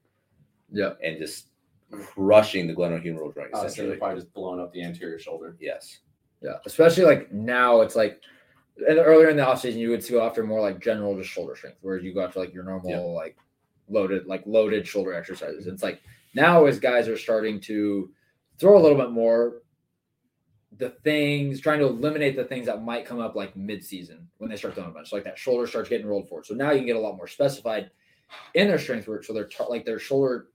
Yeah. 0.71 0.93
and 1.03 1.19
just 1.19 1.49
crushing 1.91 2.67
the 2.67 2.75
glenohumeral 2.75 3.35
joint. 3.35 3.51
Oh, 3.53 3.61
Honestly, 3.61 3.85
they're 3.85 3.95
Essentially. 3.95 3.97
probably 3.99 4.21
just 4.21 4.33
blowing 4.35 4.61
up 4.61 4.73
the 4.73 4.83
anterior 4.83 5.19
shoulder. 5.19 5.57
Yes. 5.61 6.01
Yeah. 6.41 6.59
Especially 6.67 7.05
like 7.05 7.33
now, 7.33 7.81
it's 7.81 7.97
like 7.97 8.21
and 8.89 8.99
earlier 8.99 9.29
in 9.29 9.37
the 9.37 9.43
offseason, 9.45 9.77
you 9.77 9.91
would 9.91 10.09
go 10.09 10.25
after 10.27 10.43
more 10.43 10.61
like 10.61 10.81
general 10.81 11.17
just 11.17 11.31
shoulder 11.31 11.55
strength, 11.55 11.79
whereas 11.83 12.03
you 12.03 12.13
go 12.13 12.25
after 12.25 12.41
like 12.41 12.53
your 12.53 12.65
normal 12.65 12.91
Yeah. 12.91 12.99
like 12.99 13.37
loaded 13.89 14.27
like 14.27 14.43
loaded 14.47 14.87
shoulder 14.87 15.15
exercises. 15.15 15.67
It's 15.67 15.83
like 15.83 16.01
now 16.35 16.65
as 16.67 16.81
guys 16.81 17.09
are 17.09 17.17
starting 17.17 17.61
to 17.63 18.11
throw 18.59 18.79
a 18.79 18.83
little 18.83 18.99
bit 18.99 19.11
more, 19.11 19.63
the 20.79 20.91
things 21.05 21.61
trying 21.61 21.79
to 21.79 21.87
eliminate 21.87 22.37
the 22.37 22.45
things 22.45 22.67
that 22.67 22.83
might 22.83 23.07
come 23.07 23.21
up 23.21 23.35
like 23.35 23.57
mid-season 23.57 24.29
when 24.39 24.51
they 24.51 24.57
start 24.57 24.75
throwing 24.75 24.91
a 24.91 24.93
bunch, 24.93 25.13
like 25.13 25.25
that 25.25 25.39
shoulder 25.39 25.67
starts 25.67 25.89
getting 25.89 26.07
rolled 26.07 26.29
forward. 26.29 26.47
So 26.47 26.55
now 26.55 26.71
you 26.73 26.79
can 26.79 26.87
get 26.87 26.97
a 26.97 27.01
lot 27.01 27.17
more 27.17 27.29
specified 27.29 27.91
in 28.55 28.69
their 28.69 28.79
strength 28.79 29.07
work. 29.07 29.25
So 29.25 29.33
their 29.33 29.47
tar- 29.47 29.69
like 29.69 29.85
their 29.85 29.99
shoulder 29.99 30.49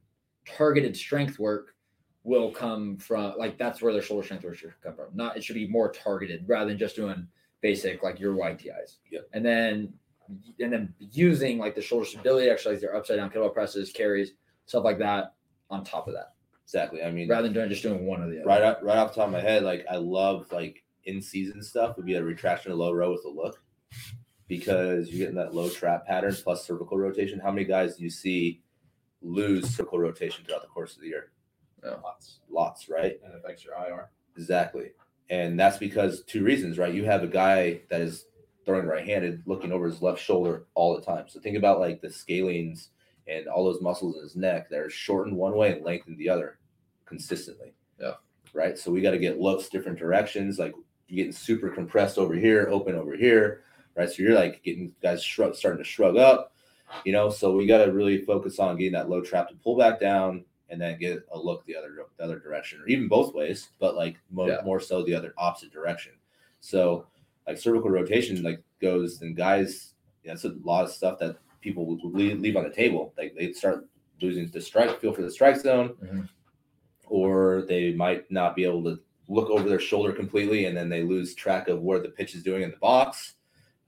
targeted 0.46 0.96
strength 0.96 1.40
work 1.40 1.76
will 2.24 2.52
come 2.52 2.98
from 2.98 3.38
like 3.38 3.58
that's 3.58 3.82
where 3.82 3.94
their 3.94 4.02
shoulder 4.02 4.24
strength 4.24 4.44
work 4.44 4.58
should 4.58 4.74
come 4.84 4.96
from. 4.96 5.08
Not 5.14 5.38
it 5.38 5.44
should 5.44 5.56
be 5.56 5.68
more 5.68 5.92
targeted 5.92 6.44
rather 6.48 6.70
than 6.70 6.78
just 6.78 6.96
doing 6.96 7.28
basic 7.62 8.04
like 8.04 8.20
your 8.20 8.36
YTIs. 8.36 8.98
Yep. 9.12 9.30
And 9.34 9.46
then 9.46 9.94
and 10.60 10.72
then 10.72 10.94
using 11.00 11.58
like 11.58 11.76
the 11.76 11.82
shoulder 11.82 12.06
stability 12.06 12.50
exercise, 12.50 12.82
their 12.82 12.96
upside 12.96 13.18
down 13.18 13.30
kettlebell 13.30 13.54
presses, 13.54 13.92
carries, 13.92 14.34
stuff 14.66 14.84
like 14.84 15.00
that 15.00 15.34
on 15.70 15.84
top 15.84 16.08
of 16.08 16.14
that. 16.14 16.34
Exactly. 16.70 17.02
I 17.02 17.10
mean, 17.10 17.28
Rather 17.28 17.48
than 17.48 17.54
doing 17.54 17.70
just 17.70 17.82
doing 17.82 18.06
one 18.06 18.22
or 18.22 18.30
the 18.30 18.42
other. 18.42 18.46
right 18.46 18.62
up, 18.62 18.80
right 18.84 18.98
off 18.98 19.10
the 19.10 19.16
top 19.16 19.26
of 19.26 19.34
my 19.34 19.42
head, 19.42 19.64
like 19.64 19.88
I 19.90 19.96
love 19.96 20.52
like 20.52 20.84
in 21.06 21.20
season 21.20 21.64
stuff 21.64 21.98
would 21.98 22.06
be 22.06 22.14
a 22.14 22.24
retraction 22.24 22.72
of 22.72 22.78
low 22.78 22.92
row 22.92 23.12
with 23.12 23.26
a 23.26 23.30
look 23.30 23.60
because 24.48 25.10
you're 25.10 25.18
getting 25.18 25.36
that 25.36 25.56
low 25.56 25.68
trap 25.68 26.06
pattern 26.06 26.36
plus 26.44 26.68
cervical 26.68 27.00
rotation. 27.00 27.40
How 27.40 27.50
many 27.50 27.66
guys 27.66 27.96
do 27.96 28.04
you 28.04 28.12
see 28.12 28.62
lose 29.24 29.68
cervical 29.76 29.98
rotation 29.98 30.46
throughout 30.46 30.62
the 30.62 30.68
course 30.68 30.96
of 30.96 31.02
the 31.02 31.08
year? 31.08 31.32
Lots. 31.84 32.42
Lots, 32.52 32.88
right? 32.88 33.20
And 33.24 33.34
it 33.34 33.42
affects 33.44 33.66
your 33.66 33.74
IR. 33.74 34.12
Exactly. 34.38 34.92
And 35.32 35.60
that's 35.60 35.78
because 35.78 36.24
two 36.26 36.44
reasons, 36.44 36.78
right? 36.78 36.94
You 36.94 37.04
have 37.06 37.24
a 37.24 37.28
guy 37.28 37.82
that 37.90 38.02
is 38.02 38.26
throwing 38.64 38.86
right 38.86 39.04
handed 39.08 39.42
looking 39.48 39.72
over 39.72 39.88
his 39.88 40.04
left 40.04 40.22
shoulder 40.22 40.68
all 40.76 40.96
the 40.96 41.02
time. 41.02 41.26
So 41.30 41.40
think 41.40 41.58
about 41.58 41.80
like 41.80 42.00
the 42.00 42.10
scalenes 42.10 42.90
and 43.30 43.48
all 43.48 43.64
those 43.64 43.82
muscles 43.82 44.16
in 44.16 44.24
his 44.24 44.36
neck 44.36 44.70
that 44.70 44.80
are 44.80 44.90
shortened 44.90 45.36
one 45.38 45.56
way 45.56 45.72
and 45.74 45.86
lengthened 45.86 46.18
the 46.18 46.30
other 46.30 46.58
consistently. 47.06 47.74
Yeah. 48.00 48.14
Right. 48.54 48.78
So 48.78 48.92
we 48.92 49.02
got 49.02 49.12
to 49.12 49.18
get 49.20 49.40
looks 49.40 49.70
different 49.70 50.00
directions. 50.00 50.58
Like 50.60 50.74
you're 51.08 51.18
getting 51.18 51.32
super 51.32 51.70
compressed 51.70 52.18
over 52.18 52.34
here, 52.34 52.68
open 52.72 52.96
over 52.96 53.16
here. 53.16 53.64
Right. 53.96 54.10
So 54.10 54.24
you're 54.24 54.36
like 54.36 54.64
getting 54.64 54.94
guys 55.02 55.24
shrug, 55.24 55.56
starting 55.56 55.84
to 55.84 55.90
shrug 55.90 56.18
up, 56.18 56.54
you 57.06 57.12
know. 57.12 57.30
So 57.30 57.56
we 57.56 57.66
got 57.68 57.86
to 57.86 57.92
really 57.92 58.20
focus 58.22 58.60
on 58.60 58.78
getting 58.78 58.94
that 58.94 59.10
low 59.10 59.22
trap 59.22 59.50
to 59.50 59.56
pull 59.56 59.78
back 59.78 60.00
down 60.00 60.46
and 60.70 60.80
then 60.80 61.00
get 61.00 61.24
a 61.32 61.38
look 61.38 61.66
the 61.66 61.76
other 61.76 62.06
the 62.18 62.24
other 62.24 62.40
direction, 62.40 62.80
or 62.82 62.88
even 62.88 63.08
both 63.08 63.34
ways, 63.34 63.70
but 63.80 63.96
like 63.96 64.18
mo- 64.32 64.48
Yeah. 64.48 64.62
more 64.64 64.80
so 64.80 65.04
the 65.04 65.16
other 65.16 65.34
opposite 65.38 65.72
direction. 65.72 66.14
So 66.62 67.08
like 67.48 67.58
cervical 67.58 67.90
rotation 67.90 68.42
like 68.44 68.62
goes 68.80 69.22
and 69.22 69.36
guys, 69.36 69.94
yeah, 70.24 70.34
that's 70.34 70.46
a 70.46 70.56
lot 70.64 70.86
of 70.86 70.92
stuff 70.92 71.20
that 71.20 71.38
people 71.62 71.86
would 71.86 72.00
leave, 72.04 72.40
leave 72.40 72.56
on 72.58 72.64
the 72.64 72.70
table. 72.74 73.14
Like 73.18 73.36
they 73.36 73.52
start 73.54 73.88
losing 74.22 74.48
the 74.48 74.62
strike 74.62 75.00
feel 75.00 75.14
for 75.14 75.22
the 75.22 75.32
strike 75.32 75.58
zone, 75.58 75.96
Mhm. 76.04 76.30
or 77.08 77.64
they 77.68 77.94
might 77.94 78.30
not 78.32 78.56
be 78.56 78.64
able 78.64 78.84
to 78.84 79.00
look 79.28 79.50
over 79.50 79.70
their 79.70 79.80
shoulder 79.80 80.12
completely, 80.12 80.66
and 80.66 80.76
then 80.76 80.90
they 80.90 81.04
lose 81.04 81.36
track 81.36 81.68
of 81.68 81.82
where 81.82 82.00
the 82.00 82.10
pitch 82.10 82.36
is 82.36 82.44
doing 82.44 82.64
in 82.64 82.72
the 82.72 82.78
box. 82.78 83.36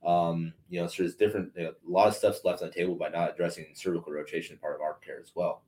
Um, 0.04 0.54
you 0.70 0.82
know, 0.82 0.88
so 0.88 1.04
there's 1.04 1.16
different, 1.16 1.52
you 1.56 1.64
know, 1.64 1.70
a 1.70 1.90
lot 1.92 2.08
of 2.08 2.16
stuff's 2.16 2.44
left 2.44 2.62
on 2.62 2.70
the 2.70 2.74
table 2.74 2.96
by 2.96 3.10
not 3.10 3.32
addressing 3.34 3.68
cervical 3.74 4.12
rotation 4.14 4.58
part 4.58 4.76
of 4.76 4.82
arm 4.82 4.96
care 5.06 5.20
as 5.20 5.32
well. 5.36 5.64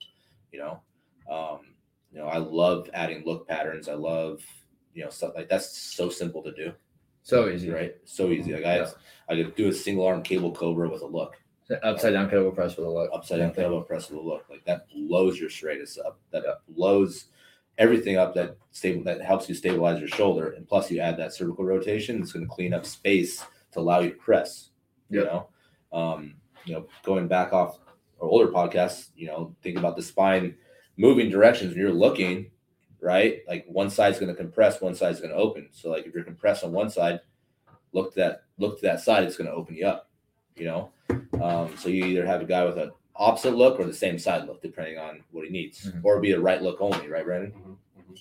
You 0.51 0.59
know, 0.59 0.81
um, 1.29 1.75
you 2.11 2.17
know, 2.19 2.25
I 2.27 2.37
love 2.37 2.89
adding 2.93 3.23
look 3.25 3.47
patterns. 3.47 3.87
I 3.87 3.93
love, 3.93 4.43
you 4.93 5.03
know, 5.03 5.09
stuff 5.09 5.33
like 5.35 5.49
that's 5.49 5.75
so 5.77 6.09
simple 6.09 6.41
to 6.43 6.51
do, 6.51 6.73
So 7.23 7.49
easy. 7.49 7.69
right? 7.69 7.95
So 8.05 8.29
easy. 8.29 8.53
Like 8.53 8.65
I, 8.65 8.77
Yeah. 8.77 8.91
I 9.29 9.35
could 9.35 9.55
do 9.55 9.69
a 9.69 9.73
single 9.73 10.05
arm 10.05 10.23
cable 10.23 10.51
cobra 10.51 10.89
with 10.89 11.01
a 11.01 11.07
look, 11.07 11.39
Upside 11.81 12.13
down 12.13 12.29
kettlebell 12.29 12.55
press 12.55 12.77
with 12.77 12.85
a 12.85 12.89
look. 12.89 13.09
upside 13.13 13.39
down 13.39 13.53
kettlebell 13.53 13.87
press 13.87 14.09
with 14.09 14.19
a 14.19 14.21
look. 14.21 14.45
Like 14.49 14.65
that 14.65 14.87
blows 14.89 15.39
your 15.39 15.49
serratus 15.49 15.97
up. 16.03 16.19
That 16.31 16.43
Yeah. 16.45 16.53
blows 16.69 17.25
everything 17.77 18.17
up. 18.17 18.33
That 18.35 18.57
stable 18.71 19.03
that 19.05 19.21
helps 19.21 19.47
you 19.49 19.55
stabilize 19.55 19.99
your 19.99 20.09
shoulder, 20.09 20.51
and 20.51 20.67
plus 20.67 20.91
you 20.91 20.99
add 20.99 21.17
that 21.17 21.33
cervical 21.33 21.65
rotation. 21.65 22.21
It's 22.21 22.31
going 22.33 22.45
to 22.45 22.51
clean 22.53 22.73
up 22.73 22.85
space 22.85 23.43
to 23.71 23.79
allow 23.79 23.99
you 24.01 24.11
to 24.11 24.17
press. 24.17 24.69
You 25.09 25.21
Yep. 25.21 25.31
know, 25.31 25.47
um, 25.91 26.35
you 26.65 26.73
know, 26.73 26.87
going 27.03 27.27
back 27.27 27.53
off 27.53 27.79
our 28.21 28.27
older 28.27 28.51
podcasts, 28.51 29.09
you 29.15 29.27
know, 29.27 29.55
think 29.61 29.77
about 29.77 29.95
the 29.95 30.01
spine 30.01 30.55
moving 30.97 31.29
directions 31.29 31.71
when 31.71 31.79
you're 31.79 31.91
looking, 31.91 32.51
right? 32.99 33.41
Like 33.47 33.65
one 33.67 33.89
side's 33.89 34.19
going 34.19 34.29
to 34.29 34.35
compress, 34.35 34.79
one 34.81 34.95
side's 34.95 35.19
going 35.19 35.31
to 35.31 35.37
open. 35.37 35.69
So 35.71 35.89
like 35.89 36.05
if 36.05 36.13
you're 36.13 36.23
compressed 36.23 36.63
on 36.63 36.71
one 36.71 36.89
side, 36.89 37.19
look 37.91 38.13
to 38.13 38.19
that 38.19 38.43
look 38.57 38.79
to 38.79 38.85
that 38.87 39.01
side, 39.01 39.23
it's 39.23 39.37
going 39.37 39.49
to 39.49 39.55
open 39.55 39.75
you 39.75 39.85
up. 39.87 40.09
You 40.55 40.65
know, 40.65 40.91
um, 41.41 41.75
so 41.77 41.89
you 41.89 42.05
either 42.05 42.25
have 42.25 42.41
a 42.41 42.45
guy 42.45 42.63
with 42.65 42.77
an 42.77 42.91
opposite 43.15 43.55
look 43.55 43.79
or 43.79 43.85
the 43.85 43.93
same 43.93 44.17
side 44.17 44.45
look, 44.47 44.61
depending 44.61 44.97
on 44.97 45.23
what 45.31 45.45
he 45.45 45.51
needs, 45.51 45.91
Mhm. 45.91 46.01
or 46.03 46.19
be 46.19 46.31
a 46.31 46.39
right 46.39 46.61
look 46.61 46.81
only, 46.81 47.07
right, 47.07 47.25
Brandon? 47.25 47.51
Mhm, 47.51 47.77
mhm. 47.99 48.19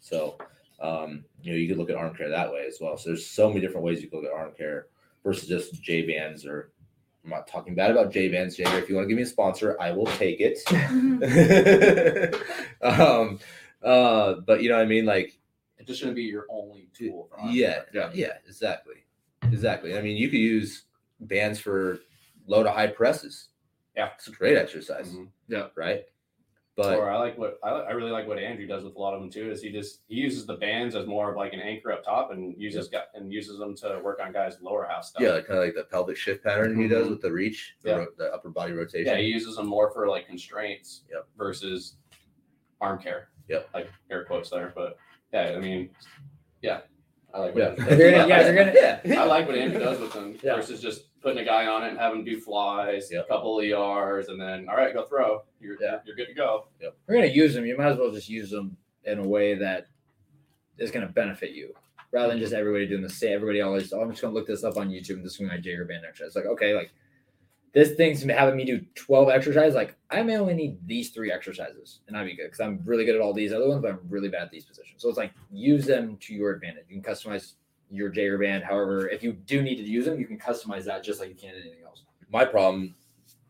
So, 0.00 0.36
um, 0.80 1.24
you 1.42 1.52
know, 1.52 1.58
you 1.58 1.68
could 1.68 1.78
look 1.78 1.90
at 1.90 1.96
arm 1.96 2.14
care 2.14 2.28
that 2.28 2.52
way 2.52 2.66
as 2.66 2.78
well. 2.80 2.96
So 2.98 3.10
there's 3.10 3.26
so 3.26 3.48
many 3.48 3.60
different 3.60 3.84
ways 3.84 4.02
you 4.02 4.08
can 4.08 4.20
look 4.20 4.28
at 4.28 4.34
arm 4.34 4.52
care 4.56 4.86
versus 5.24 5.48
just 5.48 5.82
J 5.82 6.02
bands 6.02 6.44
or 6.46 6.70
I'm 7.24 7.30
not 7.30 7.48
talking 7.48 7.74
bad 7.74 7.90
about 7.90 8.12
J 8.12 8.28
bands, 8.28 8.56
Jaeger. 8.56 8.78
If 8.78 8.88
you 8.88 8.94
want 8.94 9.06
to 9.06 9.08
give 9.08 9.16
me 9.16 9.22
a 9.24 9.26
sponsor, 9.26 9.76
I 9.80 9.90
will 9.90 10.06
take 10.06 10.38
it. 10.40 10.60
um, 12.82 13.40
uh, 13.82 14.34
but 14.46 14.62
you 14.62 14.68
know 14.68 14.76
what 14.76 14.82
I 14.82 14.86
mean? 14.86 15.06
Like, 15.06 15.36
It 15.78 15.86
just 15.88 15.98
shouldn't 15.98 16.14
be 16.16 16.22
your 16.22 16.46
only 16.48 16.88
tool. 16.94 17.28
For 17.30 17.40
arm 17.40 17.50
yeah, 17.52 17.82
yeah, 18.14 18.34
exactly. 18.46 19.04
Exactly. 19.42 19.98
I 19.98 20.02
mean, 20.02 20.16
you 20.16 20.28
could 20.28 20.38
use 20.38 20.84
bands 21.20 21.58
for 21.58 21.98
low 22.46 22.62
to 22.62 22.70
high 22.70 22.86
presses. 22.88 23.48
Yeah. 23.96 24.10
It's 24.14 24.28
a 24.28 24.32
great 24.32 24.56
exercise, 24.56 25.14
Mhm. 25.50 25.70
right? 25.74 26.04
But 26.76 26.98
or 26.98 27.08
I 27.10 27.16
like 27.16 27.38
what 27.38 27.58
I, 27.62 27.70
I 27.70 27.90
really 27.92 28.10
like 28.10 28.28
what 28.28 28.38
Andrew 28.38 28.66
does 28.66 28.84
with 28.84 28.96
a 28.96 28.98
lot 28.98 29.14
of 29.14 29.20
them 29.22 29.30
too. 29.30 29.50
Is 29.50 29.62
he 29.62 29.70
just 29.72 30.02
he 30.08 30.16
uses 30.16 30.44
the 30.44 30.56
bands 30.56 30.94
as 30.94 31.06
more 31.06 31.30
of 31.30 31.36
like 31.36 31.54
an 31.54 31.60
anchor 31.60 31.90
up 31.90 32.04
top 32.04 32.32
and 32.32 32.54
uses 32.60 32.88
gu- 32.88 32.98
and 33.14 33.32
uses 33.32 33.58
them 33.58 33.74
to 33.76 33.98
work 34.04 34.20
on 34.22 34.30
guys' 34.30 34.58
lower 34.60 34.84
half 34.84 35.04
stuff. 35.04 35.22
yeah, 35.22 35.30
like, 35.30 35.46
kind 35.46 35.58
of 35.58 35.64
like 35.64 35.74
the 35.74 35.84
pelvic 35.84 36.18
shift 36.18 36.44
pattern 36.44 36.78
he 36.78 36.86
does 36.86 37.06
Mhm. 37.06 37.10
with 37.10 37.22
the 37.22 37.32
reach, 37.32 37.76
the, 37.80 37.88
Yeah. 37.88 37.96
ro- 37.96 38.06
the 38.18 38.30
upper 38.30 38.50
body 38.50 38.74
rotation. 38.74 39.06
Yeah, 39.10 39.16
he 39.18 39.28
uses 39.28 39.56
them 39.56 39.66
more 39.66 39.90
for 39.90 40.06
like 40.06 40.26
constraints 40.26 41.04
Yep. 41.10 41.26
versus 41.38 41.96
arm 42.82 43.00
care. 43.00 43.30
Yep. 43.48 43.70
Like 43.72 43.88
air 44.10 44.26
quotes 44.26 44.50
there, 44.50 44.72
but 44.76 44.98
yeah, 45.32 45.54
I 45.56 45.58
mean, 45.58 45.88
yeah, 46.60 46.82
I 47.32 47.38
like 47.40 47.54
Yeah. 47.56 47.70
what 47.70 47.78
If 47.90 47.98
you're 47.98 48.10
gonna- 48.10 48.28
yeah, 48.28 48.40
if 48.40 48.54
you're 48.54 48.64
gonna- 48.64 49.00
yeah. 49.14 49.22
I 49.22 49.24
like 49.24 49.46
what 49.46 49.56
Andrew 49.56 49.80
does 49.80 49.98
with 49.98 50.12
them 50.12 50.38
Yeah. 50.42 50.56
versus 50.56 50.82
just 50.82 51.06
putting 51.26 51.42
a 51.42 51.44
guy 51.44 51.66
on 51.66 51.82
it 51.82 51.88
and 51.88 51.98
having 51.98 52.20
him 52.20 52.24
do 52.24 52.38
flies, 52.40 53.10
Yep. 53.10 53.24
a 53.24 53.28
couple 53.28 53.58
of 53.58 53.64
ERs, 53.64 54.28
and 54.28 54.40
then 54.40 54.68
all 54.68 54.76
right, 54.76 54.94
go 54.94 55.02
throw. 55.06 55.42
You're 55.58 55.76
Yeah. 55.82 55.98
you're 56.06 56.14
good 56.14 56.28
to 56.28 56.34
go. 56.34 56.68
we're 57.08 57.14
gonna 57.16 57.26
use 57.26 57.52
them, 57.52 57.66
you 57.66 57.76
might 57.76 57.88
as 57.88 57.98
well 57.98 58.12
just 58.12 58.28
use 58.28 58.48
them 58.48 58.76
in 59.02 59.18
a 59.18 59.26
way 59.26 59.54
that 59.54 59.88
is 60.78 60.92
gonna 60.92 61.08
benefit 61.08 61.50
you, 61.50 61.74
rather 62.12 62.28
than 62.28 62.38
just 62.38 62.52
everybody 62.52 62.86
doing 62.86 63.02
the 63.02 63.08
same. 63.08 63.32
Everybody 63.32 63.60
always, 63.60 63.92
oh, 63.92 64.02
I'm 64.02 64.10
just 64.10 64.22
gonna 64.22 64.34
look 64.34 64.46
this 64.46 64.62
up 64.62 64.76
on 64.76 64.88
YouTube. 64.88 65.14
and 65.16 65.24
This 65.24 65.34
is 65.34 65.40
my 65.40 65.56
Jaeger 65.56 65.84
band 65.84 66.04
exercise. 66.06 66.36
Like, 66.36 66.46
okay, 66.46 66.74
like 66.74 66.92
this 67.72 67.96
thing's 67.96 68.22
having 68.22 68.56
me 68.56 68.64
do 68.64 68.86
12 68.94 69.28
exercises. 69.28 69.74
Like, 69.74 69.96
I 70.08 70.22
may 70.22 70.36
only 70.38 70.54
need 70.54 70.78
these 70.86 71.10
three 71.10 71.32
exercises, 71.32 72.02
and 72.06 72.16
I'd 72.16 72.24
be 72.26 72.36
good 72.36 72.44
because 72.44 72.60
I'm 72.60 72.82
really 72.84 73.04
good 73.04 73.16
at 73.16 73.20
all 73.20 73.32
these 73.34 73.52
other 73.52 73.68
ones, 73.68 73.82
but 73.82 73.90
I'm 73.90 74.00
really 74.08 74.28
bad 74.28 74.42
at 74.42 74.50
these 74.52 74.64
positions. 74.64 75.02
So 75.02 75.08
it's 75.08 75.18
like 75.18 75.32
use 75.50 75.86
them 75.86 76.18
to 76.18 76.34
your 76.34 76.52
advantage. 76.52 76.84
You 76.88 77.00
can 77.02 77.12
customize 77.12 77.54
your 77.90 78.10
Jaeger 78.10 78.38
band. 78.38 78.64
However, 78.64 79.08
if 79.08 79.22
you 79.22 79.32
do 79.32 79.62
need 79.62 79.76
to 79.76 79.82
use 79.82 80.04
them, 80.04 80.18
you 80.18 80.26
can 80.26 80.38
customize 80.38 80.84
that 80.84 81.04
just 81.04 81.20
like 81.20 81.28
you 81.28 81.34
can 81.34 81.50
anything 81.50 81.84
else. 81.84 82.02
My 82.30 82.44
problem, 82.44 82.94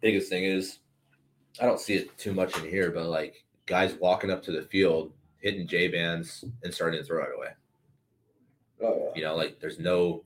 biggest 0.01 0.29
thing 0.29 0.45
is, 0.45 0.79
I 1.61 1.65
don't 1.65 1.81
see 1.81 1.95
it 1.95 2.17
too 2.19 2.35
much 2.35 2.57
in 2.59 2.69
here, 2.69 2.91
but 2.91 3.07
like 3.07 3.45
guys 3.65 3.95
walking 4.01 4.31
up 4.31 4.43
to 4.45 4.53
the 4.53 4.63
field, 4.63 5.13
hitting 5.39 5.67
J 5.67 5.89
bands 5.89 6.45
and 6.63 6.73
starting 6.73 7.01
to 7.01 7.07
throw 7.07 7.19
right 7.19 7.29
away. 7.37 7.49
Oh, 8.83 8.99
yeah. 8.99 9.13
You 9.15 9.23
know, 9.25 9.37
like 9.37 9.59
there's 9.59 9.79
no 9.79 10.25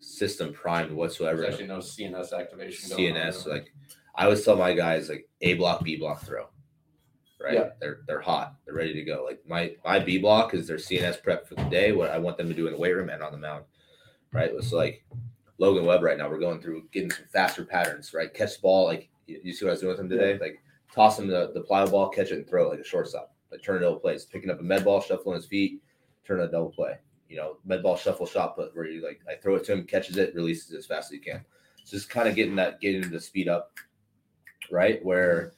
system 0.00 0.52
primed 0.52 0.90
whatsoever. 0.90 1.42
There's 1.42 1.54
actually 1.54 1.68
no 1.68 1.78
CNS 1.78 2.32
activation. 2.32 2.96
going 2.96 3.16
on. 3.16 3.28
CNS. 3.28 3.46
Like 3.46 3.72
I 4.14 4.24
always 4.24 4.44
tell 4.44 4.56
my 4.56 4.72
guys, 4.72 5.08
like 5.08 5.28
A 5.42 5.54
block, 5.54 5.84
B 5.84 5.96
block 5.96 6.22
throw. 6.22 6.48
Right. 7.42 7.54
Yeah. 7.54 7.70
They're 7.80 8.00
they're 8.06 8.20
hot. 8.20 8.56
They're 8.64 8.74
ready 8.74 8.92
to 8.92 9.02
go. 9.02 9.24
Like 9.24 9.40
my 9.48 9.74
my 9.84 9.98
B 9.98 10.18
block 10.18 10.52
is 10.52 10.68
their 10.68 10.76
CNS 10.76 11.22
prep 11.22 11.48
for 11.48 11.54
the 11.54 11.64
day. 11.64 11.92
What 11.92 12.10
I 12.10 12.18
want 12.18 12.36
them 12.36 12.48
to 12.48 12.54
do 12.54 12.66
in 12.66 12.74
the 12.74 12.78
weight 12.78 12.92
room 12.92 13.08
and 13.08 13.22
on 13.22 13.32
the 13.32 13.38
mound. 13.38 13.64
Right. 14.32 14.50
It's 14.52 14.72
like 14.72 15.04
Logan 15.56 15.86
Webb 15.86 16.02
right 16.02 16.18
now. 16.18 16.28
We're 16.28 16.38
going 16.38 16.60
through 16.60 16.84
getting 16.92 17.10
some 17.10 17.24
faster 17.32 17.64
patterns. 17.64 18.12
Right. 18.12 18.32
Catch 18.32 18.56
the 18.56 18.62
ball. 18.62 18.84
Like 18.84 19.08
you, 19.26 19.40
you 19.42 19.52
see 19.54 19.64
what 19.64 19.70
I 19.70 19.72
was 19.72 19.80
doing 19.80 19.92
with 19.92 20.00
him 20.00 20.10
today. 20.10 20.38
Like 20.38 20.62
toss 20.94 21.18
him 21.18 21.28
the 21.28 21.50
the 21.54 21.62
plyo 21.62 21.90
ball, 21.90 22.10
catch 22.10 22.30
it 22.30 22.36
and 22.36 22.48
throw 22.48 22.66
it 22.66 22.70
like 22.70 22.80
a 22.80 22.84
shortstop. 22.84 23.34
Like 23.50 23.62
turn 23.62 23.76
it 23.76 23.80
double 23.80 24.00
plays. 24.00 24.26
Picking 24.26 24.50
up 24.50 24.60
a 24.60 24.62
med 24.62 24.84
ball, 24.84 25.00
shuffling 25.00 25.36
his 25.36 25.46
feet, 25.46 25.82
turn 26.26 26.40
a 26.40 26.50
double 26.50 26.70
play. 26.70 26.98
You 27.30 27.36
know, 27.36 27.56
med 27.64 27.82
ball 27.82 27.96
shuffle 27.96 28.26
shot 28.26 28.54
put 28.54 28.76
where 28.76 28.86
you 28.86 29.02
like 29.02 29.20
I 29.26 29.36
throw 29.36 29.54
it 29.54 29.64
to 29.64 29.72
him, 29.72 29.84
catches 29.84 30.18
it, 30.18 30.34
releases 30.34 30.72
it 30.72 30.78
as 30.78 30.86
fast 30.86 31.10
as 31.10 31.14
you 31.14 31.20
can. 31.20 31.42
So 31.84 31.96
just 31.96 32.10
kind 32.10 32.28
of 32.28 32.34
getting 32.34 32.56
that 32.56 32.82
getting 32.82 33.10
the 33.10 33.18
speed 33.18 33.48
up, 33.48 33.72
right? 34.70 35.02
Where 35.02 35.52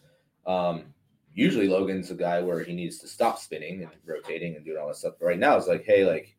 um 0.46 0.91
usually 1.34 1.68
Logan's 1.68 2.10
a 2.10 2.14
guy 2.14 2.40
where 2.40 2.62
he 2.62 2.74
needs 2.74 2.98
to 2.98 3.08
stop 3.08 3.38
spinning 3.38 3.82
and 3.82 3.90
rotating 4.04 4.56
and 4.56 4.64
doing 4.64 4.78
all 4.78 4.88
that 4.88 4.96
stuff. 4.96 5.14
But 5.18 5.26
right 5.26 5.38
now 5.38 5.56
it's 5.56 5.68
like, 5.68 5.84
hey, 5.84 6.04
like 6.04 6.36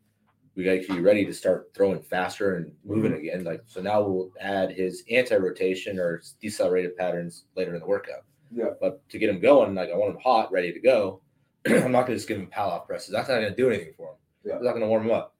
we 0.54 0.64
got 0.64 0.82
to 0.82 0.94
be 0.94 1.00
ready 1.00 1.24
to 1.24 1.34
start 1.34 1.70
throwing 1.74 2.00
faster 2.02 2.56
and 2.56 2.72
moving 2.84 3.12
mm-hmm. 3.12 3.20
again. 3.20 3.44
Like 3.44 3.62
so 3.66 3.80
now 3.80 4.02
we'll 4.02 4.30
add 4.40 4.70
his 4.70 5.02
anti-rotation 5.10 5.98
or 5.98 6.22
decelerated 6.40 6.96
patterns 6.96 7.46
later 7.56 7.74
in 7.74 7.80
the 7.80 7.86
workout. 7.86 8.24
Yeah. 8.54 8.70
But 8.80 9.06
to 9.08 9.18
get 9.18 9.30
him 9.30 9.40
going, 9.40 9.74
like 9.74 9.90
I 9.90 9.96
want 9.96 10.14
him 10.14 10.20
hot, 10.22 10.52
ready 10.52 10.72
to 10.72 10.80
go. 10.80 11.20
I'm 11.66 11.92
not 11.92 12.02
gonna 12.02 12.16
just 12.16 12.28
give 12.28 12.38
him 12.38 12.46
Pallof 12.46 12.86
presses. 12.86 13.10
That's 13.10 13.28
not 13.28 13.36
gonna 13.36 13.54
do 13.54 13.68
anything 13.68 13.94
for 13.96 14.10
him. 14.10 14.16
Yeah. 14.44 14.56
It's 14.56 14.64
not 14.64 14.74
gonna 14.74 14.86
warm 14.86 15.06
him 15.06 15.12
up. 15.12 15.34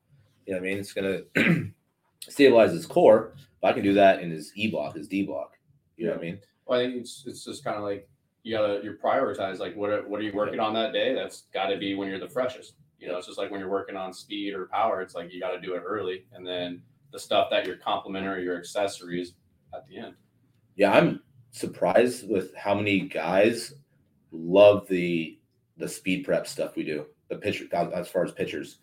You 0.46 0.54
know 0.54 0.60
what 0.60 0.66
I 0.66 0.70
mean? 0.70 0.78
It's 0.78 0.92
gonna 0.92 1.20
stabilize 2.20 2.72
his 2.72 2.86
core. 2.86 3.34
But 3.60 3.68
I 3.68 3.72
can 3.74 3.82
do 3.82 3.94
that 3.94 4.20
in 4.20 4.30
his 4.30 4.52
E 4.56 4.70
block, 4.70 4.96
his 4.96 5.08
D 5.08 5.24
block. 5.24 5.52
You 5.96 6.06
know 6.06 6.12
what 6.12 6.20
I 6.20 6.24
mean? 6.24 6.38
Well, 6.66 6.80
I 6.80 6.84
think 6.84 6.96
it's 6.96 7.24
it's 7.26 7.44
just 7.44 7.62
kind 7.62 7.76
of 7.76 7.84
like 7.84 8.08
you 8.44 8.56
gotta 8.56 8.80
you 8.84 8.96
prioritize 9.02 9.58
like 9.58 9.74
what 9.74 9.90
are, 9.90 10.06
what 10.06 10.20
are 10.20 10.22
you 10.22 10.32
working 10.32 10.60
on 10.60 10.74
that 10.74 10.92
day? 10.92 11.14
That's 11.14 11.44
got 11.52 11.66
to 11.68 11.78
be 11.78 11.94
when 11.94 12.08
you're 12.08 12.20
the 12.20 12.28
freshest. 12.28 12.74
You 13.00 13.08
know, 13.08 13.18
it's 13.18 13.26
just 13.26 13.38
like 13.38 13.50
when 13.50 13.58
you're 13.58 13.70
working 13.70 13.96
on 13.96 14.12
speed 14.12 14.54
or 14.54 14.66
power. 14.66 15.00
It's 15.00 15.14
like 15.14 15.32
you 15.32 15.40
got 15.40 15.52
to 15.52 15.60
do 15.60 15.74
it 15.74 15.82
early, 15.84 16.26
and 16.32 16.46
then 16.46 16.82
the 17.10 17.18
stuff 17.18 17.48
that 17.50 17.66
you're 17.66 17.76
complementary, 17.76 18.44
your 18.44 18.58
accessories 18.58 19.32
at 19.74 19.86
the 19.88 19.96
end. 19.96 20.14
Yeah, 20.76 20.92
I'm 20.92 21.22
surprised 21.52 22.28
with 22.28 22.54
how 22.54 22.74
many 22.74 23.00
guys 23.00 23.74
love 24.30 24.86
the 24.88 25.38
the 25.78 25.88
speed 25.88 26.24
prep 26.24 26.46
stuff 26.46 26.76
we 26.76 26.84
do. 26.84 27.06
The 27.30 27.36
pitcher 27.36 27.64
as 27.72 28.08
far 28.08 28.24
as 28.24 28.32
pitchers. 28.32 28.78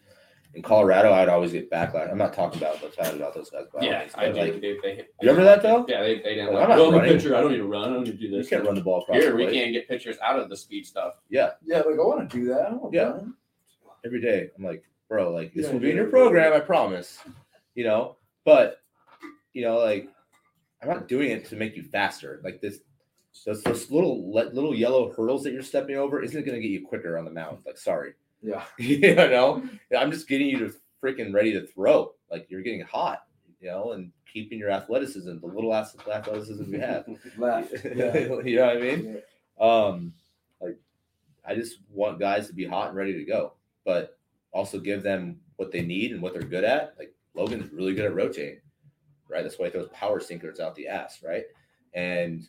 In 0.54 0.62
Colorado, 0.62 1.14
I'd 1.14 1.30
always 1.30 1.54
get 1.54 1.72
backlash. 1.72 2.12
I'm 2.12 2.18
not 2.18 2.34
talking 2.34 2.62
about 2.62 2.82
what's 2.82 2.97
bad 2.97 3.16
about 3.16 3.34
those 3.34 3.49
guys. 3.49 3.66
by 3.74 3.80
all 3.80 3.86
Yeah, 3.86 3.99
means, 3.99 4.12
I 4.16 4.26
but, 4.28 4.34
do. 4.36 4.39
like, 4.41 4.54
they, 4.62 4.78
they, 4.84 4.95
you 4.97 5.06
remember 5.22 5.43
that 5.45 5.62
though? 5.62 5.86
Yeah, 5.88 6.02
they, 6.02 6.16
they 6.16 6.36
didn't 6.36 6.47
Like, 6.47 6.56
like. 6.56 6.64
I'm 6.64 6.70
not 6.70 6.78
Well, 6.78 6.88
I'm 6.89 6.93
running. 6.95 7.18
pitcher. 7.18 7.36
I 7.38 7.41
don't 7.41 7.52
need 7.52 7.58
to 7.60 7.68
run. 7.68 7.84
I 7.89 7.93
don't 7.93 8.04
need 8.04 8.12
to 8.12 8.18
do 8.18 8.26
You 8.28 8.38
this. 8.38 8.49
can't 8.49 8.66
run 8.66 8.76
the 8.76 8.82
ball 8.82 9.02
across 9.02 9.18
Here, 9.18 9.30
the 9.30 9.36
we 9.38 9.45
can't 9.49 9.72
get 9.72 9.88
pitchers 9.88 10.18
out 10.22 10.39
of 10.39 10.49
the 10.49 10.58
speed 10.58 10.86
stuff. 10.86 11.14
yeah, 11.30 11.52
yeah. 11.64 11.78
like 11.78 11.95
I 11.95 12.04
want 12.04 12.30
to 12.30 12.38
do 12.38 12.45
that. 12.47 12.66
I 12.66 12.70
don't 12.72 12.93
Yeah. 12.93 13.04
run. 13.12 13.34
every 14.04 14.20
day. 14.20 14.49
I'm 14.58 14.64
like, 14.66 14.84
bro, 15.08 15.32
like 15.32 15.54
this 15.54 15.68
Yeah, 15.68 15.74
will 15.74 15.80
be 15.80 15.89
in 15.91 15.95
your 15.95 16.06
yeah. 16.06 16.12
program, 16.12 16.54
I 16.54 16.60
promise. 16.60 17.20
You 17.76 17.86
know, 17.86 18.18
but 18.43 18.82
you 19.54 19.62
know, 19.62 19.78
like 19.78 20.10
I'm 20.82 20.89
not 20.89 21.08
doing 21.08 21.32
it 21.32 21.45
to 21.45 21.56
make 21.56 21.78
you 21.78 21.84
faster. 21.84 22.41
Like 22.43 22.60
this, 22.60 22.80
those, 23.45 23.64
those 23.64 23.89
little 23.89 24.30
little 24.34 24.76
yellow 24.76 25.14
hurdles 25.14 25.43
that 25.43 25.54
you're 25.54 25.62
stepping 25.62 25.95
over 25.95 26.22
isn't 26.22 26.43
going 26.45 26.56
to 26.56 26.62
get 26.62 26.72
you 26.72 26.86
quicker 26.86 27.18
on 27.18 27.24
the 27.24 27.32
mound. 27.32 27.60
Like, 27.66 27.78
sorry, 27.78 28.16
Yeah. 28.42 28.64
you 28.78 29.16
know, 29.16 29.64
I'm 29.98 30.12
just 30.12 30.28
getting 30.28 30.48
you 30.48 30.60
to 30.60 30.74
freaking 31.04 31.34
ready 31.34 31.54
to 31.54 31.66
throw. 31.66 32.14
Like 32.30 32.48
you're 32.50 32.62
getting 32.62 32.82
hot, 32.82 33.24
you 33.60 33.70
know, 33.70 33.92
and 33.92 34.12
keeping 34.32 34.60
your 34.60 34.72
athleticism, 34.72 35.39
the 35.39 35.48
little 35.48 35.74
ath- 35.74 36.08
athleticism 36.08 36.72
we 36.72 36.80
have. 36.80 37.06
Left. 37.38 37.74
Yeah. 37.84 38.18
you 38.44 38.56
know 38.56 38.66
what 38.66 38.78
I 38.78 38.80
mean? 38.80 39.22
Yeah. 39.60 39.66
Um, 39.66 40.14
like 40.62 40.78
I 41.46 41.56
just 41.56 41.80
want 41.89 42.20
guys 42.20 42.48
to 42.48 42.54
be 42.54 42.66
hot 42.66 42.89
and 42.89 42.98
ready 42.98 43.14
to 43.14 43.26
go, 43.26 43.54
but 43.86 44.18
also 44.54 44.80
give 44.80 45.04
them 45.04 45.39
what 45.58 45.72
they 45.72 45.82
need 45.82 46.12
and 46.12 46.22
what 46.22 46.34
they're 46.34 46.42
good 46.42 46.64
at. 46.64 46.96
Like 46.98 47.14
Logan's 47.36 47.72
really 47.72 47.94
good 47.94 48.06
at 48.06 48.16
rotating, 48.16 48.62
right? 49.28 49.44
That's 49.44 49.60
why 49.60 49.66
he 49.66 49.72
throws 49.72 49.89
power 49.89 50.20
sinkers 50.20 50.60
out 50.60 50.76
the 50.76 50.88
ass, 50.88 51.22
right? 51.24 51.44
And 51.94 52.48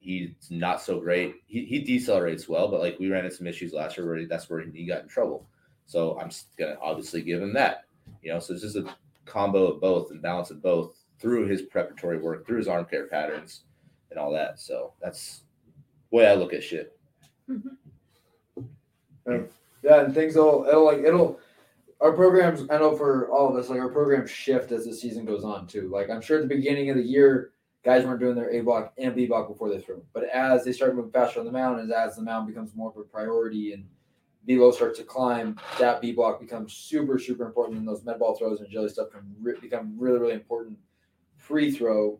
he's 0.00 0.30
not 0.50 0.82
so 0.82 0.98
great. 0.98 1.36
He, 1.46 1.64
he 1.64 1.84
decelerates 1.84 2.48
well, 2.48 2.68
but 2.68 2.80
like 2.80 2.98
we 2.98 3.10
ran 3.10 3.24
into 3.24 3.36
some 3.36 3.46
issues 3.46 3.72
last 3.72 3.96
year 3.96 4.06
where 4.06 4.26
that's 4.26 4.50
where 4.50 4.60
he 4.60 4.86
got 4.86 5.02
in 5.02 5.08
trouble. 5.08 5.46
So 5.86 6.18
I'm 6.18 6.30
gonna 6.58 6.76
obviously 6.80 7.22
give 7.22 7.42
him 7.42 7.52
that, 7.54 7.84
you 8.22 8.32
know. 8.32 8.40
So 8.40 8.54
it's 8.54 8.62
just 8.62 8.76
a 8.76 8.94
combo 9.26 9.66
of 9.66 9.80
both 9.80 10.10
and 10.10 10.22
balance 10.22 10.50
of 10.50 10.62
both 10.62 10.96
through 11.18 11.46
his 11.46 11.62
preparatory 11.62 12.18
work, 12.18 12.46
through 12.46 12.58
his 12.58 12.68
arm 12.68 12.86
care 12.86 13.06
patterns, 13.06 13.64
and 14.10 14.18
all 14.18 14.32
that. 14.32 14.58
So 14.58 14.94
that's 15.02 15.42
the 16.10 16.16
way 16.16 16.26
I 16.26 16.34
look 16.34 16.54
at 16.54 16.64
shit. 16.64 16.98
Mm-hmm. 17.48 18.62
Um, 19.26 19.48
yeah, 19.82 20.04
and 20.04 20.14
things 20.14 20.34
will 20.34 20.66
it'll 20.66 20.84
like 20.84 20.98
it'll 20.98 21.38
our 22.00 22.12
programs 22.12 22.62
I 22.70 22.78
know 22.78 22.96
for 22.96 23.30
all 23.30 23.48
of 23.48 23.56
us, 23.56 23.68
like 23.68 23.80
our 23.80 23.90
programs 23.90 24.30
shift 24.30 24.72
as 24.72 24.86
the 24.86 24.94
season 24.94 25.24
goes 25.26 25.44
on 25.44 25.66
too. 25.66 25.90
Like 25.92 26.08
I'm 26.08 26.22
sure 26.22 26.38
at 26.38 26.48
the 26.48 26.54
beginning 26.54 26.88
of 26.90 26.96
the 26.96 27.02
year, 27.02 27.52
guys 27.84 28.04
weren't 28.04 28.20
doing 28.20 28.34
their 28.34 28.50
A 28.50 28.60
block 28.60 28.92
and 28.98 29.14
B 29.14 29.26
block 29.26 29.48
before 29.48 29.68
they 29.68 29.80
threw. 29.80 30.02
But 30.12 30.24
as 30.24 30.64
they 30.64 30.72
start 30.72 30.94
moving 30.94 31.10
faster 31.10 31.40
on 31.40 31.46
the 31.46 31.52
mound, 31.52 31.80
and 31.80 31.92
as 31.92 32.16
the 32.16 32.22
mound 32.22 32.46
becomes 32.46 32.74
more 32.74 32.90
of 32.90 32.96
a 32.96 33.02
priority 33.02 33.72
and 33.72 33.84
velo 34.46 34.70
starts 34.70 34.98
to 34.98 35.04
climb, 35.04 35.58
that 35.78 36.00
B 36.00 36.12
block 36.12 36.40
becomes 36.40 36.72
super, 36.72 37.18
super 37.18 37.44
important. 37.44 37.78
And 37.78 37.88
those 37.88 38.04
med 38.04 38.18
ball 38.18 38.36
throws 38.36 38.60
and 38.60 38.70
jelly 38.70 38.88
stuff 38.88 39.10
can 39.10 39.22
re- 39.40 39.58
become 39.60 39.94
really, 39.98 40.18
really 40.18 40.34
important 40.34 40.78
free 41.36 41.70
throw 41.70 42.18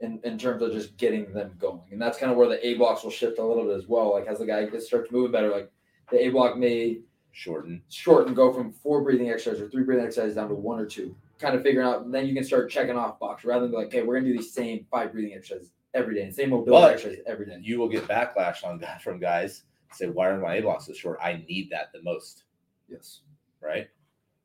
in, 0.00 0.20
in 0.24 0.38
terms 0.38 0.62
of 0.62 0.72
just 0.72 0.96
getting 0.96 1.32
them 1.32 1.52
going. 1.58 1.82
And 1.90 2.00
that's 2.00 2.18
kind 2.18 2.30
of 2.30 2.38
where 2.38 2.48
the 2.48 2.64
A 2.66 2.74
blocks 2.74 3.02
will 3.02 3.10
shift 3.10 3.38
a 3.38 3.44
little 3.44 3.64
bit 3.64 3.76
as 3.76 3.88
well. 3.88 4.12
Like 4.12 4.26
as 4.26 4.38
the 4.38 4.46
guy 4.46 4.64
gets 4.66 4.86
starts 4.86 5.10
moving 5.10 5.32
better, 5.32 5.50
like 5.50 5.70
the 6.10 6.26
A 6.26 6.30
block 6.30 6.56
may 6.56 7.00
Shorten. 7.32 7.82
shorten, 7.88 8.34
go 8.34 8.52
from 8.52 8.72
four 8.72 9.02
breathing 9.02 9.30
exercises 9.30 9.60
or 9.62 9.70
three 9.70 9.84
breathing 9.84 10.04
exercises 10.04 10.34
down 10.34 10.48
to 10.48 10.54
one 10.54 10.80
or 10.80 10.86
two. 10.86 11.14
Kind 11.40 11.56
of 11.56 11.62
figuring 11.62 11.86
out, 11.86 12.10
then 12.10 12.26
you 12.26 12.34
can 12.34 12.44
start 12.44 12.70
checking 12.70 12.96
off 12.96 13.18
box 13.18 13.44
rather 13.44 13.62
than 13.62 13.70
be 13.70 13.76
like, 13.78 13.86
okay, 13.86 14.02
we're 14.02 14.18
gonna 14.20 14.30
do 14.32 14.36
these 14.36 14.52
same 14.52 14.86
five 14.90 15.12
breathing 15.12 15.34
exercises 15.34 15.70
every 15.94 16.14
day 16.14 16.22
and 16.22 16.34
same 16.34 16.50
mobility 16.50 16.82
But 16.82 16.92
exercises 16.92 17.24
every 17.26 17.46
day. 17.46 17.58
You 17.62 17.78
will 17.78 17.88
get 17.88 18.06
backlash 18.06 18.64
on 18.64 18.78
that 18.80 19.02
from 19.02 19.18
guys 19.18 19.62
say, 19.92 20.08
"Why 20.08 20.28
are 20.28 20.38
my 20.38 20.56
A 20.56 20.80
so 20.80 20.92
short? 20.92 21.18
I 21.22 21.44
need 21.48 21.70
that 21.70 21.92
the 21.92 22.02
most." 22.02 22.44
Yes. 22.88 23.20
Right? 23.60 23.88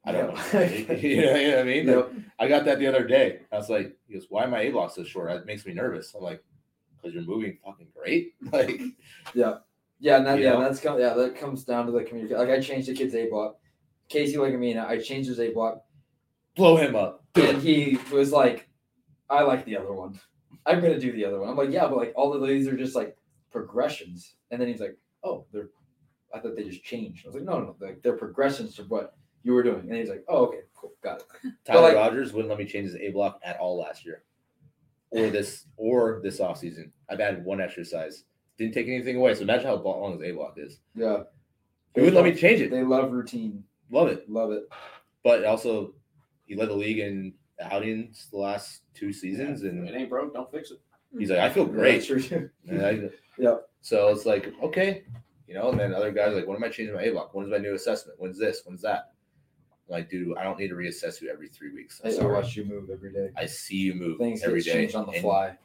I 0.05 0.11
don't 0.11 0.35
Yeah. 0.35 0.59
know. 0.59 0.93
you, 0.95 1.21
know, 1.21 1.35
you 1.35 1.47
know 1.49 1.57
what 1.57 1.59
I 1.59 1.63
mean? 1.63 1.87
Yep. 1.87 2.11
I 2.39 2.47
got 2.47 2.65
that 2.65 2.79
the 2.79 2.87
other 2.87 3.05
day. 3.07 3.39
I 3.51 3.57
was 3.57 3.69
like, 3.69 3.95
he 4.07 4.13
goes, 4.13 4.27
Why 4.29 4.43
am 4.43 4.53
I 4.53 4.61
A 4.61 4.71
block 4.71 4.91
so 4.91 5.03
short? 5.03 5.31
It 5.31 5.45
makes 5.45 5.65
me 5.65 5.73
nervous. 5.73 6.13
I'm 6.15 6.21
like, 6.23 6.43
because 6.95 7.13
you're 7.13 7.23
moving 7.23 7.57
fucking 7.65 7.87
great. 7.95 8.35
Like, 8.51 8.79
Yeah, 9.33 10.17
and 10.17 10.27
that 10.27 10.39
yeah, 10.39 10.53
know? 10.53 10.61
that's 10.61 10.79
come, 10.79 10.99
yeah, 10.99 11.13
that 11.13 11.37
comes 11.37 11.63
down 11.63 11.85
to 11.85 11.91
the 11.91 12.03
communication. 12.03 12.37
Like 12.37 12.49
I 12.49 12.59
changed 12.59 12.87
the 12.87 12.93
kid's 12.93 13.15
A 13.15 13.27
block. 13.29 13.57
Casey 14.09 14.35
Legumina, 14.35 14.53
I 14.53 14.57
mean 14.57 14.77
i 14.77 14.99
changed 14.99 15.29
his 15.29 15.39
A 15.39 15.51
block, 15.51 15.83
blow 16.55 16.77
him 16.77 16.95
up. 16.95 17.23
and 17.35 17.61
he 17.61 17.97
was 18.11 18.31
like, 18.31 18.67
"I 19.29 19.43
like 19.43 19.65
the 19.65 19.77
other 19.77 19.91
one. 19.93 20.19
I'm 20.65 20.81
gonna 20.81 20.99
do 20.99 21.11
the 21.11 21.25
other 21.25 21.39
one." 21.39 21.49
I'm 21.49 21.57
like, 21.57 21.71
"Yeah, 21.71 21.87
but 21.87 21.97
like 21.97 22.13
all 22.15 22.33
of 22.33 22.47
these 22.47 22.67
are 22.67 22.77
just 22.77 22.95
like 22.95 23.17
progressions." 23.51 24.35
And 24.51 24.59
then 24.61 24.67
he's 24.67 24.79
like, 24.79 24.97
"Oh, 25.23 25.45
they're." 25.51 25.69
I 26.33 26.39
thought 26.39 26.55
they 26.55 26.63
just 26.63 26.83
changed. 26.83 27.25
I 27.25 27.29
was 27.29 27.35
like, 27.35 27.43
"No, 27.45 27.59
no, 27.59 27.75
like 27.79 28.01
they're 28.01 28.17
progressions 28.17 28.75
to 28.75 28.83
what 28.83 29.15
you 29.43 29.53
were 29.53 29.63
doing." 29.63 29.81
And 29.81 29.93
he's 29.95 30.09
like, 30.09 30.23
"Oh, 30.27 30.45
okay, 30.47 30.61
cool, 30.75 30.93
got 31.03 31.21
it." 31.43 31.51
Tyler 31.65 31.81
like- 31.81 31.95
Rogers 31.95 32.33
wouldn't 32.33 32.49
let 32.49 32.57
me 32.59 32.65
change 32.65 32.85
his 32.87 32.95
A 32.95 33.11
block 33.11 33.39
at 33.43 33.57
all 33.59 33.77
last 33.77 34.05
year. 34.05 34.23
Or 35.11 35.29
this 35.29 35.65
or 35.77 36.19
this 36.23 36.39
offseason. 36.39 36.91
I've 37.09 37.21
added 37.21 37.45
one 37.45 37.61
exercise. 37.61 38.25
Didn't 38.57 38.73
take 38.73 38.87
anything 38.87 39.15
away. 39.15 39.33
So 39.35 39.41
imagine 39.43 39.67
how 39.67 39.75
long 39.75 40.13
his 40.13 40.21
A 40.29 40.31
block 40.33 40.55
is. 40.57 40.79
Yeah, 40.95 41.23
He 41.93 42.01
wouldn't 42.01 42.15
let 42.15 42.25
me 42.25 42.33
change 42.35 42.59
it. 42.61 42.69
They 42.71 42.83
love 42.83 43.11
routine, 43.11 43.63
Love 43.91 44.07
it. 44.09 44.29
love 44.29 44.51
it. 44.51 44.67
But 45.23 45.45
also 45.45 45.93
he 46.45 46.55
led 46.55 46.69
the 46.69 46.73
league 46.73 46.99
in 46.99 47.33
outings 47.61 48.27
the 48.31 48.37
last 48.37 48.81
two 48.93 49.13
seasons 49.13 49.63
If 49.63 49.71
and 49.71 49.87
it 49.87 49.95
ain't 49.95 50.09
broke, 50.09 50.33
don't 50.33 50.51
fix 50.51 50.71
it. 50.71 50.79
he's 51.17 51.29
like, 51.29 51.39
I 51.39 51.49
feel 51.49 51.65
great. 51.65 51.95
that's 51.95 52.07
true, 52.07 52.21
too. 52.21 52.49
And 52.67 52.85
I, 52.85 53.09
Yeah. 53.37 53.57
So 53.81 54.09
it's 54.09 54.25
like, 54.25 54.53
okay, 54.63 55.03
you 55.47 55.53
know, 55.53 55.69
and 55.69 55.79
then 55.79 55.93
other 55.93 56.11
guys 56.11 56.29
are 56.33 56.35
like, 56.35 56.47
when 56.47 56.57
am 56.57 56.63
I 56.63 56.69
changing 56.69 56.95
my 56.95 57.03
A 57.03 57.11
block? 57.11 57.33
When's 57.33 57.49
my 57.51 57.57
new 57.57 57.75
assessment? 57.75 58.19
When's 58.19 58.39
this? 58.39 58.61
When's 58.65 58.81
that? 58.81 59.13
I'm 59.87 59.93
like, 59.93 60.09
dude, 60.09 60.37
I 60.37 60.43
don't 60.43 60.57
need 60.57 60.69
to 60.69 60.75
reassess 60.75 61.21
you 61.21 61.29
every 61.29 61.47
three 61.47 61.71
weeks. 61.71 62.01
I'm 62.03 62.09
I, 62.09 62.13
I 62.13 62.17
sorry. 62.17 62.33
watch 62.33 62.55
you 62.55 62.65
move 62.65 62.89
every 62.89 63.11
day. 63.11 63.29
I 63.37 63.45
see 63.45 63.75
you 63.77 63.93
move 63.93 64.17
Things 64.17 64.41
every 64.43 64.61
get 64.61 64.95
on 64.95 65.05
the 65.05 65.19
fly. 65.19 65.57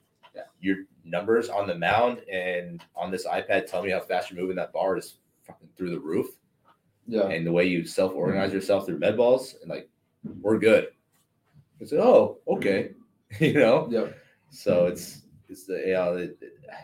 Your 0.60 0.76
numbers 1.04 1.48
on 1.48 1.66
the 1.66 1.74
mound 1.74 2.20
and 2.30 2.82
on 2.94 3.10
this 3.10 3.26
iPad 3.26 3.66
tell 3.66 3.82
me 3.82 3.90
how 3.90 4.00
fast 4.00 4.30
you're 4.30 4.40
moving 4.40 4.56
that 4.56 4.72
bar 4.72 4.96
is 4.96 5.16
fucking 5.46 5.68
through 5.76 5.90
the 5.90 5.98
roof. 5.98 6.28
Yeah, 7.06 7.28
And 7.28 7.46
the 7.46 7.52
way 7.52 7.64
you 7.64 7.84
self 7.84 8.12
organize 8.14 8.48
mm-hmm. 8.48 8.56
yourself 8.56 8.86
through 8.86 8.98
med 8.98 9.16
balls 9.16 9.56
and 9.62 9.70
like, 9.70 9.88
we're 10.40 10.58
good. 10.58 10.88
I 11.80 11.86
said, 11.86 12.00
oh, 12.00 12.38
okay. 12.48 12.90
you 13.40 13.54
know? 13.54 13.88
yeah, 13.90 14.08
So 14.50 14.86
it's 14.86 15.22
it's 15.48 15.64
the 15.64 15.82
you 15.86 15.94
know, 15.94 16.16
it, 16.16 16.38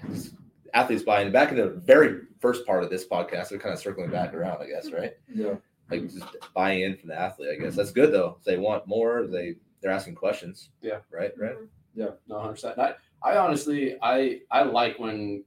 it's 0.08 0.30
athletes 0.74 1.02
buying 1.02 1.32
back 1.32 1.50
in 1.50 1.56
the 1.56 1.68
very 1.68 2.22
first 2.40 2.66
part 2.66 2.82
of 2.82 2.90
this 2.90 3.06
podcast. 3.06 3.48
They're 3.50 3.58
kind 3.58 3.72
of 3.74 3.80
circling 3.80 4.10
back 4.10 4.34
around, 4.34 4.62
I 4.62 4.66
guess, 4.66 4.90
right? 4.92 5.14
yeah. 5.32 5.54
Like 5.90 6.10
just 6.12 6.26
buying 6.54 6.82
in 6.82 6.96
from 6.96 7.10
the 7.10 7.20
athlete. 7.20 7.50
I 7.52 7.62
guess 7.62 7.76
that's 7.76 7.92
good 7.92 8.12
though. 8.12 8.36
If 8.40 8.44
they 8.44 8.58
want 8.58 8.88
more. 8.88 9.26
They 9.28 9.54
they're 9.80 9.92
asking 9.92 10.16
questions. 10.16 10.70
Yeah. 10.82 10.98
Right. 11.12 11.32
Right. 11.38 11.54
Yeah. 11.94 12.10
No, 12.26 12.40
hundred 12.40 12.54
percent. 12.54 12.78
I, 12.78 12.94
I 13.22 13.36
honestly, 13.36 13.96
I, 14.02 14.40
I 14.50 14.62
like 14.62 14.98
when 14.98 15.44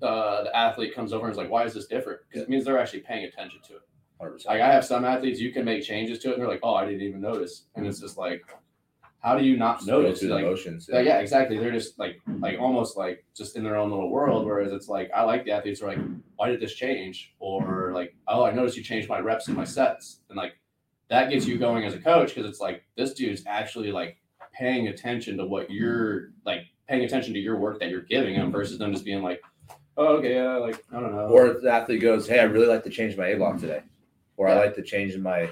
uh, 0.00 0.44
the 0.44 0.56
athlete 0.56 0.94
comes 0.94 1.12
over 1.12 1.26
and 1.26 1.32
is 1.32 1.38
like, 1.38 1.50
"Why 1.50 1.64
is 1.64 1.74
this 1.74 1.86
different?" 1.86 2.20
Because 2.28 2.42
it 2.42 2.48
means 2.48 2.64
they're 2.64 2.78
actually 2.78 3.00
paying 3.00 3.24
attention 3.24 3.60
to 3.68 3.76
it. 3.76 3.82
Hundred 4.22 4.34
percent. 4.34 4.54
Like 4.54 4.62
I 4.62 4.72
have 4.72 4.84
some 4.84 5.04
athletes, 5.04 5.40
you 5.40 5.50
can 5.52 5.64
make 5.64 5.82
changes 5.82 6.20
to 6.20 6.28
it, 6.30 6.34
and 6.34 6.42
they're 6.42 6.48
like, 6.48 6.60
"Oh, 6.62 6.74
I 6.74 6.84
didn't 6.84 7.02
even 7.02 7.20
notice," 7.20 7.64
and 7.74 7.84
it's 7.86 7.98
just 7.98 8.16
like, 8.16 8.44
how 9.18 9.36
do 9.36 9.44
you 9.44 9.56
not 9.56 9.84
Go 9.84 10.00
notice? 10.00 10.20
through 10.20 10.28
the 10.28 10.34
Like, 10.36 10.44
yeah, 10.88 11.00
yeah, 11.00 11.18
exactly. 11.18 11.58
They're 11.58 11.72
just 11.72 11.98
like, 11.98 12.20
like 12.38 12.58
almost 12.60 12.96
like 12.96 13.24
just 13.36 13.56
in 13.56 13.64
their 13.64 13.76
own 13.76 13.90
little 13.90 14.10
world. 14.10 14.46
Whereas 14.46 14.72
it's 14.72 14.88
like, 14.88 15.10
I 15.14 15.22
like 15.22 15.44
the 15.44 15.50
athletes 15.50 15.80
who 15.80 15.86
are 15.86 15.96
like, 15.96 16.04
"Why 16.36 16.50
did 16.50 16.60
this 16.60 16.74
change?" 16.74 17.34
Or 17.40 17.92
like, 17.94 18.14
"Oh, 18.28 18.44
I 18.44 18.52
noticed 18.52 18.76
you 18.76 18.84
changed 18.84 19.08
my 19.08 19.18
reps 19.18 19.48
and 19.48 19.56
my 19.56 19.64
sets," 19.64 20.20
and 20.28 20.36
like 20.36 20.54
that 21.08 21.28
gets 21.28 21.44
you 21.46 21.58
going 21.58 21.84
as 21.84 21.94
a 21.94 21.98
coach 21.98 22.34
because 22.34 22.48
it's 22.48 22.60
like 22.60 22.84
this 22.96 23.14
dude's 23.14 23.42
actually 23.46 23.90
like 23.90 24.18
paying 24.52 24.86
attention 24.88 25.36
to 25.38 25.46
what 25.46 25.68
you're 25.68 26.30
like 26.46 26.62
paying 26.88 27.04
attention 27.04 27.32
to 27.34 27.40
your 27.40 27.56
work 27.58 27.80
that 27.80 27.90
you're 27.90 28.02
giving 28.02 28.34
him 28.34 28.52
versus 28.52 28.78
them 28.78 28.92
just 28.92 29.04
being 29.04 29.22
like, 29.22 29.40
oh, 29.96 30.16
okay, 30.18 30.34
yeah, 30.34 30.56
like 30.58 30.84
I 30.92 31.00
don't 31.00 31.12
know. 31.12 31.26
Or 31.28 31.46
if 31.46 31.62
the 31.62 31.72
athlete 31.72 32.00
goes, 32.00 32.28
"Hey, 32.28 32.38
I 32.38 32.44
really 32.44 32.66
like 32.66 32.84
to 32.84 32.90
change 32.90 33.16
my 33.16 33.28
A 33.28 33.36
block 33.36 33.58
today," 33.58 33.82
or 34.36 34.48
"I 34.48 34.54
like 34.54 34.74
to 34.76 34.82
change 34.82 35.16
my." 35.16 35.48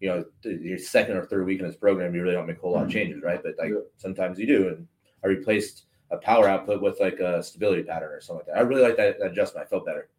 You 0.00 0.08
know, 0.08 0.24
th- 0.42 0.60
your 0.60 0.76
second 0.76 1.16
or 1.16 1.24
third 1.24 1.46
week 1.46 1.60
in 1.60 1.66
this 1.66 1.76
program, 1.76 2.14
you 2.14 2.20
really 2.22 2.34
don't 2.34 2.46
make 2.46 2.58
a 2.58 2.60
whole 2.60 2.72
lot 2.72 2.82
of 2.82 2.88
mm-hmm. 2.88 2.98
changes, 2.98 3.22
right? 3.22 3.40
But 3.42 3.54
like 3.58 3.70
Yeah. 3.70 3.78
sometimes 3.96 4.38
you 4.38 4.46
do. 4.46 4.68
And 4.68 4.86
I 5.24 5.28
replaced 5.28 5.86
a 6.10 6.18
power 6.18 6.48
output 6.48 6.82
with 6.82 7.00
like 7.00 7.20
a 7.20 7.42
stability 7.42 7.84
pattern 7.84 8.12
or 8.12 8.20
something 8.20 8.44
like 8.46 8.54
that. 8.54 8.58
I 8.58 8.60
really 8.62 8.82
like 8.82 8.96
that, 8.96 9.18
that 9.18 9.30
adjustment. 9.30 9.66
I 9.66 9.70
felt 9.70 9.86
better. 9.86 10.10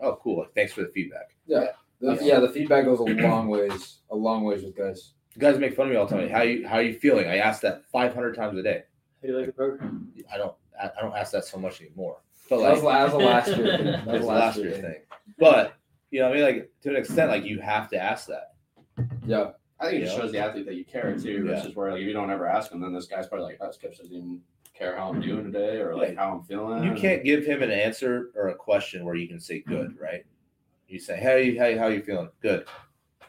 Oh, 0.00 0.18
cool. 0.22 0.40
Like, 0.40 0.54
thanks 0.54 0.72
for 0.72 0.82
the 0.82 0.88
feedback. 0.88 1.36
The, 1.46 1.74
Okay. 2.04 2.26
yeah, 2.26 2.40
the 2.40 2.48
feedback 2.48 2.84
goes 2.84 2.98
a 2.98 3.04
long 3.04 3.46
ways, 3.48 3.98
a 4.10 4.16
long 4.16 4.42
ways 4.42 4.64
with 4.64 4.76
guys. 4.76 5.12
You 5.34 5.40
guys 5.40 5.58
make 5.58 5.76
fun 5.76 5.86
of 5.86 5.92
me 5.92 5.96
all 5.98 6.06
the 6.06 6.16
time. 6.16 6.28
How 6.28 6.42
you 6.42 6.66
how 6.66 6.76
are 6.76 6.82
you 6.82 6.94
feeling? 6.98 7.28
I 7.28 7.36
ask 7.36 7.62
that 7.62 7.84
500 7.92 8.34
times 8.34 8.58
a 8.58 8.62
day. 8.62 8.82
How 9.20 9.26
do 9.28 9.32
you 9.32 9.38
like 9.38 9.46
the 9.46 9.52
program? 9.52 10.12
I 10.32 10.36
don't 10.36 10.54
I 10.80 10.90
I 10.98 11.00
don't 11.00 11.16
ask 11.16 11.30
that 11.32 11.44
so 11.44 11.58
much 11.58 11.80
anymore. 11.80 12.18
But 12.50 12.58
That 12.58 12.62
like 12.62 12.82
was, 12.82 12.82
that 12.82 13.04
was 13.04 13.12
a 13.12 13.16
last 13.18 13.48
year 13.56 13.66
thing. 13.76 13.84
That 13.86 14.06
was 14.06 14.14
it's 14.16 14.24
a 14.24 14.26
a 14.26 14.32
last 14.32 14.58
year 14.58 14.72
thing. 14.72 14.96
But 15.38 15.74
you 16.12 16.20
know, 16.20 16.28
what 16.28 16.38
I 16.38 16.40
mean, 16.40 16.44
like 16.58 16.70
to 16.82 16.90
an 16.90 16.96
extent, 16.96 17.30
like 17.30 17.44
you 17.44 17.58
have 17.58 17.88
to 17.90 17.96
ask 18.00 18.28
that. 18.28 18.52
Yeah, 19.26 19.52
I 19.80 19.88
think 19.90 20.02
it 20.02 20.04
just 20.04 20.16
shows 20.16 20.30
the 20.30 20.38
athlete 20.38 20.66
that 20.66 20.74
you 20.74 20.84
care 20.84 21.16
too, 21.18 21.46
Yeah. 21.48 21.64
is 21.66 21.74
where 21.74 21.90
like 21.90 22.02
if 22.02 22.06
you 22.06 22.12
don't 22.12 22.30
ever 22.30 22.46
ask 22.46 22.70
him, 22.70 22.80
then 22.80 22.92
this 22.92 23.06
guy's 23.06 23.26
probably 23.26 23.46
like, 23.46 23.58
oh, 23.60 23.66
this 23.66 23.78
coach 23.78 23.96
doesn't 23.98 24.14
even 24.14 24.40
care 24.74 24.96
how 24.96 25.08
I'm 25.08 25.20
doing 25.20 25.50
today 25.50 25.78
or 25.80 25.96
like 25.96 26.16
how 26.16 26.30
I'm 26.36 26.42
feeling. 26.44 26.84
You 26.84 26.92
can't 26.94 27.24
give 27.24 27.44
him 27.46 27.62
an 27.62 27.70
answer 27.70 28.30
or 28.36 28.48
a 28.48 28.54
question 28.54 29.04
where 29.04 29.14
you 29.14 29.26
can 29.26 29.40
say 29.40 29.60
good, 29.60 29.90
mm-hmm. 29.92 30.02
right? 30.04 30.24
You 30.86 30.98
say, 30.98 31.16
hey, 31.16 31.54
hey, 31.54 31.76
how 31.78 31.86
you 31.88 32.02
feeling? 32.02 32.28
Good. 32.42 32.66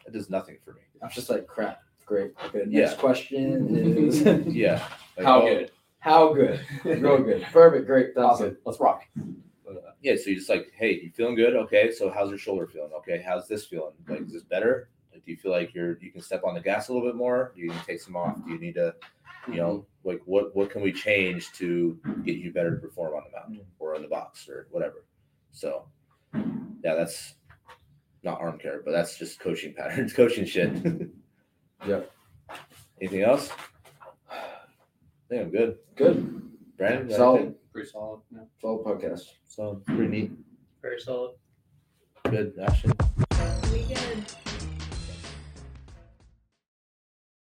That 0.04 0.12
does 0.12 0.28
nothing 0.28 0.58
for 0.62 0.74
me. 0.74 0.82
I'm 1.02 1.08
just 1.10 1.30
like 1.30 1.46
crap. 1.46 1.80
Great. 2.04 2.32
Okay. 2.46 2.64
Next 2.66 2.92
Yeah. 2.92 2.94
question 3.00 3.74
is 3.78 4.20
Yeah. 4.54 4.86
Like, 5.16 5.26
How 5.26 5.40
oh, 5.42 5.46
good? 5.46 5.70
how 6.00 6.34
good? 6.34 6.60
Real 6.84 7.22
good. 7.22 7.42
Perfect. 7.44 7.86
Great. 7.86 8.14
That's 8.14 8.24
Awesome. 8.26 8.48
good. 8.50 8.58
Let's 8.66 8.78
rock. 8.78 9.04
Yeah, 10.02 10.16
so 10.16 10.30
you 10.30 10.36
just 10.36 10.48
like, 10.48 10.72
hey, 10.76 11.00
you 11.02 11.10
feeling 11.10 11.34
good? 11.34 11.54
Okay, 11.54 11.90
so 11.92 12.10
how's 12.10 12.30
your 12.30 12.38
shoulder 12.38 12.66
feeling? 12.66 12.90
Okay, 12.98 13.22
how's 13.26 13.48
this 13.48 13.64
feeling? 13.66 13.92
Like, 14.08 14.22
is 14.22 14.32
this 14.32 14.42
better? 14.42 14.88
Like, 15.12 15.24
do 15.24 15.30
you 15.30 15.36
feel 15.36 15.52
like 15.52 15.74
you're 15.74 15.98
you 16.00 16.10
can 16.10 16.20
step 16.20 16.42
on 16.44 16.54
the 16.54 16.60
gas 16.60 16.88
a 16.88 16.92
little 16.92 17.08
bit 17.08 17.16
more? 17.16 17.52
Do 17.54 17.62
you 17.62 17.68
need 17.68 17.78
to 17.78 17.86
take 17.86 18.00
some 18.00 18.16
off? 18.16 18.36
Do 18.44 18.52
you 18.52 18.58
need 18.58 18.74
to, 18.74 18.94
you 19.48 19.56
know, 19.56 19.72
mm-hmm. 19.72 20.08
like 20.08 20.22
what 20.24 20.54
what 20.54 20.70
can 20.70 20.82
we 20.82 20.92
change 20.92 21.52
to 21.52 21.98
get 22.24 22.36
you 22.36 22.52
better 22.52 22.74
to 22.74 22.80
perform 22.80 23.14
on 23.14 23.22
the 23.24 23.38
mound 23.38 23.60
or 23.78 23.94
in 23.94 24.02
the 24.02 24.08
box 24.08 24.48
or 24.48 24.66
whatever? 24.70 25.04
So, 25.52 25.86
yeah, 26.34 26.94
that's 26.94 27.34
not 28.22 28.40
arm 28.40 28.58
care, 28.58 28.82
but 28.84 28.90
that's 28.90 29.16
just 29.18 29.38
coaching 29.38 29.72
patterns, 29.76 30.12
coaching 30.12 30.44
shit. 30.44 30.72
Yep. 31.86 32.10
Anything 33.00 33.22
else? 33.22 33.50
I 34.30 34.38
think 35.28 35.42
I'm 35.42 35.50
good. 35.50 35.76
Good. 35.96 36.42
Brandon, 36.78 37.14
Solid 37.14 37.54
pretty 37.74 37.90
solid. 37.90 38.20
Yeah. 38.30 38.42
Solid 38.60 38.84
podcast. 38.84 39.24
So 39.48 39.82
pretty 39.86 40.06
neat. 40.06 40.32
Very 40.80 41.00
solid. 41.00 41.32
Good 42.30 42.54
action. 42.62 42.92
We 43.72 43.82
good. 43.82 44.43